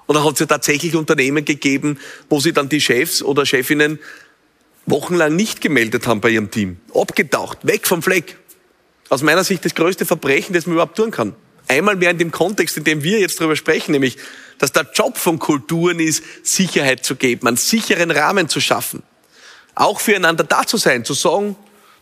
Und 0.05 0.15
da 0.15 0.23
hat 0.26 0.34
es 0.34 0.39
ja 0.39 0.45
tatsächlich 0.47 0.95
Unternehmen 0.95 1.45
gegeben, 1.45 1.97
wo 2.30 2.41
sie 2.41 2.51
dann 2.51 2.67
die 2.67 2.82
Chefs 2.82 3.23
oder 3.23 3.45
Chefinnen 3.45 3.99
wochenlang 4.86 5.36
nicht 5.36 5.62
gemeldet 5.62 6.08
haben 6.08 6.22
bei 6.22 6.30
ihrem 6.30 6.52
Team. 6.52 6.78
Abgetaucht, 6.94 7.60
weg 7.64 7.88
vom 7.88 8.02
Fleck. 8.02 8.38
Aus 9.10 9.22
meiner 9.22 9.44
Sicht 9.44 9.66
das 9.66 9.76
größte 9.76 10.06
Verbrechen, 10.06 10.54
das 10.54 10.66
man 10.66 10.74
überhaupt 10.74 10.98
tun 10.98 11.12
kann. 11.12 11.36
Einmal 11.68 11.96
mehr 11.96 12.12
in 12.12 12.18
dem 12.18 12.32
Kontext, 12.32 12.78
in 12.78 12.84
dem 12.84 13.04
wir 13.04 13.20
jetzt 13.20 13.40
darüber 13.40 13.56
sprechen, 13.56 13.92
nämlich, 13.92 14.18
dass 14.60 14.72
der 14.72 14.88
Job 14.94 15.18
von 15.18 15.40
Kulturen 15.40 16.00
ist, 16.00 16.24
Sicherheit 16.44 17.04
zu 17.04 17.16
geben, 17.16 17.48
einen 17.48 17.58
sicheren 17.58 18.12
Rahmen 18.12 18.50
zu 18.50 18.62
schaffen. 18.62 19.04
Auch 19.74 20.00
füreinander 20.00 20.44
da 20.44 20.66
zu 20.66 20.78
sein, 20.78 21.04
zu 21.04 21.14
sagen, 21.14 21.56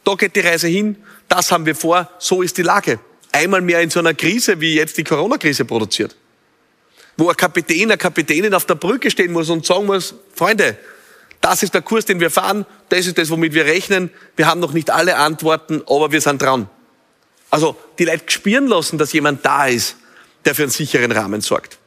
da 0.03 0.15
geht 0.15 0.35
die 0.35 0.41
Reise 0.41 0.67
hin, 0.67 0.97
das 1.29 1.51
haben 1.51 1.65
wir 1.65 1.75
vor, 1.75 2.09
so 2.19 2.41
ist 2.41 2.57
die 2.57 2.61
Lage. 2.61 2.99
Einmal 3.31 3.61
mehr 3.61 3.81
in 3.81 3.89
so 3.89 3.99
einer 3.99 4.13
Krise, 4.13 4.59
wie 4.59 4.75
jetzt 4.75 4.97
die 4.97 5.03
Corona-Krise 5.03 5.65
produziert. 5.65 6.15
Wo 7.17 7.29
ein 7.29 7.37
Kapitän, 7.37 7.83
eine 7.83 7.97
Kapitänin 7.97 8.53
auf 8.53 8.65
der 8.65 8.75
Brücke 8.75 9.09
stehen 9.09 9.31
muss 9.31 9.49
und 9.49 9.65
sagen 9.65 9.85
muss, 9.85 10.13
Freunde, 10.35 10.77
das 11.43 11.61
ist 11.61 11.73
der 11.73 11.81
Kurs, 11.81 12.05
den 12.05 12.21
wir 12.21 12.31
fahren, 12.31 12.65
das 12.87 13.05
ist 13.05 13.17
das, 13.17 13.29
womit 13.29 13.53
wir 13.53 13.65
rechnen. 13.65 14.09
Wir 14.37 14.47
haben 14.47 14.61
noch 14.61 14.71
nicht 14.71 14.89
alle 14.89 15.17
Antworten, 15.17 15.83
aber 15.87 16.13
wir 16.13 16.21
sind 16.21 16.41
dran. 16.41 16.69
Also 17.49 17.75
die 17.99 18.05
Leute 18.05 18.23
spüren 18.27 18.65
lassen, 18.67 18.97
dass 18.97 19.11
jemand 19.11 19.45
da 19.45 19.67
ist, 19.67 19.97
der 20.45 20.55
für 20.55 20.61
einen 20.61 20.71
sicheren 20.71 21.11
Rahmen 21.11 21.41
sorgt. 21.41 21.79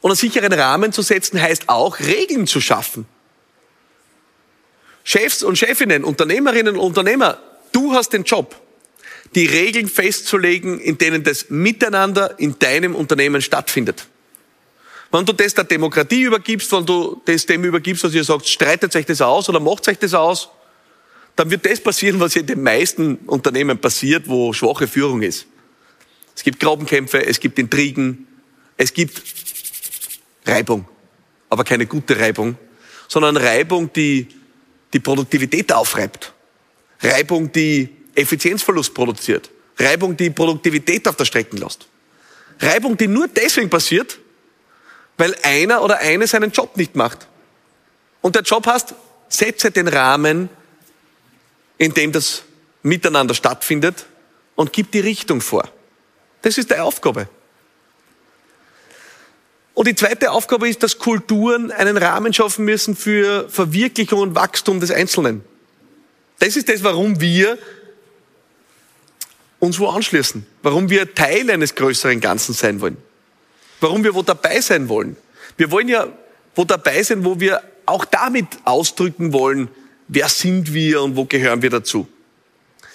Und 0.00 0.10
einen 0.10 0.16
sicheren 0.16 0.52
Rahmen 0.52 0.92
zu 0.92 1.02
setzen 1.02 1.40
heißt 1.40 1.68
auch, 1.68 2.00
Regeln 2.00 2.48
zu 2.48 2.60
schaffen. 2.60 3.06
Chefs 5.04 5.44
und 5.44 5.56
Chefinnen, 5.56 6.02
Unternehmerinnen 6.02 6.74
und 6.74 6.80
Unternehmer, 6.80 7.38
du 7.70 7.94
hast 7.94 8.12
den 8.12 8.24
Job, 8.24 8.60
die 9.36 9.46
Regeln 9.46 9.86
festzulegen, 9.86 10.80
in 10.80 10.98
denen 10.98 11.22
das 11.22 11.48
Miteinander 11.48 12.40
in 12.40 12.58
deinem 12.58 12.96
Unternehmen 12.96 13.40
stattfindet. 13.40 14.08
Wenn 15.10 15.24
du 15.24 15.32
das 15.32 15.54
der 15.54 15.64
Demokratie 15.64 16.22
übergibst, 16.22 16.70
wenn 16.72 16.84
du 16.84 17.20
das 17.24 17.46
dem 17.46 17.64
übergibst, 17.64 18.04
was 18.04 18.14
ihr 18.14 18.24
sagt, 18.24 18.46
streitet 18.46 18.94
euch 18.94 19.06
das 19.06 19.20
aus 19.20 19.48
oder 19.48 19.60
macht 19.60 19.88
euch 19.88 19.98
das 19.98 20.12
aus, 20.12 20.50
dann 21.34 21.50
wird 21.50 21.64
das 21.64 21.80
passieren, 21.80 22.20
was 22.20 22.36
in 22.36 22.46
den 22.46 22.62
meisten 22.62 23.16
Unternehmen 23.26 23.78
passiert, 23.78 24.28
wo 24.28 24.52
schwache 24.52 24.86
Führung 24.86 25.22
ist. 25.22 25.46
Es 26.34 26.42
gibt 26.42 26.60
Grabenkämpfe, 26.60 27.24
es 27.24 27.40
gibt 27.40 27.58
Intrigen, 27.58 28.26
es 28.76 28.92
gibt 28.92 29.22
Reibung, 30.46 30.86
aber 31.48 31.64
keine 31.64 31.86
gute 31.86 32.18
Reibung, 32.18 32.56
sondern 33.08 33.36
Reibung, 33.36 33.92
die 33.92 34.28
die 34.92 35.00
Produktivität 35.00 35.72
aufreibt. 35.72 36.32
Reibung, 37.00 37.50
die 37.52 37.88
Effizienzverlust 38.14 38.92
produziert. 38.94 39.50
Reibung, 39.78 40.16
die 40.16 40.30
Produktivität 40.30 41.06
auf 41.06 41.16
der 41.16 41.24
Strecke 41.24 41.56
lässt. 41.56 41.86
Reibung, 42.60 42.96
die 42.96 43.06
nur 43.06 43.28
deswegen 43.28 43.70
passiert, 43.70 44.18
weil 45.18 45.36
einer 45.42 45.82
oder 45.82 45.98
eine 45.98 46.26
seinen 46.26 46.52
Job 46.52 46.76
nicht 46.76 46.96
macht. 46.96 47.26
Und 48.22 48.36
der 48.36 48.42
Job 48.42 48.66
heißt, 48.66 48.94
setze 49.28 49.70
den 49.70 49.88
Rahmen, 49.88 50.48
in 51.76 51.92
dem 51.92 52.12
das 52.12 52.44
Miteinander 52.82 53.34
stattfindet 53.34 54.06
und 54.54 54.72
gib 54.72 54.92
die 54.92 55.00
Richtung 55.00 55.40
vor. 55.40 55.68
Das 56.42 56.56
ist 56.56 56.70
die 56.70 56.76
Aufgabe. 56.76 57.28
Und 59.74 59.86
die 59.86 59.94
zweite 59.94 60.30
Aufgabe 60.30 60.68
ist, 60.68 60.82
dass 60.82 60.98
Kulturen 60.98 61.70
einen 61.70 61.96
Rahmen 61.96 62.32
schaffen 62.32 62.64
müssen 62.64 62.96
für 62.96 63.48
Verwirklichung 63.48 64.20
und 64.20 64.34
Wachstum 64.34 64.80
des 64.80 64.90
Einzelnen. 64.90 65.44
Das 66.38 66.56
ist 66.56 66.68
das, 66.68 66.82
warum 66.82 67.20
wir 67.20 67.58
uns 69.60 69.78
wo 69.78 69.88
anschließen, 69.88 70.46
warum 70.62 70.90
wir 70.90 71.14
Teil 71.14 71.50
eines 71.50 71.74
größeren 71.74 72.20
Ganzen 72.20 72.54
sein 72.54 72.80
wollen 72.80 72.96
warum 73.80 74.04
wir 74.04 74.14
wo 74.14 74.22
dabei 74.22 74.60
sein 74.60 74.88
wollen. 74.88 75.16
Wir 75.56 75.70
wollen 75.70 75.88
ja 75.88 76.08
wo 76.54 76.64
dabei 76.64 77.02
sein, 77.02 77.24
wo 77.24 77.38
wir 77.38 77.62
auch 77.86 78.04
damit 78.04 78.48
ausdrücken 78.64 79.32
wollen, 79.32 79.68
wer 80.08 80.28
sind 80.28 80.74
wir 80.74 81.02
und 81.02 81.16
wo 81.16 81.24
gehören 81.24 81.62
wir 81.62 81.70
dazu. 81.70 82.08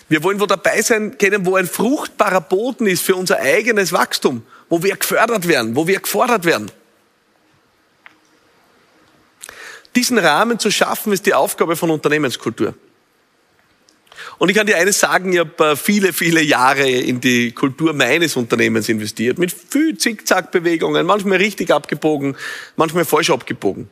Wir 0.10 0.22
wollen 0.24 0.40
wo 0.40 0.46
dabei 0.46 0.82
sein 0.82 1.18
können, 1.18 1.46
wo 1.46 1.56
ein 1.56 1.66
fruchtbarer 1.66 2.42
Boden 2.42 2.88
ist 2.88 3.04
für 3.04 3.16
unser 3.16 3.40
eigenes 3.40 3.94
Wachstum, 3.94 4.44
wo 4.70 4.84
wir 4.84 4.96
gefördert 4.96 5.48
werden, 5.48 5.76
wo 5.76 5.88
wir 5.88 6.00
gefordert 6.00 6.46
werden. 6.46 6.72
Diesen 9.96 10.18
Rahmen 10.18 10.60
zu 10.60 10.72
schaffen, 10.72 11.14
ist 11.14 11.26
die 11.26 11.34
Aufgabe 11.34 11.76
von 11.76 11.90
Unternehmenskultur. 11.90 12.74
Und 14.44 14.50
ich 14.50 14.58
kann 14.58 14.68
dir 14.68 14.76
eines 14.76 15.00
sagen, 15.00 15.32
ich 15.32 15.40
habe 15.40 15.70
äh, 15.70 15.76
viele, 15.78 16.12
viele 16.12 16.42
Jahre 16.42 16.90
in 16.90 17.22
die 17.22 17.54
Kultur 17.54 17.94
meines 17.94 18.36
Unternehmens 18.36 18.90
investiert, 18.90 19.38
mit 19.38 19.54
viel 19.54 19.98
Zickzackbewegungen, 19.98 21.06
manchmal 21.06 21.38
richtig 21.38 21.72
abgebogen, 21.72 22.36
manchmal 22.76 23.06
falsch 23.06 23.30
abgebogen. 23.30 23.88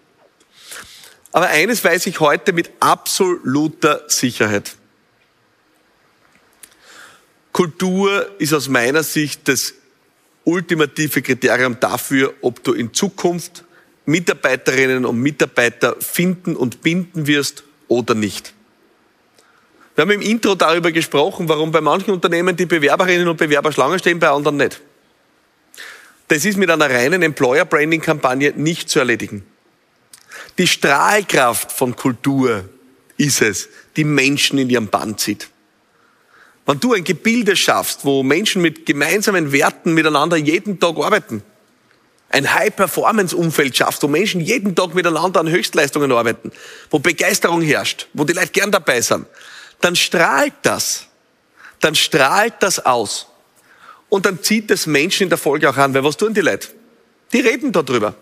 Aber 1.32 1.47
eines 1.47 1.82
weiß 1.82 2.06
ich 2.08 2.20
heute 2.20 2.52
mit 2.52 2.70
absoluter 2.82 4.04
Sicherheit. 4.10 4.76
Kultur 7.54 8.30
ist 8.38 8.54
aus 8.54 8.68
meiner 8.68 9.04
Sicht 9.04 9.47
das 9.47 9.74
ultimative 10.43 11.22
Kriterium 11.22 11.80
dafür, 11.80 12.34
ob 12.41 12.62
du 12.62 12.74
in 12.74 12.93
Zukunft 12.93 13.64
Mitarbeiterinnen 14.06 15.06
und 15.06 15.18
Mitarbeiter 15.18 15.95
finden 16.02 16.58
und 16.58 16.82
binden 16.82 17.26
wirst 17.26 17.64
oder 17.88 18.16
nicht. 18.16 18.54
Wir 20.02 20.08
haben 20.08 20.20
im 20.20 20.28
Intro 20.32 20.56
darüber 20.56 20.91
gesprochen, 20.91 21.47
warum 21.47 21.72
bei 21.72 21.80
manchen 21.80 22.10
Unternehmen 22.10 22.56
die 22.56 22.66
Bewerberinnen 22.66 23.28
und 23.28 23.38
Bewerber 23.38 23.72
Schlange 23.72 23.99
stehen, 23.99 24.18
bei 24.18 24.30
anderen 24.30 24.58
nicht. 24.58 24.82
Das 26.28 26.43
ist 26.43 26.58
mit 26.58 26.72
einer 26.72 26.89
reinen 26.89 27.22
Employer 27.22 27.66
Branding 27.66 28.02
Kampagne 28.02 28.52
nicht 28.56 28.89
zu 28.89 28.97
erledigen. 28.97 29.45
Die 30.58 30.66
Strahlkraft 30.66 31.72
von 31.72 31.95
Kultur 31.95 32.68
ist 33.18 33.43
es, 33.43 33.70
die 33.95 34.04
Menschen 34.04 34.58
in 34.58 34.72
ihrem 34.72 34.88
Band 34.88 35.20
zieht. 35.20 35.49
Wenn 36.66 36.80
du 36.80 36.93
ein 36.93 37.04
Gebilde 37.04 37.56
schaffst, 37.56 38.04
wo 38.04 38.24
Menschen 38.24 38.64
mit 38.64 38.88
gemeinsamen 38.88 39.52
Werten 39.52 39.93
miteinander 39.93 40.36
jeden 40.36 40.80
Tag 40.80 40.97
arbeiten, 40.97 41.43
ein 42.30 42.52
High-Performance-Umfeld 42.52 43.78
schaffst, 43.78 44.02
wo 44.02 44.08
Menschen 44.08 44.41
jeden 44.41 44.74
Tag 44.74 44.95
miteinander 44.95 45.41
an 45.41 45.47
Höchstleistungen 45.47 46.12
arbeiten, 46.12 46.52
wo 46.89 46.97
Begeisterung 46.97 47.62
herrscht, 47.62 48.08
wo 48.14 48.24
die 48.24 48.34
Leute 48.34 48.49
gern 48.49 48.72
dabei 48.72 49.02
sind, 49.02 49.28
dann 49.82 49.95
strahlt 49.95 50.53
das. 50.63 51.07
Dann 51.79 51.95
strahlt 51.95 52.55
das 52.59 52.86
aus. 52.86 53.27
Und 54.09 54.25
dann 54.25 54.43
zieht 54.43 54.69
das 54.69 54.88
Menschen 54.88 55.23
in 55.23 55.29
der 55.29 55.38
Folge 55.38 55.69
auch 55.69 55.77
an, 55.77 55.93
weil 55.93 56.03
was 56.03 56.17
tun 56.17 56.34
die 56.34 56.41
Leute? 56.41 56.67
Die 57.34 57.39
reden 57.39 57.71
darüber. 57.71 58.13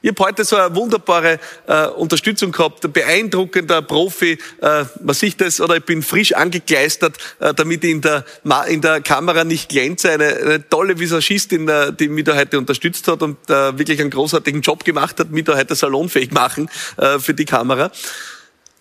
Ich 0.00 0.10
habe 0.10 0.24
heute 0.26 0.44
so 0.44 0.54
eine 0.54 0.72
wunderbare 0.76 1.40
äh, 1.66 1.86
Unterstützung 1.88 2.52
gehabt, 2.52 2.84
ein 2.84 2.92
beeindruckender 2.92 3.82
Profi, 3.82 4.38
äh, 4.60 4.84
man 5.02 5.14
sieht 5.14 5.40
das, 5.40 5.60
oder 5.60 5.78
ich 5.78 5.84
bin 5.84 6.02
frisch 6.02 6.34
angekleistert, 6.34 7.16
äh, 7.40 7.52
damit 7.52 7.82
ich 7.82 7.90
in 7.90 8.00
der, 8.00 8.24
in 8.68 8.80
der 8.80 9.00
Kamera 9.00 9.42
nicht 9.42 9.68
glänze. 9.68 10.12
Eine, 10.12 10.36
eine 10.36 10.68
tolle 10.68 11.00
Visagistin, 11.00 11.68
äh, 11.68 11.92
die 11.92 12.08
mich 12.08 12.22
da 12.22 12.36
heute 12.36 12.58
unterstützt 12.58 13.08
hat 13.08 13.22
und 13.22 13.38
äh, 13.50 13.76
wirklich 13.76 14.00
einen 14.00 14.10
großartigen 14.10 14.60
Job 14.60 14.84
gemacht 14.84 15.18
hat, 15.18 15.32
mich 15.32 15.44
da 15.44 15.56
heute 15.56 15.74
salonfähig 15.74 16.30
machen 16.30 16.70
äh, 16.96 17.18
für 17.18 17.34
die 17.34 17.44
Kamera. 17.44 17.90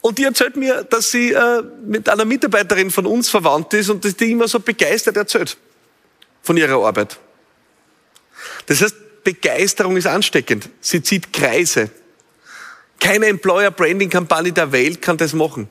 Und 0.08 0.18
die 0.18 0.24
erzählt 0.24 0.56
mir, 0.56 0.86
dass 0.86 1.12
sie 1.12 1.34
äh, 1.34 1.62
mit 1.86 2.08
einer 2.08 2.24
Mitarbeiterin 2.24 2.92
von 2.92 3.06
uns 3.06 3.28
verwandt 3.28 3.74
ist 3.74 3.90
und 3.90 4.06
dass 4.06 4.16
die 4.16 4.32
immer 4.32 4.48
so 4.48 4.62
begeistert 4.62 5.18
erzählt 5.18 5.58
von 6.42 6.56
ihrer 6.56 6.82
Arbeit. 6.82 7.20
Das 8.68 8.82
heißt, 8.82 8.96
Begeisterung 9.26 9.98
ist 9.98 10.08
ansteckend. 10.08 10.70
Sie 10.80 11.04
zieht 11.04 11.34
Kreise. 11.34 11.90
Keine 13.02 13.26
Employer 13.26 13.70
Branding 13.70 14.10
Kampagne 14.10 14.54
der 14.54 14.72
Welt 14.72 15.02
kann 15.02 15.18
das 15.18 15.34
machen. 15.34 15.68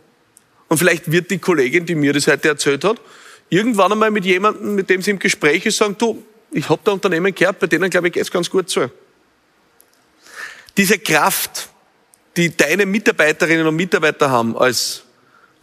Und 0.68 0.76
vielleicht 0.76 1.10
wird 1.10 1.30
die 1.30 1.38
Kollegin, 1.38 1.86
die 1.86 1.94
mir 1.94 2.12
das 2.12 2.26
heute 2.26 2.48
erzählt 2.48 2.84
hat, 2.84 3.00
irgendwann 3.48 3.92
einmal 3.92 4.10
mit 4.10 4.26
jemandem, 4.26 4.74
mit 4.74 4.90
dem 4.90 5.00
sie 5.00 5.12
im 5.12 5.18
Gespräch 5.18 5.64
ist, 5.64 5.78
sagen, 5.78 5.96
du, 5.96 6.22
ich 6.50 6.68
habe 6.68 6.82
da 6.84 6.92
Unternehmen 6.92 7.34
gehört, 7.34 7.58
bei 7.58 7.68
denen, 7.68 7.88
glaube 7.88 8.08
ich, 8.08 8.12
geht 8.12 8.30
ganz 8.30 8.50
gut 8.50 8.68
so. 8.68 8.90
Diese 10.76 10.98
Kraft, 10.98 11.70
die 12.36 12.56
deine 12.56 12.86
Mitarbeiterinnen 12.86 13.66
und 13.66 13.76
Mitarbeiter 13.76 14.30
haben 14.30 14.56
als 14.56 15.02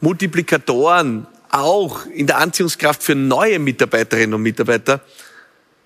Multiplikatoren, 0.02 1.28
auch 1.50 2.06
in 2.08 2.28
der 2.28 2.40
Anziehungskraft 2.40 3.04
für 3.04 3.16
neue 3.16 3.60
Mitarbeiterinnen 3.60 4.34
und 4.34 4.42
Mitarbeiter, 4.42 5.02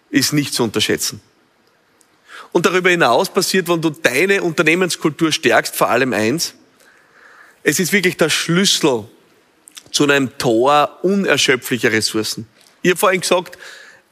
ist 0.09 0.33
nicht 0.33 0.53
zu 0.53 0.63
unterschätzen. 0.63 1.21
Und 2.53 2.65
darüber 2.65 2.89
hinaus 2.89 3.29
passiert, 3.29 3.67
wenn 3.67 3.81
du 3.81 3.89
deine 3.89 4.41
Unternehmenskultur 4.41 5.31
stärkst, 5.31 5.75
vor 5.75 5.89
allem 5.89 6.13
eins. 6.13 6.53
Es 7.63 7.79
ist 7.79 7.91
wirklich 7.91 8.15
der 8.15 8.29
Schlüssel 8.29 9.05
zu 9.91 10.03
einem 10.05 10.37
Tor 10.37 10.99
unerschöpflicher 11.03 11.91
Ressourcen. 11.91 12.47
Habe 12.85 12.95
vorhin 12.95 13.21
gesagt, 13.21 13.57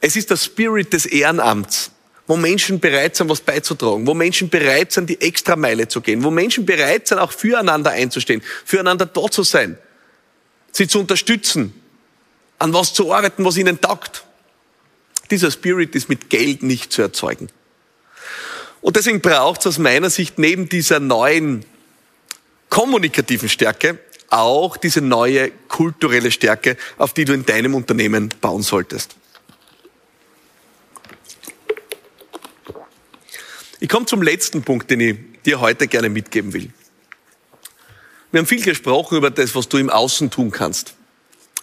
es 0.00 0.16
ist 0.16 0.30
der 0.30 0.36
Spirit 0.36 0.92
des 0.92 1.06
Ehrenamts, 1.06 1.90
wo 2.26 2.36
Menschen 2.36 2.80
bereit 2.80 3.16
sind, 3.16 3.28
was 3.28 3.40
beizutragen, 3.40 4.06
wo 4.06 4.14
Menschen 4.14 4.48
bereit 4.48 4.92
sind, 4.92 5.08
die 5.08 5.20
Extrameile 5.20 5.88
zu 5.88 6.00
gehen, 6.00 6.24
wo 6.24 6.30
Menschen 6.30 6.66
bereit 6.66 7.06
sind, 7.06 7.18
auch 7.18 7.32
füreinander 7.32 7.90
einzustehen, 7.92 8.42
füreinander 8.64 9.06
da 9.06 9.30
zu 9.30 9.42
sein, 9.42 9.78
sie 10.72 10.88
zu 10.88 11.00
unterstützen, 11.00 11.72
an 12.58 12.72
was 12.72 12.94
zu 12.94 13.12
arbeiten, 13.12 13.44
was 13.44 13.56
ihnen 13.56 13.80
taugt. 13.80 14.24
Dieser 15.30 15.50
Spirit 15.50 15.94
ist 15.94 16.08
mit 16.08 16.30
Geld 16.30 16.62
nicht 16.62 16.92
zu 16.92 17.02
erzeugen. 17.02 17.48
Und 18.80 18.96
deswegen 18.96 19.20
braucht 19.20 19.60
es 19.60 19.66
aus 19.66 19.78
meiner 19.78 20.10
Sicht 20.10 20.38
neben 20.38 20.68
dieser 20.68 21.00
neuen 21.00 21.64
kommunikativen 22.68 23.48
Stärke 23.48 23.98
auch 24.30 24.76
diese 24.76 25.00
neue 25.00 25.50
kulturelle 25.68 26.30
Stärke, 26.30 26.76
auf 26.98 27.14
die 27.14 27.24
du 27.24 27.32
in 27.32 27.46
deinem 27.46 27.74
Unternehmen 27.74 28.28
bauen 28.40 28.62
solltest. 28.62 29.16
Ich 33.78 33.88
komme 33.88 34.06
zum 34.06 34.22
letzten 34.22 34.62
Punkt, 34.62 34.90
den 34.90 35.00
ich 35.00 35.16
dir 35.44 35.60
heute 35.60 35.86
gerne 35.86 36.08
mitgeben 36.08 36.52
will. 36.52 36.70
Wir 38.32 38.40
haben 38.40 38.46
viel 38.46 38.62
gesprochen 38.62 39.18
über 39.18 39.30
das, 39.30 39.54
was 39.54 39.68
du 39.68 39.76
im 39.76 39.90
Außen 39.90 40.30
tun 40.30 40.50
kannst, 40.50 40.94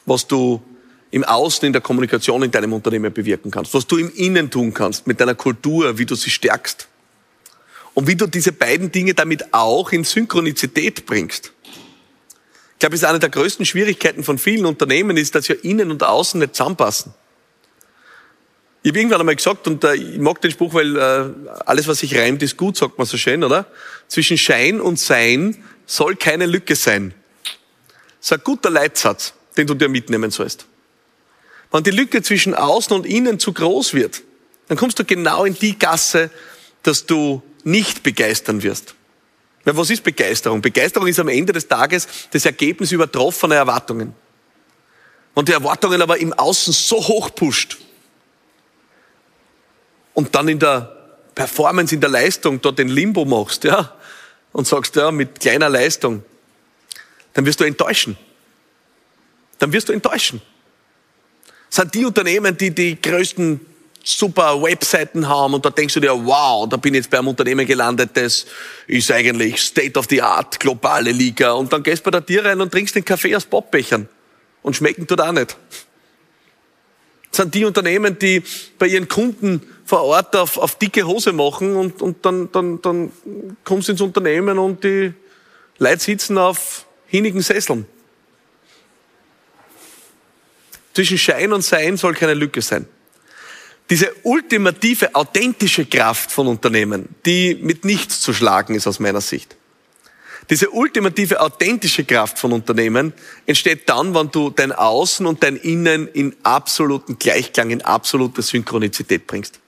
was 0.06 0.28
du 0.28 0.62
im 1.12 1.24
Außen 1.24 1.66
in 1.66 1.74
der 1.74 1.82
Kommunikation 1.82 2.42
in 2.44 2.52
deinem 2.52 2.74
Unternehmen 2.74 3.14
bewirken 3.14 3.52
kannst, 3.52 3.74
was 3.74 3.86
du 3.86 3.98
im 3.98 4.12
Innen 4.14 4.50
tun 4.50 4.74
kannst, 4.74 5.06
mit 5.06 5.20
deiner 5.20 5.36
Kultur, 5.36 5.98
wie 5.98 6.06
du 6.06 6.16
sie 6.16 6.30
stärkst 6.30 6.88
und 7.94 8.08
wie 8.08 8.16
du 8.16 8.28
diese 8.28 8.52
beiden 8.52 8.92
Dinge 8.92 9.14
damit 9.14 9.54
auch 9.54 9.92
in 9.92 10.04
Synchronizität 10.04 11.06
bringst. 11.06 11.52
Ich 12.74 12.80
glaube, 12.80 12.96
es 12.96 13.02
ist 13.02 13.08
eine 13.08 13.20
der 13.20 13.30
größten 13.30 13.66
Schwierigkeiten 13.66 14.24
von 14.24 14.38
vielen 14.38 14.66
Unternehmen, 14.66 15.18
ist, 15.18 15.36
dass 15.36 15.48
ja 15.48 15.56
innen 15.62 15.92
und 15.92 16.04
außen 16.04 16.40
nicht 16.40 16.56
zusammenpassen. 16.56 17.14
Ich 18.86 18.90
habe 18.90 19.00
irgendwann 19.00 19.22
einmal 19.22 19.38
gesagt, 19.38 19.66
und 19.68 19.82
äh, 19.86 19.96
ich 19.96 20.20
mag 20.20 20.42
den 20.42 20.52
Spruch, 20.52 20.74
weil 20.74 20.98
äh, 20.98 21.30
alles, 21.66 21.88
was 21.88 22.00
sich 22.00 22.18
reimt, 22.18 22.44
ist 22.44 22.58
gut, 22.58 22.76
sagt 22.76 22.98
man 22.98 23.08
so 23.08 23.18
schön, 23.18 23.42
oder? 23.46 23.66
Zwischen 24.10 24.38
Schein 24.38 24.82
und 24.82 25.00
Sein 25.00 25.64
soll 25.86 26.18
keine 26.18 26.46
Lücke 26.48 26.76
sein. 26.76 27.14
Das 28.20 28.28
ist 28.28 28.34
ein 28.34 28.42
guter 28.44 28.70
Leitsatz, 28.70 29.34
den 29.56 29.68
du 29.68 29.74
dir 29.74 29.88
mitnehmen 29.88 30.32
sollst. 30.32 30.66
Wenn 31.72 31.84
die 31.84 31.92
Lücke 31.92 32.22
zwischen 32.24 32.54
außen 32.54 32.94
und 32.94 33.06
innen 33.06 33.40
zu 33.40 33.54
groß 33.54 33.94
wird, 33.94 34.22
dann 34.68 34.78
kommst 34.78 35.00
du 35.00 35.06
genau 35.06 35.46
in 35.46 35.56
die 35.56 35.80
Gasse, 35.80 36.30
dass 36.84 37.06
du 37.06 37.42
nicht 37.64 38.04
begeistern 38.04 38.64
wirst. 38.64 38.96
Weil 39.64 39.78
was 39.78 39.92
ist 39.92 40.04
Begeisterung? 40.04 40.62
Begeisterung 40.62 41.08
ist 41.08 41.20
am 41.20 41.30
Ende 41.30 41.54
des 41.54 41.70
Tages 41.70 42.06
das 42.32 42.46
Ergebnis 42.46 42.92
übertroffener 42.92 43.56
Erwartungen. 43.56 44.14
Und 45.36 45.48
die 45.48 45.54
Erwartungen 45.54 46.02
aber 46.02 46.18
im 46.18 46.34
Außen 46.34 46.74
so 46.74 46.98
hoch 46.98 47.34
pusht 47.34 47.78
und 50.14 50.36
dann 50.36 50.48
in 50.48 50.60
der 50.60 50.92
Performance, 51.36 51.94
in 51.94 52.02
der 52.02 52.10
Leistung 52.10 52.62
dort 52.62 52.80
den 52.80 52.90
Limbo 52.90 53.26
machst, 53.26 53.64
ja, 53.64 53.94
und 54.52 54.68
sagst, 54.68 54.96
ja, 54.96 55.12
mit 55.12 55.40
kleiner 55.40 55.70
Leistung, 55.70 56.24
dann 57.34 57.46
wirst 57.46 57.60
du 57.60 57.64
enttäuschen. 57.64 58.18
Dann 59.60 59.74
wirst 59.74 59.90
du 59.90 59.94
enttäuschen. 59.94 60.42
Das 61.70 61.78
sind 61.78 61.94
die 61.96 62.06
Unternehmen, 62.06 62.56
die 62.56 62.70
die 62.70 63.02
größten 63.02 63.60
super 64.04 64.62
Webseiten 64.62 65.28
haben 65.28 65.54
und 65.54 65.66
da 65.66 65.70
denkst 65.70 65.94
du 65.94 66.00
dir, 66.02 66.12
wow, 66.12 66.68
da 66.68 66.78
bin 66.78 66.94
ich 66.94 67.00
jetzt 67.00 67.10
bei 67.10 67.18
einem 67.18 67.30
Unternehmen 67.30 67.66
gelandet, 67.66 68.12
das 68.14 68.46
ist 68.86 69.10
eigentlich 69.12 69.62
State 69.62 69.98
of 69.98 70.08
the 70.10 70.22
Art, 70.22 70.60
globale 70.60 71.12
Liga. 71.12 71.54
Und 71.54 71.72
dann 71.72 71.82
gehst 71.82 72.02
du 72.02 72.04
bei 72.06 72.12
der 72.12 72.26
Tier 72.26 72.44
rein 72.44 72.60
und 72.60 72.72
trinkst 72.72 72.96
den 72.96 73.06
Kaffee 73.06 73.36
aus 73.36 73.46
Popbechern. 73.46 74.10
Und 74.62 74.76
schmecken 74.76 75.08
tut 75.08 75.20
auch 75.20 75.32
nicht. 75.32 75.56
Sind 77.36 77.54
die 77.54 77.66
Unternehmen, 77.66 78.18
die 78.20 78.44
bei 78.78 78.88
ihren 78.88 79.08
Kunden 79.08 79.62
vor 79.86 80.04
Ort 80.04 80.36
auf, 80.36 80.58
auf 80.58 80.78
dicke 80.78 81.06
Hose 81.06 81.34
machen 81.34 81.76
und, 81.76 82.02
und 82.02 82.26
dann, 82.26 82.52
dann, 82.52 82.82
dann 82.82 83.12
kommst 83.64 83.88
du 83.88 83.94
ins 83.94 84.02
Unternehmen 84.02 84.60
und 84.60 84.84
die 84.84 85.14
Leute 85.80 86.04
sitzen 86.04 86.38
auf 86.38 86.86
hinigen 87.08 87.42
Sesseln. 87.42 87.86
Zwischen 90.94 91.18
Schein 91.18 91.52
und 91.54 91.64
Sein 91.64 91.98
soll 91.98 92.14
keine 92.14 92.36
Lücke 92.36 92.62
sein 92.62 92.88
diese 93.90 94.14
ultimative, 94.24 95.14
authentische 95.14 95.86
Kraft 95.86 96.32
von 96.32 96.48
Unternehmen, 96.48 97.10
die 97.26 97.56
mit 97.56 97.86
nichts 97.86 98.22
zu 98.22 98.34
schlagen 98.34 98.76
ist 98.76 98.88
aus 98.88 99.00
meiner 99.00 99.22
Sicht. 99.22 99.56
Diese 100.50 100.70
ultimative, 100.70 101.40
authentische 101.40 102.04
Kraft 102.04 102.38
von 102.38 102.52
Unternehmen 102.52 103.14
entsteht 103.46 103.88
dann, 103.88 104.14
wenn 104.14 104.32
du 104.32 104.50
dein 104.50 104.72
Außen 104.72 105.26
und 105.26 105.44
dein 105.44 105.56
Innen 105.56 106.08
in 106.08 106.36
absoluten 106.44 107.18
Gleichklang, 107.18 107.70
in 107.70 107.82
absolute 107.82 108.42
Synchronizität 108.42 109.26
bringst. 109.28 109.60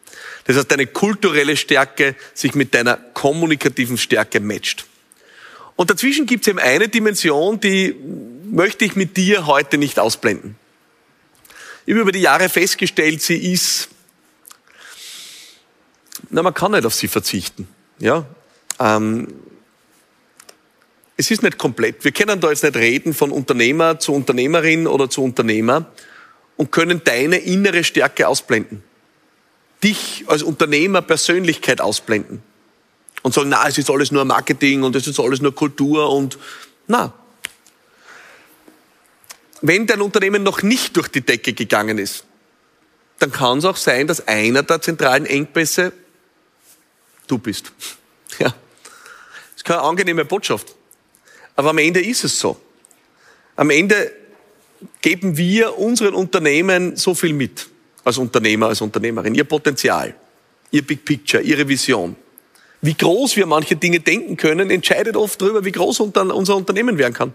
Das 0.46 0.58
heißt, 0.58 0.72
deine 0.72 0.88
kulturelle 0.88 1.58
Stärke 1.58 2.16
sich 2.34 2.56
mit 2.56 2.74
deiner 2.74 2.98
kommunikativen 2.98 3.98
Stärke 3.98 4.40
matcht. 4.40 4.86
Und 5.76 5.90
dazwischen 5.90 6.26
gibt 6.26 6.46
es 6.46 6.50
eben 6.50 6.60
eine 6.60 6.88
Dimension, 6.88 7.60
die 7.60 7.96
möchte 8.46 8.86
ich 8.86 8.96
mit 8.96 9.18
dir 9.18 9.48
heute 9.48 9.78
nicht 9.78 10.00
ausblenden. 10.00 10.56
Ich 11.86 11.94
habe 11.94 12.02
über 12.02 12.12
die 12.12 12.22
Jahre 12.22 12.50
festgestellt, 12.50 13.22
sie 13.22 13.54
ist 13.54 13.90
na, 16.30 16.44
man 16.44 16.54
kann 16.54 16.72
nicht 16.72 16.86
auf 16.86 16.94
sie 16.94 17.08
verzichten. 17.08 17.68
Ja? 18.00 18.26
Ähm, 18.80 19.28
es 21.18 21.32
ist 21.32 21.44
nicht 21.44 21.58
komplett. 21.58 22.04
Wir 22.04 22.12
können 22.12 22.40
da 22.40 22.50
jetzt 22.50 22.64
nicht 22.64 22.76
reden 22.76 23.14
von 23.14 23.32
Unternehmer 23.32 24.00
zu 24.00 24.14
Unternehmerin 24.14 24.86
oder 24.86 25.10
zu 25.10 25.24
Unternehmer 25.24 25.92
und 26.58 26.72
können 26.72 27.02
deine 27.04 27.38
innere 27.38 27.84
Stärke 27.84 28.28
ausblenden. 28.28 28.84
Dich 29.84 30.26
als 30.28 30.44
Unternehmer 30.44 31.02
Persönlichkeit 31.02 31.80
ausblenden. 31.80 32.42
Und 33.22 33.34
sagen, 33.34 33.50
na, 33.50 33.68
es 33.68 33.78
ist 33.78 33.90
alles 33.90 34.12
nur 34.12 34.26
Marketing 34.26 34.84
und 34.84 34.96
es 34.96 35.08
ist 35.08 35.20
alles 35.20 35.42
nur 35.42 35.56
Kultur 35.56 36.12
und, 36.12 36.38
na. 36.88 37.14
Wenn 39.62 39.88
dein 39.88 40.02
Unternehmen 40.02 40.44
noch 40.44 40.62
nicht 40.62 40.96
durch 40.96 41.08
die 41.08 41.22
Decke 41.22 41.54
gegangen 41.54 41.98
ist, 41.98 42.26
dann 43.20 43.32
kann 43.32 43.60
es 43.60 43.66
auch 43.66 43.78
sein, 43.78 44.06
dass 44.06 44.28
einer 44.28 44.64
der 44.64 44.82
zentralen 44.82 45.26
Engpässe 45.26 45.94
du 47.28 47.38
bist. 47.38 47.72
Ja. 48.38 48.50
Das 48.50 49.56
ist 49.56 49.64
keine 49.64 49.80
angenehme 49.80 50.26
Botschaft. 50.26 50.76
Aber 51.56 51.70
am 51.70 51.78
Ende 51.78 52.02
ist 52.02 52.24
es 52.24 52.40
so. 52.40 52.58
Am 53.56 53.70
Ende 53.70 54.12
geben 55.02 55.38
wir 55.38 55.78
unseren 55.78 56.14
Unternehmen 56.14 56.96
so 56.96 57.16
viel 57.16 57.34
mit, 57.34 57.68
als 58.04 58.18
Unternehmer, 58.18 58.68
als 58.68 58.82
Unternehmerin, 58.82 59.34
ihr 59.36 59.46
Potenzial, 59.46 60.16
ihr 60.72 60.86
Big 60.86 61.06
Picture, 61.06 61.42
ihre 61.42 61.68
Vision. 61.68 62.16
Wie 62.82 62.94
groß 62.94 63.36
wir 63.38 63.46
manche 63.46 63.76
Dinge 63.76 64.00
denken 64.00 64.38
können, 64.38 64.70
entscheidet 64.70 65.16
oft 65.16 65.42
darüber, 65.42 65.64
wie 65.64 65.72
groß 65.72 66.02
unser 66.02 66.56
Unternehmen 66.56 66.98
werden 66.98 67.14
kann. 67.14 67.34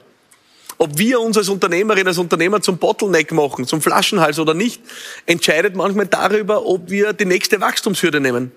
Ob 0.78 0.96
wir 0.96 1.20
uns 1.20 1.36
als 1.36 1.48
Unternehmerin, 1.48 2.06
als 2.06 2.18
Unternehmer 2.18 2.62
zum 2.62 2.78
Bottleneck 2.78 3.32
machen, 3.32 3.66
zum 3.66 3.82
Flaschenhals 3.82 4.38
oder 4.38 4.54
nicht, 4.54 4.80
entscheidet 5.26 5.74
manchmal 5.74 6.06
darüber, 6.06 6.64
ob 6.66 6.88
wir 6.88 7.12
die 7.12 7.24
nächste 7.24 7.60
Wachstumshürde 7.60 8.20
nehmen. 8.20 8.52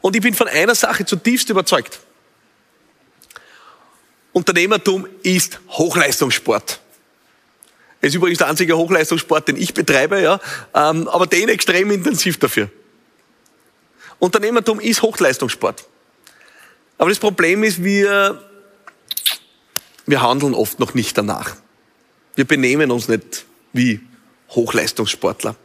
Und 0.00 0.16
ich 0.16 0.22
bin 0.22 0.34
von 0.34 0.48
einer 0.48 0.74
Sache 0.74 1.04
zutiefst 1.04 1.48
überzeugt. 1.50 2.00
Unternehmertum 4.32 5.06
ist 5.22 5.60
Hochleistungssport. 5.70 6.80
Ist 8.00 8.14
übrigens 8.14 8.38
der 8.38 8.48
einzige 8.48 8.76
Hochleistungssport, 8.76 9.48
den 9.48 9.56
ich 9.56 9.74
betreibe, 9.74 10.20
ja, 10.20 10.40
ähm, 10.74 11.08
aber 11.08 11.26
den 11.26 11.48
extrem 11.48 11.90
intensiv 11.90 12.38
dafür. 12.38 12.70
Unternehmertum 14.18 14.80
ist 14.80 15.02
Hochleistungssport. 15.02 15.86
Aber 16.98 17.10
das 17.10 17.18
Problem 17.18 17.64
ist, 17.64 17.82
wir, 17.82 18.42
wir 20.06 20.22
handeln 20.22 20.54
oft 20.54 20.78
noch 20.78 20.94
nicht 20.94 21.16
danach. 21.16 21.56
Wir 22.36 22.44
benehmen 22.44 22.90
uns 22.90 23.08
nicht 23.08 23.44
wie 23.72 24.00
Hochleistungssportler. 24.50 25.56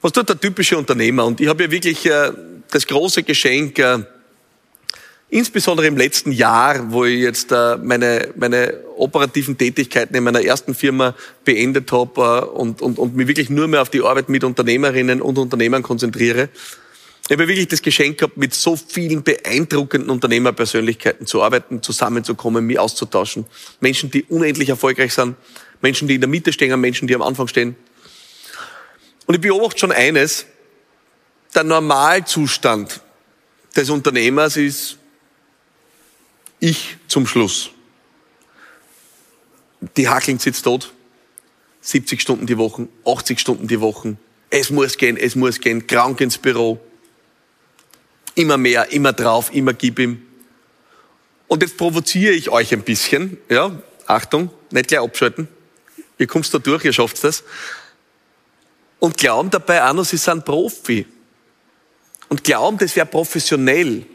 Was 0.00 0.12
tut 0.12 0.28
der 0.28 0.38
typische 0.40 0.76
Unternehmer? 0.76 1.24
Und 1.24 1.40
ich 1.40 1.48
habe 1.48 1.64
ja 1.64 1.70
wirklich 1.70 2.04
äh, 2.06 2.32
das 2.70 2.86
große 2.86 3.22
Geschenk, 3.22 3.78
äh, 3.78 4.00
insbesondere 5.32 5.86
im 5.86 5.96
letzten 5.96 6.30
Jahr, 6.30 6.92
wo 6.92 7.06
ich 7.06 7.20
jetzt 7.20 7.52
äh, 7.52 7.78
meine, 7.78 8.28
meine 8.36 8.74
operativen 8.96 9.56
Tätigkeiten 9.56 10.14
in 10.14 10.22
meiner 10.22 10.44
ersten 10.44 10.74
Firma 10.74 11.14
beendet 11.44 11.90
habe 11.90 12.20
äh, 12.20 12.58
und, 12.58 12.82
und, 12.82 12.98
und 12.98 13.16
mich 13.16 13.26
wirklich 13.26 13.48
nur 13.48 13.66
mehr 13.66 13.80
auf 13.80 13.88
die 13.88 14.02
Arbeit 14.02 14.28
mit 14.28 14.44
Unternehmerinnen 14.44 15.22
und 15.22 15.38
Unternehmern 15.38 15.82
konzentriere. 15.82 16.50
Ich 17.24 17.30
habe 17.30 17.48
wirklich 17.48 17.66
das 17.66 17.80
Geschenk 17.80 18.18
gehabt, 18.18 18.36
mit 18.36 18.52
so 18.52 18.76
vielen 18.76 19.22
beeindruckenden 19.22 20.10
Unternehmerpersönlichkeiten 20.10 21.26
zu 21.26 21.42
arbeiten, 21.42 21.82
zusammenzukommen, 21.82 22.66
mich 22.66 22.78
auszutauschen. 22.78 23.46
Menschen, 23.80 24.10
die 24.10 24.24
unendlich 24.24 24.68
erfolgreich 24.68 25.14
sind, 25.14 25.36
Menschen, 25.80 26.08
die 26.08 26.16
in 26.16 26.20
der 26.20 26.28
Mitte 26.28 26.52
stehen, 26.52 26.78
Menschen, 26.78 27.08
die 27.08 27.14
am 27.14 27.22
Anfang 27.22 27.48
stehen. 27.48 27.74
Und 29.24 29.36
ich 29.36 29.40
beobachte 29.40 29.78
schon 29.78 29.92
eines, 29.92 30.44
der 31.54 31.64
Normalzustand 31.64 33.00
des 33.74 33.88
Unternehmers 33.88 34.58
ist 34.58 34.98
ich 36.62 36.96
zum 37.08 37.26
Schluss. 37.26 37.70
Die 39.96 40.08
Hackeln 40.08 40.38
sitzt 40.38 40.64
tot. 40.64 40.92
70 41.80 42.20
Stunden 42.20 42.46
die 42.46 42.56
Woche, 42.56 42.86
80 43.04 43.40
Stunden 43.40 43.66
die 43.66 43.80
Woche. 43.80 44.16
Es 44.48 44.70
muss 44.70 44.96
gehen, 44.96 45.16
es 45.16 45.34
muss 45.34 45.58
gehen. 45.58 45.88
Krank 45.88 46.20
ins 46.20 46.38
Büro. 46.38 46.80
Immer 48.36 48.56
mehr, 48.56 48.92
immer 48.92 49.12
drauf, 49.12 49.52
immer 49.52 49.72
gib 49.72 49.98
ihm. 49.98 50.22
Und 51.48 51.62
jetzt 51.62 51.76
provoziere 51.76 52.32
ich 52.32 52.48
euch 52.48 52.72
ein 52.72 52.82
bisschen. 52.82 53.38
Ja, 53.48 53.76
Achtung, 54.06 54.50
nicht 54.70 54.86
gleich 54.86 55.00
abschalten. 55.00 55.48
Ihr 56.18 56.28
kommt 56.28 56.54
da 56.54 56.58
durch, 56.58 56.84
ihr 56.84 56.92
schafft 56.92 57.24
das. 57.24 57.42
Und 59.00 59.16
glauben 59.16 59.50
dabei 59.50 59.92
noch, 59.92 60.04
sie 60.04 60.16
sind 60.16 60.44
Profi. 60.44 61.06
Und 62.28 62.44
glauben, 62.44 62.78
das 62.78 62.94
wäre 62.94 63.06
professionell. 63.06 64.06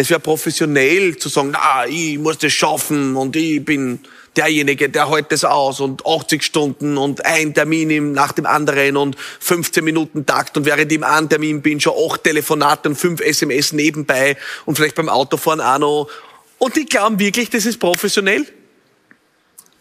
Es 0.00 0.08
wäre 0.08 0.18
professionell 0.18 1.18
zu 1.18 1.28
sagen, 1.28 1.50
na, 1.52 1.86
ich 1.86 2.16
muss 2.16 2.38
das 2.38 2.54
schaffen 2.54 3.16
und 3.16 3.36
ich 3.36 3.62
bin 3.62 4.00
derjenige, 4.34 4.88
der 4.88 5.10
hält 5.10 5.30
das 5.30 5.44
aus 5.44 5.78
und 5.78 6.06
80 6.06 6.42
Stunden 6.42 6.96
und 6.96 7.26
ein 7.26 7.52
Termin 7.52 8.12
nach 8.12 8.32
dem 8.32 8.46
anderen 8.46 8.96
und 8.96 9.14
15 9.40 9.84
Minuten 9.84 10.24
Takt 10.24 10.56
und 10.56 10.64
während 10.64 10.90
ich 10.90 10.96
im 10.96 11.04
einen 11.04 11.28
Termin 11.28 11.60
bin, 11.60 11.80
schon 11.80 11.92
acht 12.10 12.24
Telefonate 12.24 12.88
und 12.88 12.94
fünf 12.96 13.20
SMS 13.20 13.74
nebenbei 13.74 14.38
und 14.64 14.76
vielleicht 14.76 14.94
beim 14.94 15.10
Autofahren 15.10 15.60
auch 15.60 15.78
noch. 15.78 16.08
Und 16.56 16.76
die 16.76 16.86
glauben 16.86 17.18
wirklich, 17.18 17.50
das 17.50 17.66
ist 17.66 17.78
professionell. 17.78 18.46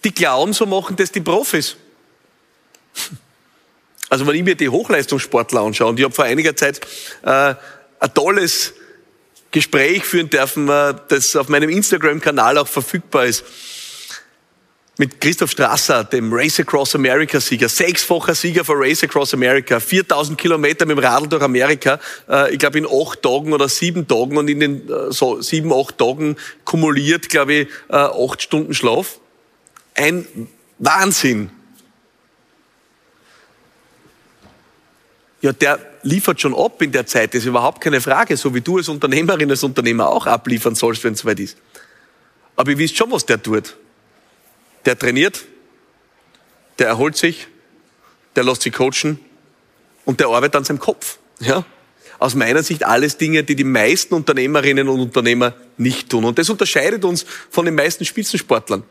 Die 0.03 0.13
glauben, 0.13 0.51
so 0.51 0.65
machen 0.65 0.97
das 0.97 1.13
die 1.13 1.21
Profis. 1.21 1.77
Also 4.11 4.25
wenn 4.25 4.33
ich 4.33 4.43
mir 4.43 4.55
die 4.55 4.69
Hochleistungssportler 4.69 5.61
anschaue, 5.61 5.89
und 5.89 5.99
ich 5.99 6.03
habe 6.03 6.15
vor 6.15 6.25
einiger 6.25 6.55
Zeit 6.55 6.81
äh, 7.21 7.53
ein 7.99 8.13
tolles 8.15 8.73
Gespräch 9.51 10.05
führen 10.05 10.29
dürfen, 10.29 10.67
das 10.67 11.35
auf 11.35 11.49
meinem 11.49 11.69
Instagram-Kanal 11.69 12.57
auch 12.57 12.67
verfügbar 12.67 13.25
ist. 13.25 13.43
Mit 14.99 15.21
Christoph 15.21 15.51
Strasser, 15.51 16.03
dem 16.03 16.33
Race 16.33 16.59
Across 16.59 16.95
America 16.95 17.39
Sieger, 17.39 17.69
sechsfacher 17.69 18.35
Sieger 18.35 18.65
für 18.65 18.73
Race 18.75 19.01
Across 19.01 19.33
America, 19.33 19.79
4000 19.79 20.37
Kilometer 20.37 20.85
mit 20.85 20.97
dem 20.97 21.03
Radl 21.03 21.29
durch 21.29 21.41
Amerika, 21.41 22.01
äh, 22.27 22.53
ich 22.53 22.59
glaube 22.59 22.79
in 22.79 22.85
acht 22.85 23.21
Tagen 23.21 23.53
oder 23.53 23.69
sieben 23.69 24.09
Tagen 24.09 24.35
und 24.35 24.49
in 24.49 24.59
den 24.59 24.89
äh, 24.89 25.11
so 25.11 25.41
sieben, 25.41 25.71
acht 25.71 25.97
Tagen 25.97 26.35
kumuliert, 26.65 27.29
glaube 27.29 27.53
ich, 27.53 27.67
äh, 27.87 27.95
acht 27.95 28.41
Stunden 28.41 28.73
Schlaf. 28.73 29.19
Ein 29.95 30.27
Wahnsinn. 30.79 31.49
Ja, 35.41 35.53
der 35.53 35.79
liefert 36.03 36.39
schon 36.41 36.55
ab 36.55 36.81
in 36.81 36.91
der 36.91 37.05
Zeit, 37.05 37.33
das 37.33 37.41
ist 37.41 37.47
überhaupt 37.47 37.81
keine 37.81 38.01
Frage, 38.01 38.37
so 38.37 38.53
wie 38.53 38.61
du 38.61 38.77
als 38.77 38.89
Unternehmerin, 38.89 39.49
als 39.49 39.63
Unternehmer 39.63 40.09
auch 40.09 40.25
abliefern 40.25 40.75
sollst, 40.75 41.03
wenn 41.03 41.13
es 41.13 41.25
weit 41.25 41.39
ist. 41.39 41.57
Aber 42.55 42.71
ihr 42.71 42.77
wisst 42.77 42.97
schon, 42.97 43.11
was 43.11 43.25
der 43.25 43.41
tut. 43.41 43.77
Der 44.85 44.97
trainiert, 44.97 45.45
der 46.77 46.87
erholt 46.87 47.15
sich, 47.15 47.47
der 48.35 48.43
lässt 48.43 48.61
sich 48.61 48.73
coachen 48.73 49.19
und 50.05 50.19
der 50.19 50.27
arbeitet 50.27 50.55
an 50.55 50.63
seinem 50.63 50.79
Kopf. 50.79 51.17
Ja? 51.39 51.65
Aus 52.19 52.35
meiner 52.35 52.63
Sicht 52.63 52.83
alles 52.85 53.17
Dinge, 53.17 53.43
die 53.43 53.55
die 53.55 53.63
meisten 53.63 54.13
Unternehmerinnen 54.13 54.89
und 54.89 54.99
Unternehmer 54.99 55.53
nicht 55.77 56.09
tun. 56.09 56.25
Und 56.25 56.37
das 56.37 56.49
unterscheidet 56.49 57.05
uns 57.05 57.25
von 57.49 57.65
den 57.65 57.75
meisten 57.75 58.05
Spitzensportlern. 58.05 58.83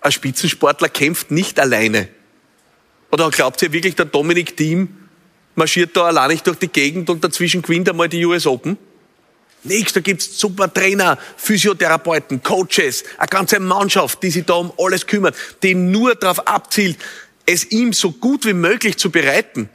Ein 0.00 0.12
Spitzensportler 0.12 0.88
kämpft 0.88 1.30
nicht 1.30 1.60
alleine. 1.60 2.08
Oder 3.10 3.30
glaubt 3.30 3.60
ihr 3.62 3.72
wirklich, 3.72 3.94
der 3.94 4.06
Dominik 4.06 4.56
Thiem 4.56 5.05
marschiert 5.56 5.96
da 5.96 6.04
allein 6.04 6.30
nicht 6.30 6.46
durch 6.46 6.58
die 6.58 6.68
Gegend 6.68 7.10
und 7.10 7.24
dazwischen 7.24 7.62
gewinnt 7.62 7.88
einmal 7.88 8.08
die 8.08 8.24
US 8.24 8.46
Open. 8.46 8.78
Nix, 9.64 9.92
da 9.92 10.00
gibt's 10.00 10.38
super 10.38 10.72
Trainer, 10.72 11.18
Physiotherapeuten, 11.36 12.42
Coaches, 12.42 13.02
eine 13.18 13.28
ganze 13.28 13.58
Mannschaft, 13.58 14.22
die 14.22 14.30
sich 14.30 14.44
da 14.44 14.54
um 14.54 14.72
alles 14.78 15.06
kümmert, 15.06 15.34
die 15.62 15.74
nur 15.74 16.14
darauf 16.14 16.46
abzielt, 16.46 16.98
es 17.46 17.70
ihm 17.72 17.92
so 17.92 18.12
gut 18.12 18.44
wie 18.44 18.52
möglich 18.52 18.96
zu 18.96 19.10
bereiten. 19.10 19.68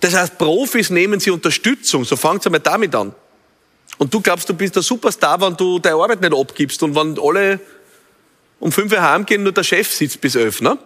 Das 0.00 0.14
heißt, 0.14 0.36
Profis 0.36 0.90
nehmen 0.90 1.20
sie 1.20 1.30
Unterstützung, 1.30 2.04
so 2.04 2.16
fangt's 2.16 2.46
einmal 2.46 2.60
damit 2.60 2.94
an. 2.94 3.14
Und 3.98 4.12
du 4.12 4.20
glaubst, 4.20 4.48
du 4.48 4.54
bist 4.54 4.74
der 4.74 4.82
Superstar, 4.82 5.40
wenn 5.40 5.56
du 5.56 5.78
deine 5.78 5.96
Arbeit 5.96 6.20
nicht 6.20 6.34
abgibst 6.34 6.82
und 6.82 6.94
wenn 6.94 7.18
alle 7.18 7.60
um 8.58 8.72
fünf 8.72 8.92
Uhr 8.92 9.02
heimgehen, 9.02 9.42
nur 9.42 9.52
der 9.52 9.62
Chef 9.62 9.92
sitzt 9.92 10.20
bis 10.20 10.34
elf, 10.34 10.60
ne? 10.60 10.78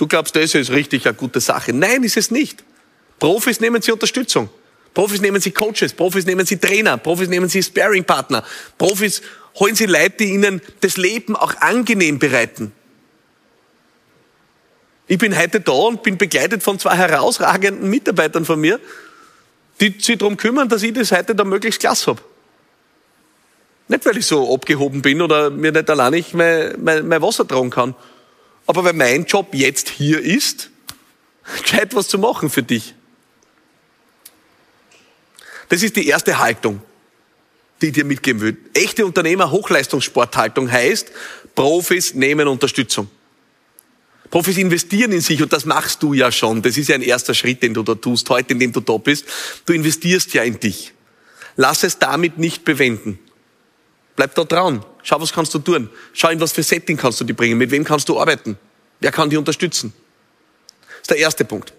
Du 0.00 0.06
glaubst, 0.06 0.34
das 0.34 0.54
ist 0.54 0.70
richtig 0.70 1.04
eine 1.06 1.12
gute 1.12 1.40
Sache. 1.40 1.74
Nein, 1.74 2.02
ist 2.04 2.16
es 2.16 2.30
nicht. 2.30 2.64
Profis 3.18 3.60
nehmen 3.60 3.82
sie 3.82 3.92
Unterstützung. 3.92 4.48
Profis 4.94 5.20
nehmen 5.20 5.42
sie 5.42 5.50
Coaches, 5.50 5.92
Profis 5.92 6.24
nehmen 6.24 6.46
sie 6.46 6.56
Trainer, 6.56 6.96
Profis 6.96 7.28
nehmen 7.28 7.50
sie 7.50 7.62
Sparing-Partner. 7.62 8.42
Profis 8.78 9.20
holen 9.56 9.74
sie 9.74 9.84
Leute, 9.84 10.12
die 10.20 10.32
ihnen 10.32 10.62
das 10.80 10.96
Leben 10.96 11.36
auch 11.36 11.54
angenehm 11.56 12.18
bereiten. 12.18 12.72
Ich 15.06 15.18
bin 15.18 15.36
heute 15.38 15.60
da 15.60 15.72
und 15.72 16.02
bin 16.02 16.16
begleitet 16.16 16.62
von 16.62 16.78
zwei 16.78 16.96
herausragenden 16.96 17.90
Mitarbeitern 17.90 18.46
von 18.46 18.58
mir, 18.58 18.80
die 19.82 19.96
sich 19.98 20.16
darum 20.16 20.38
kümmern, 20.38 20.70
dass 20.70 20.82
ich 20.82 20.94
das 20.94 21.12
heute 21.12 21.34
da 21.34 21.44
möglichst 21.44 21.78
klasse 21.78 22.06
habe. 22.06 22.22
Nicht, 23.88 24.06
weil 24.06 24.16
ich 24.16 24.24
so 24.24 24.54
abgehoben 24.54 25.02
bin 25.02 25.20
oder 25.20 25.50
mir 25.50 25.72
nicht 25.72 25.90
allein 25.90 26.14
ich 26.14 26.32
mein, 26.32 26.72
mein, 26.82 27.06
mein 27.06 27.20
Wasser 27.20 27.46
tragen 27.46 27.68
kann, 27.68 27.94
aber 28.70 28.84
weil 28.84 28.92
mein 28.92 29.24
Job 29.24 29.48
jetzt 29.52 29.88
hier 29.88 30.20
ist, 30.20 30.70
gescheit 31.60 31.92
was 31.92 32.06
zu 32.06 32.20
machen 32.20 32.48
für 32.48 32.62
dich. 32.62 32.94
Das 35.68 35.82
ist 35.82 35.96
die 35.96 36.06
erste 36.06 36.38
Haltung, 36.38 36.80
die 37.82 37.88
ich 37.88 37.94
dir 37.94 38.04
mitgeben 38.04 38.40
will. 38.40 38.56
Echte 38.72 39.04
Unternehmer 39.04 39.50
Hochleistungssporthaltung 39.50 40.70
heißt, 40.70 41.10
Profis 41.56 42.14
nehmen 42.14 42.46
Unterstützung. 42.46 43.10
Profis 44.30 44.56
investieren 44.56 45.10
in 45.10 45.20
sich 45.20 45.42
und 45.42 45.52
das 45.52 45.64
machst 45.64 46.00
du 46.04 46.12
ja 46.12 46.30
schon. 46.30 46.62
Das 46.62 46.76
ist 46.76 46.90
ja 46.90 46.94
ein 46.94 47.02
erster 47.02 47.34
Schritt, 47.34 47.64
den 47.64 47.74
du 47.74 47.82
da 47.82 47.96
tust, 47.96 48.30
heute, 48.30 48.52
in 48.52 48.60
dem 48.60 48.72
du 48.72 48.78
da 48.78 48.98
bist. 48.98 49.26
Du 49.66 49.72
investierst 49.72 50.32
ja 50.32 50.44
in 50.44 50.60
dich. 50.60 50.92
Lass 51.56 51.82
es 51.82 51.98
damit 51.98 52.38
nicht 52.38 52.64
bewenden. 52.64 53.18
Bleib 54.20 54.34
da 54.34 54.44
dran. 54.44 54.84
Schau, 55.02 55.18
was 55.18 55.32
kannst 55.32 55.54
du 55.54 55.60
tun. 55.60 55.88
Schau, 56.12 56.28
in 56.28 56.38
was 56.42 56.52
für 56.52 56.62
Setting 56.62 56.98
kannst 56.98 57.18
du 57.22 57.24
die 57.24 57.32
bringen. 57.32 57.56
Mit 57.56 57.70
wem 57.70 57.84
kannst 57.84 58.06
du 58.06 58.20
arbeiten. 58.20 58.58
Wer 58.98 59.12
kann 59.12 59.30
dich 59.30 59.38
unterstützen? 59.38 59.94
Das 60.86 61.00
ist 61.00 61.10
der 61.10 61.16
erste 61.16 61.46
Punkt. 61.46 61.72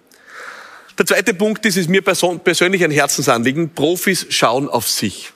Der 0.98 1.06
zweite 1.06 1.36
Punkt 1.36 1.64
ist, 1.68 1.78
ist 1.78 1.88
mir 1.88 2.02
persönlich 2.02 2.84
ein 2.84 2.90
Herzensanliegen. 2.90 3.76
Profis 3.76 4.26
schauen 4.30 4.70
auf 4.70 4.90
sich. 4.90 5.34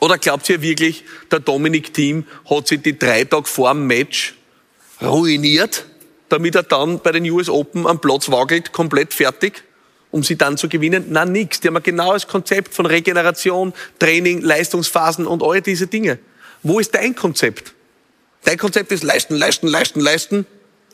Oder 0.00 0.16
glaubt 0.16 0.48
ihr 0.48 0.62
wirklich, 0.62 1.02
der 1.32 1.40
Dominik-Team 1.40 2.24
hat 2.48 2.68
sich 2.68 2.80
die 2.80 2.96
drei 2.96 3.24
Tage 3.24 3.46
vor 3.46 3.74
dem 3.74 3.88
Match 3.88 4.36
ruiniert, 5.02 5.86
damit 6.28 6.54
er 6.54 6.62
dann 6.62 7.00
bei 7.00 7.10
den 7.10 7.28
US 7.28 7.48
Open 7.48 7.88
am 7.88 8.00
Platz 8.00 8.30
wackelt, 8.30 8.70
komplett 8.70 9.12
fertig, 9.12 9.64
um 10.12 10.22
sie 10.22 10.36
dann 10.36 10.56
zu 10.56 10.68
gewinnen? 10.68 11.06
Na 11.08 11.24
nix. 11.24 11.58
Die 11.58 11.66
haben 11.66 11.76
ein 11.76 11.82
genaues 11.82 12.28
Konzept 12.28 12.72
von 12.72 12.86
Regeneration, 12.86 13.72
Training, 13.98 14.40
Leistungsphasen 14.42 15.26
und 15.26 15.42
all 15.42 15.60
diese 15.60 15.88
Dinge. 15.88 16.20
Wo 16.62 16.78
ist 16.78 16.94
dein 16.94 17.16
Konzept? 17.16 17.74
Dein 18.44 18.58
Konzept 18.58 18.92
ist 18.92 19.02
leisten, 19.02 19.34
leisten, 19.34 19.66
leisten, 19.66 20.00
leisten, 20.00 20.46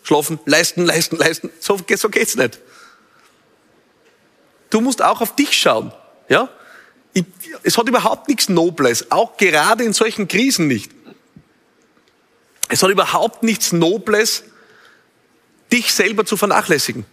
schlafen, 0.02 0.38
leisten, 0.46 0.86
leisten, 0.86 1.16
leisten. 1.16 1.50
So, 1.60 1.78
so 1.96 2.08
geht's 2.08 2.36
nicht. 2.36 2.58
Du 4.70 4.80
musst 4.80 5.02
auch 5.02 5.20
auf 5.20 5.34
dich 5.34 5.56
schauen, 5.56 5.92
ja? 6.28 6.48
Ich, 7.14 7.24
es 7.62 7.76
hat 7.76 7.88
überhaupt 7.88 8.28
nichts 8.28 8.48
Nobles, 8.48 9.10
auch 9.10 9.36
gerade 9.38 9.82
in 9.82 9.94
solchen 9.94 10.28
Krisen 10.28 10.68
nicht. 10.68 10.92
Es 12.68 12.82
hat 12.82 12.90
überhaupt 12.90 13.42
nichts 13.42 13.72
Nobles, 13.72 14.44
dich 15.72 15.92
selber 15.92 16.26
zu 16.26 16.36
vernachlässigen. 16.36 17.06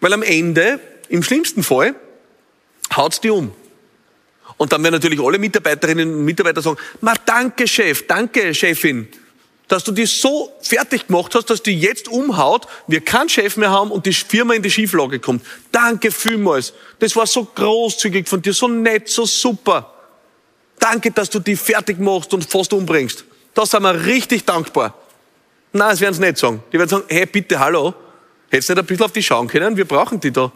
Weil 0.00 0.12
am 0.12 0.22
Ende, 0.22 0.80
im 1.08 1.22
schlimmsten 1.22 1.62
Fall, 1.62 1.94
haut's 2.94 3.20
die 3.20 3.30
um. 3.30 3.52
Und 4.56 4.72
dann 4.72 4.82
werden 4.82 4.94
natürlich 4.94 5.20
alle 5.20 5.38
Mitarbeiterinnen 5.38 6.12
und 6.12 6.24
Mitarbeiter 6.24 6.62
sagen, 6.62 6.78
ma 7.00 7.14
danke 7.24 7.66
Chef, 7.66 8.06
danke 8.06 8.52
Chefin, 8.54 9.08
dass 9.68 9.84
du 9.84 9.92
die 9.92 10.06
so 10.06 10.52
fertig 10.62 11.06
gemacht 11.06 11.34
hast, 11.34 11.50
dass 11.50 11.62
die 11.62 11.78
jetzt 11.78 12.08
umhaut, 12.08 12.66
wir 12.86 13.00
keinen 13.00 13.28
Chef 13.28 13.56
mehr 13.56 13.70
haben 13.70 13.90
und 13.90 14.06
die 14.06 14.12
Firma 14.12 14.54
in 14.54 14.62
die 14.62 14.70
Schieflage 14.70 15.20
kommt. 15.20 15.44
Danke 15.70 16.10
vielmals. 16.10 16.72
Das 16.98 17.14
war 17.14 17.26
so 17.26 17.44
großzügig 17.44 18.26
von 18.26 18.42
dir, 18.42 18.52
so 18.52 18.66
nett, 18.66 19.08
so 19.08 19.26
super. 19.26 19.94
Danke, 20.78 21.10
dass 21.10 21.28
du 21.30 21.38
die 21.38 21.56
fertig 21.56 21.98
machst 21.98 22.32
und 22.32 22.44
fast 22.44 22.72
umbringst. 22.72 23.24
Da 23.54 23.66
sind 23.66 23.82
wir 23.82 24.06
richtig 24.06 24.44
dankbar. 24.44 24.94
Nein, 25.72 25.90
das 25.90 26.00
werden 26.00 26.14
sie 26.14 26.20
nicht 26.20 26.38
sagen. 26.38 26.62
Die 26.72 26.78
werden 26.78 26.88
sagen, 26.88 27.04
hey, 27.08 27.26
bitte, 27.26 27.58
hallo, 27.58 27.94
hättest 28.50 28.68
du 28.68 28.74
nicht 28.74 28.80
ein 28.82 28.86
bisschen 28.86 29.04
auf 29.04 29.12
die 29.12 29.22
schauen 29.22 29.48
können? 29.48 29.76
Wir 29.76 29.86
brauchen 29.86 30.20
die 30.20 30.30
da. 30.30 30.52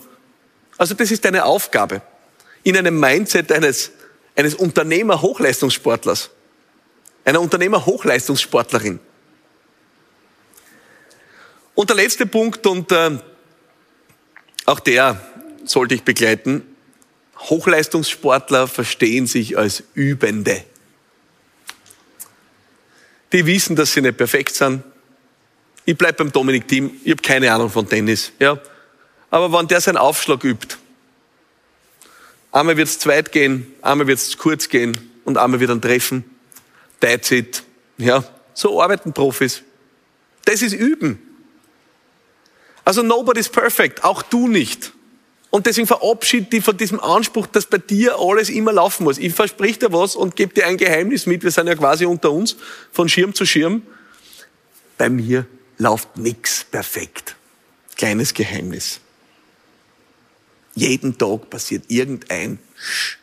Also 0.78 0.94
das 0.94 1.10
ist 1.10 1.24
deine 1.24 1.44
Aufgabe. 1.44 2.02
In 2.62 2.76
einem 2.76 2.98
Mindset 2.98 3.52
eines, 3.52 3.90
eines 4.34 4.54
Unternehmer-Hochleistungssportlers 4.54 6.30
einer 7.24 7.40
Unternehmer-Hochleistungssportlerin. 7.40 8.98
Und 11.74 11.88
der 11.88 11.96
letzte 11.96 12.26
Punkt, 12.26 12.66
und 12.66 12.92
äh, 12.92 13.18
auch 14.66 14.80
der 14.80 15.20
sollte 15.64 15.94
ich 15.94 16.02
begleiten, 16.02 16.62
Hochleistungssportler 17.38 18.68
verstehen 18.68 19.26
sich 19.26 19.56
als 19.56 19.82
Übende. 19.94 20.64
Die 23.32 23.46
wissen, 23.46 23.74
dass 23.74 23.92
sie 23.92 24.02
nicht 24.02 24.18
perfekt 24.18 24.54
sind. 24.54 24.84
Ich 25.84 25.96
bleib 25.96 26.16
beim 26.16 26.30
Dominik-Team, 26.30 27.00
ich 27.04 27.10
habe 27.10 27.22
keine 27.22 27.52
Ahnung 27.52 27.70
von 27.70 27.88
Tennis. 27.88 28.32
Ja. 28.38 28.58
Aber 29.30 29.52
wenn 29.58 29.66
der 29.66 29.80
seinen 29.80 29.96
Aufschlag 29.96 30.44
übt, 30.44 30.76
einmal 32.52 32.76
wird 32.76 32.88
es 32.88 32.98
zweit 32.98 33.32
gehen, 33.32 33.66
einmal 33.82 34.06
wird 34.06 34.18
es 34.18 34.36
kurz 34.38 34.68
gehen 34.68 34.96
und 35.24 35.38
einmal 35.38 35.58
wird 35.58 35.70
er 35.70 35.80
treffen, 35.80 36.24
That's 37.02 37.32
it. 37.32 37.64
Ja, 37.98 38.22
so 38.54 38.80
arbeiten 38.80 39.12
Profis. 39.12 39.62
Das 40.44 40.62
ist 40.62 40.72
Üben. 40.72 41.18
Also 42.84 43.02
nobody's 43.02 43.48
perfect, 43.48 44.04
auch 44.04 44.22
du 44.22 44.46
nicht. 44.46 44.92
Und 45.50 45.66
deswegen 45.66 45.86
verabschied 45.86 46.52
dich 46.52 46.64
von 46.64 46.76
diesem 46.76 47.00
Anspruch, 47.00 47.46
dass 47.48 47.66
bei 47.66 47.78
dir 47.78 48.18
alles 48.18 48.48
immer 48.50 48.72
laufen 48.72 49.04
muss. 49.04 49.18
Ich 49.18 49.34
versprich 49.34 49.80
dir 49.80 49.92
was 49.92 50.14
und 50.14 50.36
gebe 50.36 50.54
dir 50.54 50.66
ein 50.66 50.76
Geheimnis 50.76 51.26
mit. 51.26 51.42
Wir 51.42 51.50
sind 51.50 51.66
ja 51.66 51.74
quasi 51.74 52.06
unter 52.06 52.30
uns, 52.30 52.56
von 52.92 53.08
Schirm 53.08 53.34
zu 53.34 53.44
Schirm. 53.44 53.82
Bei 54.96 55.10
mir 55.10 55.44
läuft 55.78 56.16
nix 56.16 56.64
perfekt. 56.64 57.36
Kleines 57.96 58.34
Geheimnis. 58.34 59.00
Jeden 60.74 61.18
Tag 61.18 61.50
passiert 61.50 61.84
irgendein 61.88 62.58
Sch. 62.76 63.18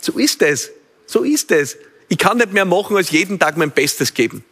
So 0.00 0.18
ist 0.18 0.42
es. 0.42 0.70
So 1.06 1.24
ist 1.24 1.50
es. 1.50 1.76
Ich 2.08 2.18
kann 2.18 2.38
nicht 2.38 2.52
mehr 2.52 2.64
machen, 2.64 2.96
als 2.96 3.10
jeden 3.10 3.38
Tag 3.38 3.56
mein 3.56 3.70
Bestes 3.70 4.14
geben. 4.14 4.44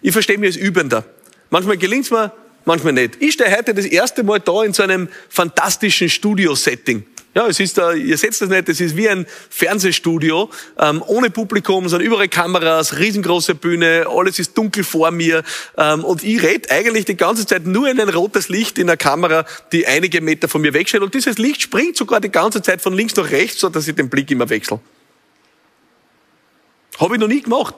Ich 0.00 0.12
verstehe 0.12 0.38
mich 0.38 0.54
als 0.54 0.56
Übender. 0.56 1.04
Manchmal 1.50 1.76
gelingt's 1.76 2.10
mir, 2.10 2.32
manchmal 2.64 2.92
nicht. 2.92 3.20
Ich 3.20 3.34
stehe 3.34 3.56
heute 3.56 3.74
das 3.74 3.84
erste 3.84 4.22
Mal 4.22 4.40
da 4.40 4.62
in 4.64 4.72
so 4.72 4.82
einem 4.82 5.08
fantastischen 5.28 6.08
Studio-Setting. 6.08 7.06
Ja, 7.34 7.46
es 7.46 7.60
ist 7.60 7.78
da, 7.78 7.94
ihr 7.94 8.18
seht 8.18 8.38
das 8.38 8.48
nicht, 8.50 8.68
es 8.68 8.78
ist 8.78 8.94
wie 8.94 9.08
ein 9.08 9.26
Fernsehstudio, 9.48 10.50
ähm, 10.78 11.02
ohne 11.06 11.30
Publikum, 11.30 11.88
sondern 11.88 12.06
überall 12.06 12.28
Kameras, 12.28 12.98
riesengroße 12.98 13.54
Bühne, 13.54 14.04
alles 14.06 14.38
ist 14.38 14.56
dunkel 14.58 14.84
vor 14.84 15.10
mir 15.10 15.42
ähm, 15.78 16.04
und 16.04 16.22
ich 16.22 16.42
rede 16.42 16.70
eigentlich 16.70 17.06
die 17.06 17.16
ganze 17.16 17.46
Zeit 17.46 17.64
nur 17.64 17.88
in 17.88 17.98
ein 17.98 18.10
rotes 18.10 18.50
Licht 18.50 18.76
in 18.76 18.90
einer 18.90 18.98
Kamera, 18.98 19.46
die 19.72 19.86
einige 19.86 20.20
Meter 20.20 20.46
von 20.46 20.60
mir 20.60 20.74
wegsteht 20.74 21.00
und 21.00 21.14
dieses 21.14 21.38
Licht 21.38 21.62
springt 21.62 21.96
sogar 21.96 22.20
die 22.20 22.30
ganze 22.30 22.60
Zeit 22.60 22.82
von 22.82 22.92
links 22.92 23.16
nach 23.16 23.30
rechts, 23.30 23.60
so 23.60 23.70
dass 23.70 23.88
ich 23.88 23.94
den 23.94 24.10
Blick 24.10 24.30
immer 24.30 24.50
wechsle. 24.50 24.80
Habe 26.98 27.14
ich 27.14 27.20
noch 27.20 27.28
nie 27.28 27.40
gemacht. 27.40 27.74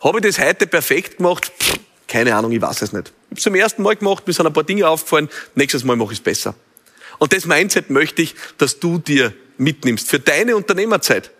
Habe 0.00 0.18
ich 0.18 0.24
das 0.24 0.44
heute 0.44 0.66
perfekt 0.66 1.18
gemacht? 1.18 1.52
Keine 2.08 2.34
Ahnung, 2.34 2.50
ich 2.50 2.60
weiß 2.60 2.82
es 2.82 2.92
nicht. 2.92 3.12
Ich 3.30 3.30
habe 3.30 3.36
es 3.36 3.42
zum 3.44 3.54
ersten 3.54 3.82
Mal 3.82 3.94
gemacht, 3.94 4.26
mir 4.26 4.32
sind 4.32 4.46
ein 4.46 4.52
paar 4.52 4.64
Dinge 4.64 4.88
aufgefallen, 4.88 5.28
nächstes 5.54 5.84
Mal 5.84 5.94
mache 5.94 6.12
ich 6.12 6.18
es 6.18 6.24
besser. 6.24 6.56
Und 7.18 7.32
das 7.32 7.46
Mindset 7.46 7.90
möchte 7.90 8.22
ich, 8.22 8.34
dass 8.58 8.78
du 8.78 8.98
dir 8.98 9.32
mitnimmst 9.58 10.08
für 10.08 10.20
deine 10.20 10.56
Unternehmerzeit. 10.56 11.30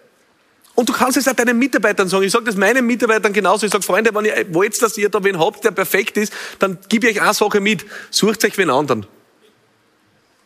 Und 0.76 0.90
du 0.90 0.92
kannst 0.92 1.16
es 1.16 1.26
auch 1.26 1.32
deinen 1.32 1.58
Mitarbeitern 1.58 2.06
sagen. 2.06 2.24
Ich 2.24 2.32
sage 2.32 2.44
das 2.44 2.56
meinen 2.56 2.86
Mitarbeitern 2.86 3.32
genauso. 3.32 3.64
Ich 3.64 3.72
sage, 3.72 3.82
Freunde, 3.82 4.14
wenn 4.14 4.26
ihr 4.26 4.46
wollt, 4.52 4.80
dass 4.80 4.96
ihr 4.98 5.08
da 5.08 5.24
wen 5.24 5.38
habt, 5.38 5.64
der 5.64 5.70
perfekt 5.70 6.18
ist, 6.18 6.32
dann 6.58 6.78
gebe 6.88 7.08
ich 7.08 7.16
euch 7.16 7.22
eine 7.22 7.32
Sache 7.32 7.60
mit. 7.60 7.86
Sucht 8.10 8.44
euch 8.44 8.58
wen 8.58 8.68
anderen. 8.68 9.06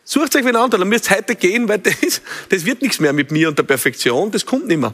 Sucht 0.05 0.33
euch 0.37 0.45
wen 0.45 0.55
anderen. 0.55 0.81
Dann 0.81 0.87
müsst 0.87 1.11
ihr 1.11 1.17
heute 1.17 1.35
gehen, 1.35 1.67
weil 1.67 1.79
das, 1.79 2.21
das 2.47 2.65
wird 2.65 2.81
nichts 2.81 3.01
mehr 3.01 3.11
mit 3.11 3.31
mir 3.31 3.49
und 3.49 3.57
der 3.57 3.63
Perfektion. 3.63 4.31
Das 4.31 4.45
kommt 4.45 4.67
nicht 4.67 4.77
mehr. 4.77 4.93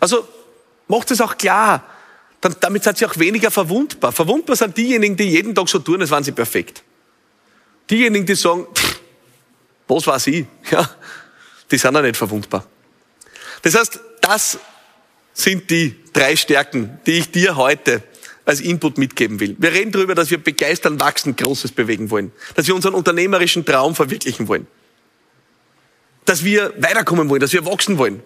Also 0.00 0.26
macht 0.88 1.12
es 1.12 1.20
auch 1.20 1.38
klar. 1.38 1.88
Dann, 2.40 2.56
damit 2.58 2.82
seid 2.82 3.00
ihr 3.00 3.08
auch 3.08 3.18
weniger 3.18 3.52
verwundbar. 3.52 4.10
Verwundbar 4.10 4.56
sind 4.56 4.76
diejenigen, 4.76 5.16
die 5.16 5.30
jeden 5.30 5.54
Tag 5.54 5.68
so 5.68 5.78
tun, 5.78 6.00
als 6.00 6.10
waren 6.10 6.24
sie 6.24 6.32
perfekt. 6.32 6.82
Diejenigen, 7.90 8.26
die 8.26 8.34
sagen, 8.34 8.66
pff, 8.74 9.00
was 9.88 10.06
war 10.06 10.18
sie? 10.20 10.46
Ja, 10.70 10.88
die 11.70 11.78
sind 11.78 11.96
auch 11.96 12.02
nicht 12.02 12.16
verwundbar. 12.16 12.66
Das 13.62 13.74
heißt, 13.74 14.00
das 14.20 14.58
sind 15.32 15.70
die 15.70 15.96
drei 16.12 16.36
Stärken, 16.36 17.00
die 17.06 17.18
ich 17.18 17.30
dir 17.30 17.56
heute 17.56 18.02
als 18.44 18.60
Input 18.60 18.96
mitgeben 18.96 19.40
will. 19.40 19.56
Wir 19.58 19.72
reden 19.72 19.90
darüber, 19.90 20.14
dass 20.14 20.30
wir 20.30 20.38
begeistern, 20.38 21.00
wachsen, 21.00 21.34
Großes 21.34 21.72
bewegen 21.72 22.10
wollen. 22.10 22.32
Dass 22.54 22.66
wir 22.66 22.74
unseren 22.74 22.94
unternehmerischen 22.94 23.64
Traum 23.64 23.94
verwirklichen 23.94 24.46
wollen. 24.48 24.66
Dass 26.24 26.44
wir 26.44 26.72
weiterkommen 26.78 27.28
wollen, 27.28 27.40
dass 27.40 27.52
wir 27.52 27.66
wachsen 27.66 27.98
wollen. 27.98 28.22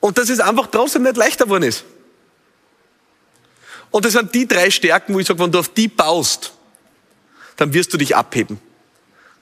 Und 0.00 0.18
dass 0.18 0.28
es 0.28 0.40
einfach 0.40 0.68
trotzdem 0.68 1.02
nicht 1.02 1.16
leichter 1.16 1.44
geworden 1.44 1.64
ist. 1.64 1.84
Und 3.90 4.04
das 4.04 4.12
sind 4.12 4.34
die 4.34 4.46
drei 4.46 4.70
Stärken, 4.70 5.14
wo 5.14 5.20
ich 5.20 5.26
sage, 5.26 5.40
wenn 5.40 5.50
du 5.50 5.58
auf 5.58 5.70
die 5.70 5.88
baust, 5.88 6.52
dann 7.58 7.74
wirst 7.74 7.92
du 7.92 7.98
dich 7.98 8.16
abheben. 8.16 8.58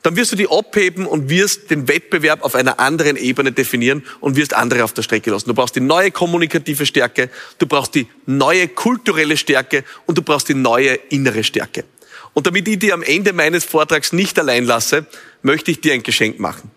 Dann 0.02 0.16
wirst 0.16 0.32
du 0.32 0.36
dich 0.36 0.50
abheben 0.50 1.06
und 1.06 1.30
wirst 1.30 1.70
den 1.70 1.88
Wettbewerb 1.88 2.42
auf 2.42 2.54
einer 2.54 2.80
anderen 2.80 3.16
Ebene 3.16 3.52
definieren 3.52 4.04
und 4.20 4.36
wirst 4.36 4.54
andere 4.54 4.84
auf 4.84 4.92
der 4.92 5.02
Strecke 5.02 5.30
lassen. 5.30 5.48
Du 5.48 5.54
brauchst 5.54 5.76
die 5.76 5.80
neue 5.80 6.10
kommunikative 6.10 6.86
Stärke, 6.86 7.30
du 7.58 7.66
brauchst 7.66 7.94
die 7.94 8.06
neue 8.24 8.68
kulturelle 8.68 9.36
Stärke 9.36 9.84
und 10.06 10.18
du 10.18 10.22
brauchst 10.22 10.48
die 10.48 10.54
neue 10.54 10.94
innere 11.10 11.44
Stärke. 11.44 11.84
Und 12.34 12.46
damit 12.46 12.68
ich 12.68 12.78
dir 12.78 12.94
am 12.94 13.02
Ende 13.02 13.32
meines 13.32 13.64
Vortrags 13.64 14.12
nicht 14.12 14.38
allein 14.38 14.64
lasse, 14.64 15.06
möchte 15.42 15.70
ich 15.70 15.80
dir 15.80 15.94
ein 15.94 16.02
Geschenk 16.02 16.38
machen. 16.38 16.70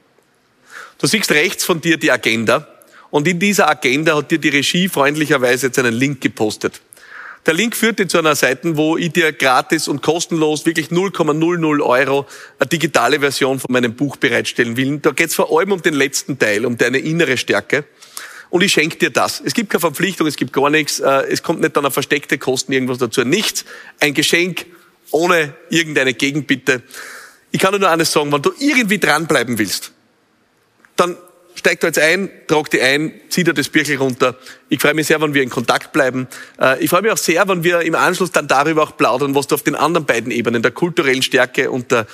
Du 0.98 1.08
siehst 1.08 1.32
rechts 1.32 1.64
von 1.64 1.82
dir 1.82 1.98
die 1.98 2.12
Agenda. 2.12 2.68
Und 3.12 3.28
in 3.28 3.40
dieser 3.40 3.70
Agenda 3.70 4.16
hat 4.18 4.32
dir 4.32 4.40
die 4.40 4.50
Regie 4.50 4.90
freundlicherweise 4.90 5.68
jetzt 5.68 5.80
einen 5.80 5.94
Link 5.94 6.22
gepostet. 6.22 6.82
Der 7.50 7.56
Link 7.56 7.76
führt 7.76 7.98
dir 7.98 8.08
zu 8.08 8.20
einer 8.20 8.36
Seite, 8.36 8.78
wo 8.78 8.96
ich 8.96 9.12
dir 9.12 9.34
gratis 9.34 9.88
und 9.88 10.04
kostenlos 10.04 10.68
wirklich 10.68 10.90
0,00 10.90 11.82
Euro 11.82 12.28
eine 12.60 12.70
digitale 12.70 13.22
Version 13.22 13.60
von 13.60 13.74
meinem 13.74 13.96
Buch 13.96 14.18
bereitstellen 14.18 14.78
will. 14.78 15.00
Da 15.00 15.10
geht 15.10 15.30
es 15.30 15.34
vor 15.34 15.58
allem 15.58 15.72
um 15.72 15.82
den 15.82 15.96
letzten 15.96 16.38
Teil, 16.38 16.64
um 16.64 16.78
deine 16.78 17.00
innere 17.00 17.38
Stärke. 17.38 17.86
Und 18.52 18.62
ich 18.62 18.72
schenke 18.74 18.98
dir 18.98 19.10
das. 19.10 19.42
Es 19.44 19.56
gibt 19.56 19.72
keine 19.72 19.80
Verpflichtung, 19.80 20.28
es 20.28 20.36
gibt 20.36 20.54
gar 20.54 20.70
nichts. 20.70 21.00
Äh, 21.00 21.24
es 21.32 21.42
kommt 21.42 21.62
nicht 21.62 21.76
dann 21.76 21.88
auf 21.88 21.94
versteckte 21.94 22.38
Kosten 22.38 22.72
irgendwas 22.72 23.00
dazu. 23.00 23.24
Nichts. 23.24 23.66
Ein 24.00 24.14
Geschenk 24.14 24.68
ohne 25.10 25.56
irgendeine 25.72 26.14
Gegenbitte. 26.14 26.84
Ich 27.50 27.60
kann 27.60 27.74
dir 27.74 27.80
nur 27.80 27.90
eines 27.90 28.12
sagen, 28.12 28.32
wenn 28.32 28.44
du 28.44 28.52
irgendwie 28.60 29.00
dranbleiben 29.00 29.58
willst, 29.58 29.92
dann 30.96 31.18
steig 31.56 31.80
da 31.80 31.88
jetzt 31.88 32.00
ein, 32.00 32.30
trag 32.48 32.70
die 32.70 32.82
ein, 32.82 33.12
zieh 33.30 33.44
dir 33.44 33.54
das 33.54 33.70
Birkel 33.70 33.98
runter. 33.98 34.38
Ich 34.70 34.80
freue 34.82 34.94
mich 34.94 35.08
sehr, 35.08 35.22
wenn 35.22 35.34
wir 35.34 35.44
in 35.44 35.50
Kontakt 35.50 35.92
bleiben. 35.92 36.28
Äh, 36.60 36.84
ich 36.84 36.90
freue 36.90 37.02
mich 37.02 37.12
auch 37.12 37.18
sehr, 37.18 37.48
wenn 37.48 37.64
wir 37.64 37.82
im 37.82 37.96
Anschluss 37.96 38.32
dann 38.32 38.48
darüber 38.48 38.84
auch 38.84 38.98
plaudern, 38.98 39.36
was 39.36 39.48
du 39.48 39.56
auf 39.56 39.64
den 39.64 39.76
anderen 39.76 40.06
beiden 40.06 40.32
Ebenen, 40.32 40.62
der 40.62 40.72
kulturellen 40.72 41.22
Stärke 41.22 41.70
und 41.70 41.92
der 41.92 42.08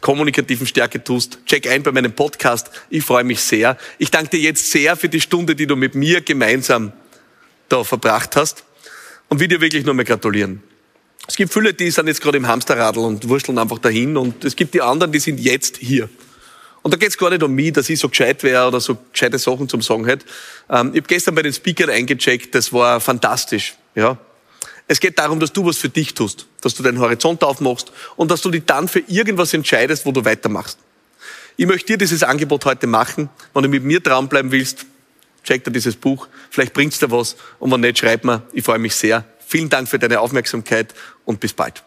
kommunikativen 0.00 0.66
Stärke 0.66 1.02
tust. 1.02 1.38
Check 1.46 1.68
ein 1.68 1.82
bei 1.82 1.92
meinem 1.92 2.12
Podcast. 2.12 2.70
Ich 2.90 3.04
freue 3.04 3.24
mich 3.24 3.40
sehr. 3.40 3.78
Ich 3.98 4.10
danke 4.10 4.30
dir 4.30 4.40
jetzt 4.40 4.70
sehr 4.70 4.96
für 4.96 5.08
die 5.08 5.20
Stunde, 5.20 5.54
die 5.54 5.66
du 5.66 5.76
mit 5.76 5.94
mir 5.94 6.20
gemeinsam 6.20 6.92
da 7.68 7.84
verbracht 7.84 8.36
hast 8.36 8.64
und 9.28 9.40
will 9.40 9.48
dir 9.48 9.60
wirklich 9.60 9.84
nur 9.84 9.94
mal 9.94 10.04
gratulieren. 10.04 10.62
Es 11.28 11.36
gibt 11.36 11.52
viele, 11.52 11.72
die 11.72 11.90
sind 11.90 12.08
jetzt 12.08 12.20
gerade 12.20 12.36
im 12.36 12.48
Hamsterradl 12.48 12.98
und 12.98 13.28
wurschteln 13.28 13.56
einfach 13.58 13.78
dahin 13.78 14.16
und 14.16 14.44
es 14.44 14.56
gibt 14.56 14.74
die 14.74 14.82
anderen, 14.82 15.12
die 15.12 15.20
sind 15.20 15.38
jetzt 15.38 15.76
hier. 15.76 16.10
Und 16.82 16.92
da 16.92 16.98
geht's 16.98 17.16
gar 17.16 17.30
nicht 17.30 17.42
um 17.42 17.52
mich, 17.52 17.72
dass 17.72 17.88
ich 17.88 17.98
so 17.98 18.08
gescheit 18.08 18.42
wäre 18.42 18.66
oder 18.66 18.80
so 18.80 18.98
gescheite 19.12 19.38
Sachen 19.38 19.68
zum 19.68 19.82
Sagen 19.82 20.04
hätte. 20.04 20.26
Ähm, 20.68 20.90
ich 20.92 21.00
habe 21.00 21.08
gestern 21.08 21.34
bei 21.34 21.42
den 21.42 21.52
Speakern 21.52 21.90
eingecheckt, 21.90 22.54
das 22.54 22.72
war 22.72 23.00
fantastisch. 23.00 23.74
Ja, 23.94 24.18
es 24.88 25.00
geht 25.00 25.18
darum, 25.18 25.40
dass 25.40 25.52
du 25.52 25.64
was 25.64 25.78
für 25.78 25.88
dich 25.88 26.14
tust, 26.14 26.46
dass 26.60 26.74
du 26.74 26.82
deinen 26.82 26.98
Horizont 26.98 27.42
aufmachst 27.44 27.92
und 28.16 28.30
dass 28.30 28.42
du 28.42 28.50
dich 28.50 28.64
dann 28.66 28.88
für 28.88 29.02
irgendwas 29.06 29.54
entscheidest, 29.54 30.04
wo 30.06 30.12
du 30.12 30.24
weitermachst. 30.24 30.78
Ich 31.56 31.66
möchte 31.66 31.86
dir 31.86 31.98
dieses 31.98 32.22
Angebot 32.22 32.64
heute 32.64 32.86
machen. 32.86 33.28
Wenn 33.54 33.62
du 33.62 33.68
mit 33.68 33.84
mir 33.84 34.00
dranbleiben 34.00 34.50
willst, 34.50 34.86
check 35.44 35.64
dir 35.64 35.70
dieses 35.70 35.96
Buch. 35.96 36.28
Vielleicht 36.50 36.72
bringt's 36.72 36.98
dir 36.98 37.10
was. 37.10 37.36
Und 37.58 37.70
wenn 37.70 37.80
nicht, 37.80 37.98
schreib 37.98 38.24
mir. 38.24 38.42
Ich 38.52 38.64
freue 38.64 38.78
mich 38.78 38.94
sehr. 38.94 39.24
Vielen 39.46 39.68
Dank 39.68 39.88
für 39.88 39.98
deine 39.98 40.20
Aufmerksamkeit 40.20 40.94
und 41.24 41.40
bis 41.40 41.52
bald. 41.52 41.84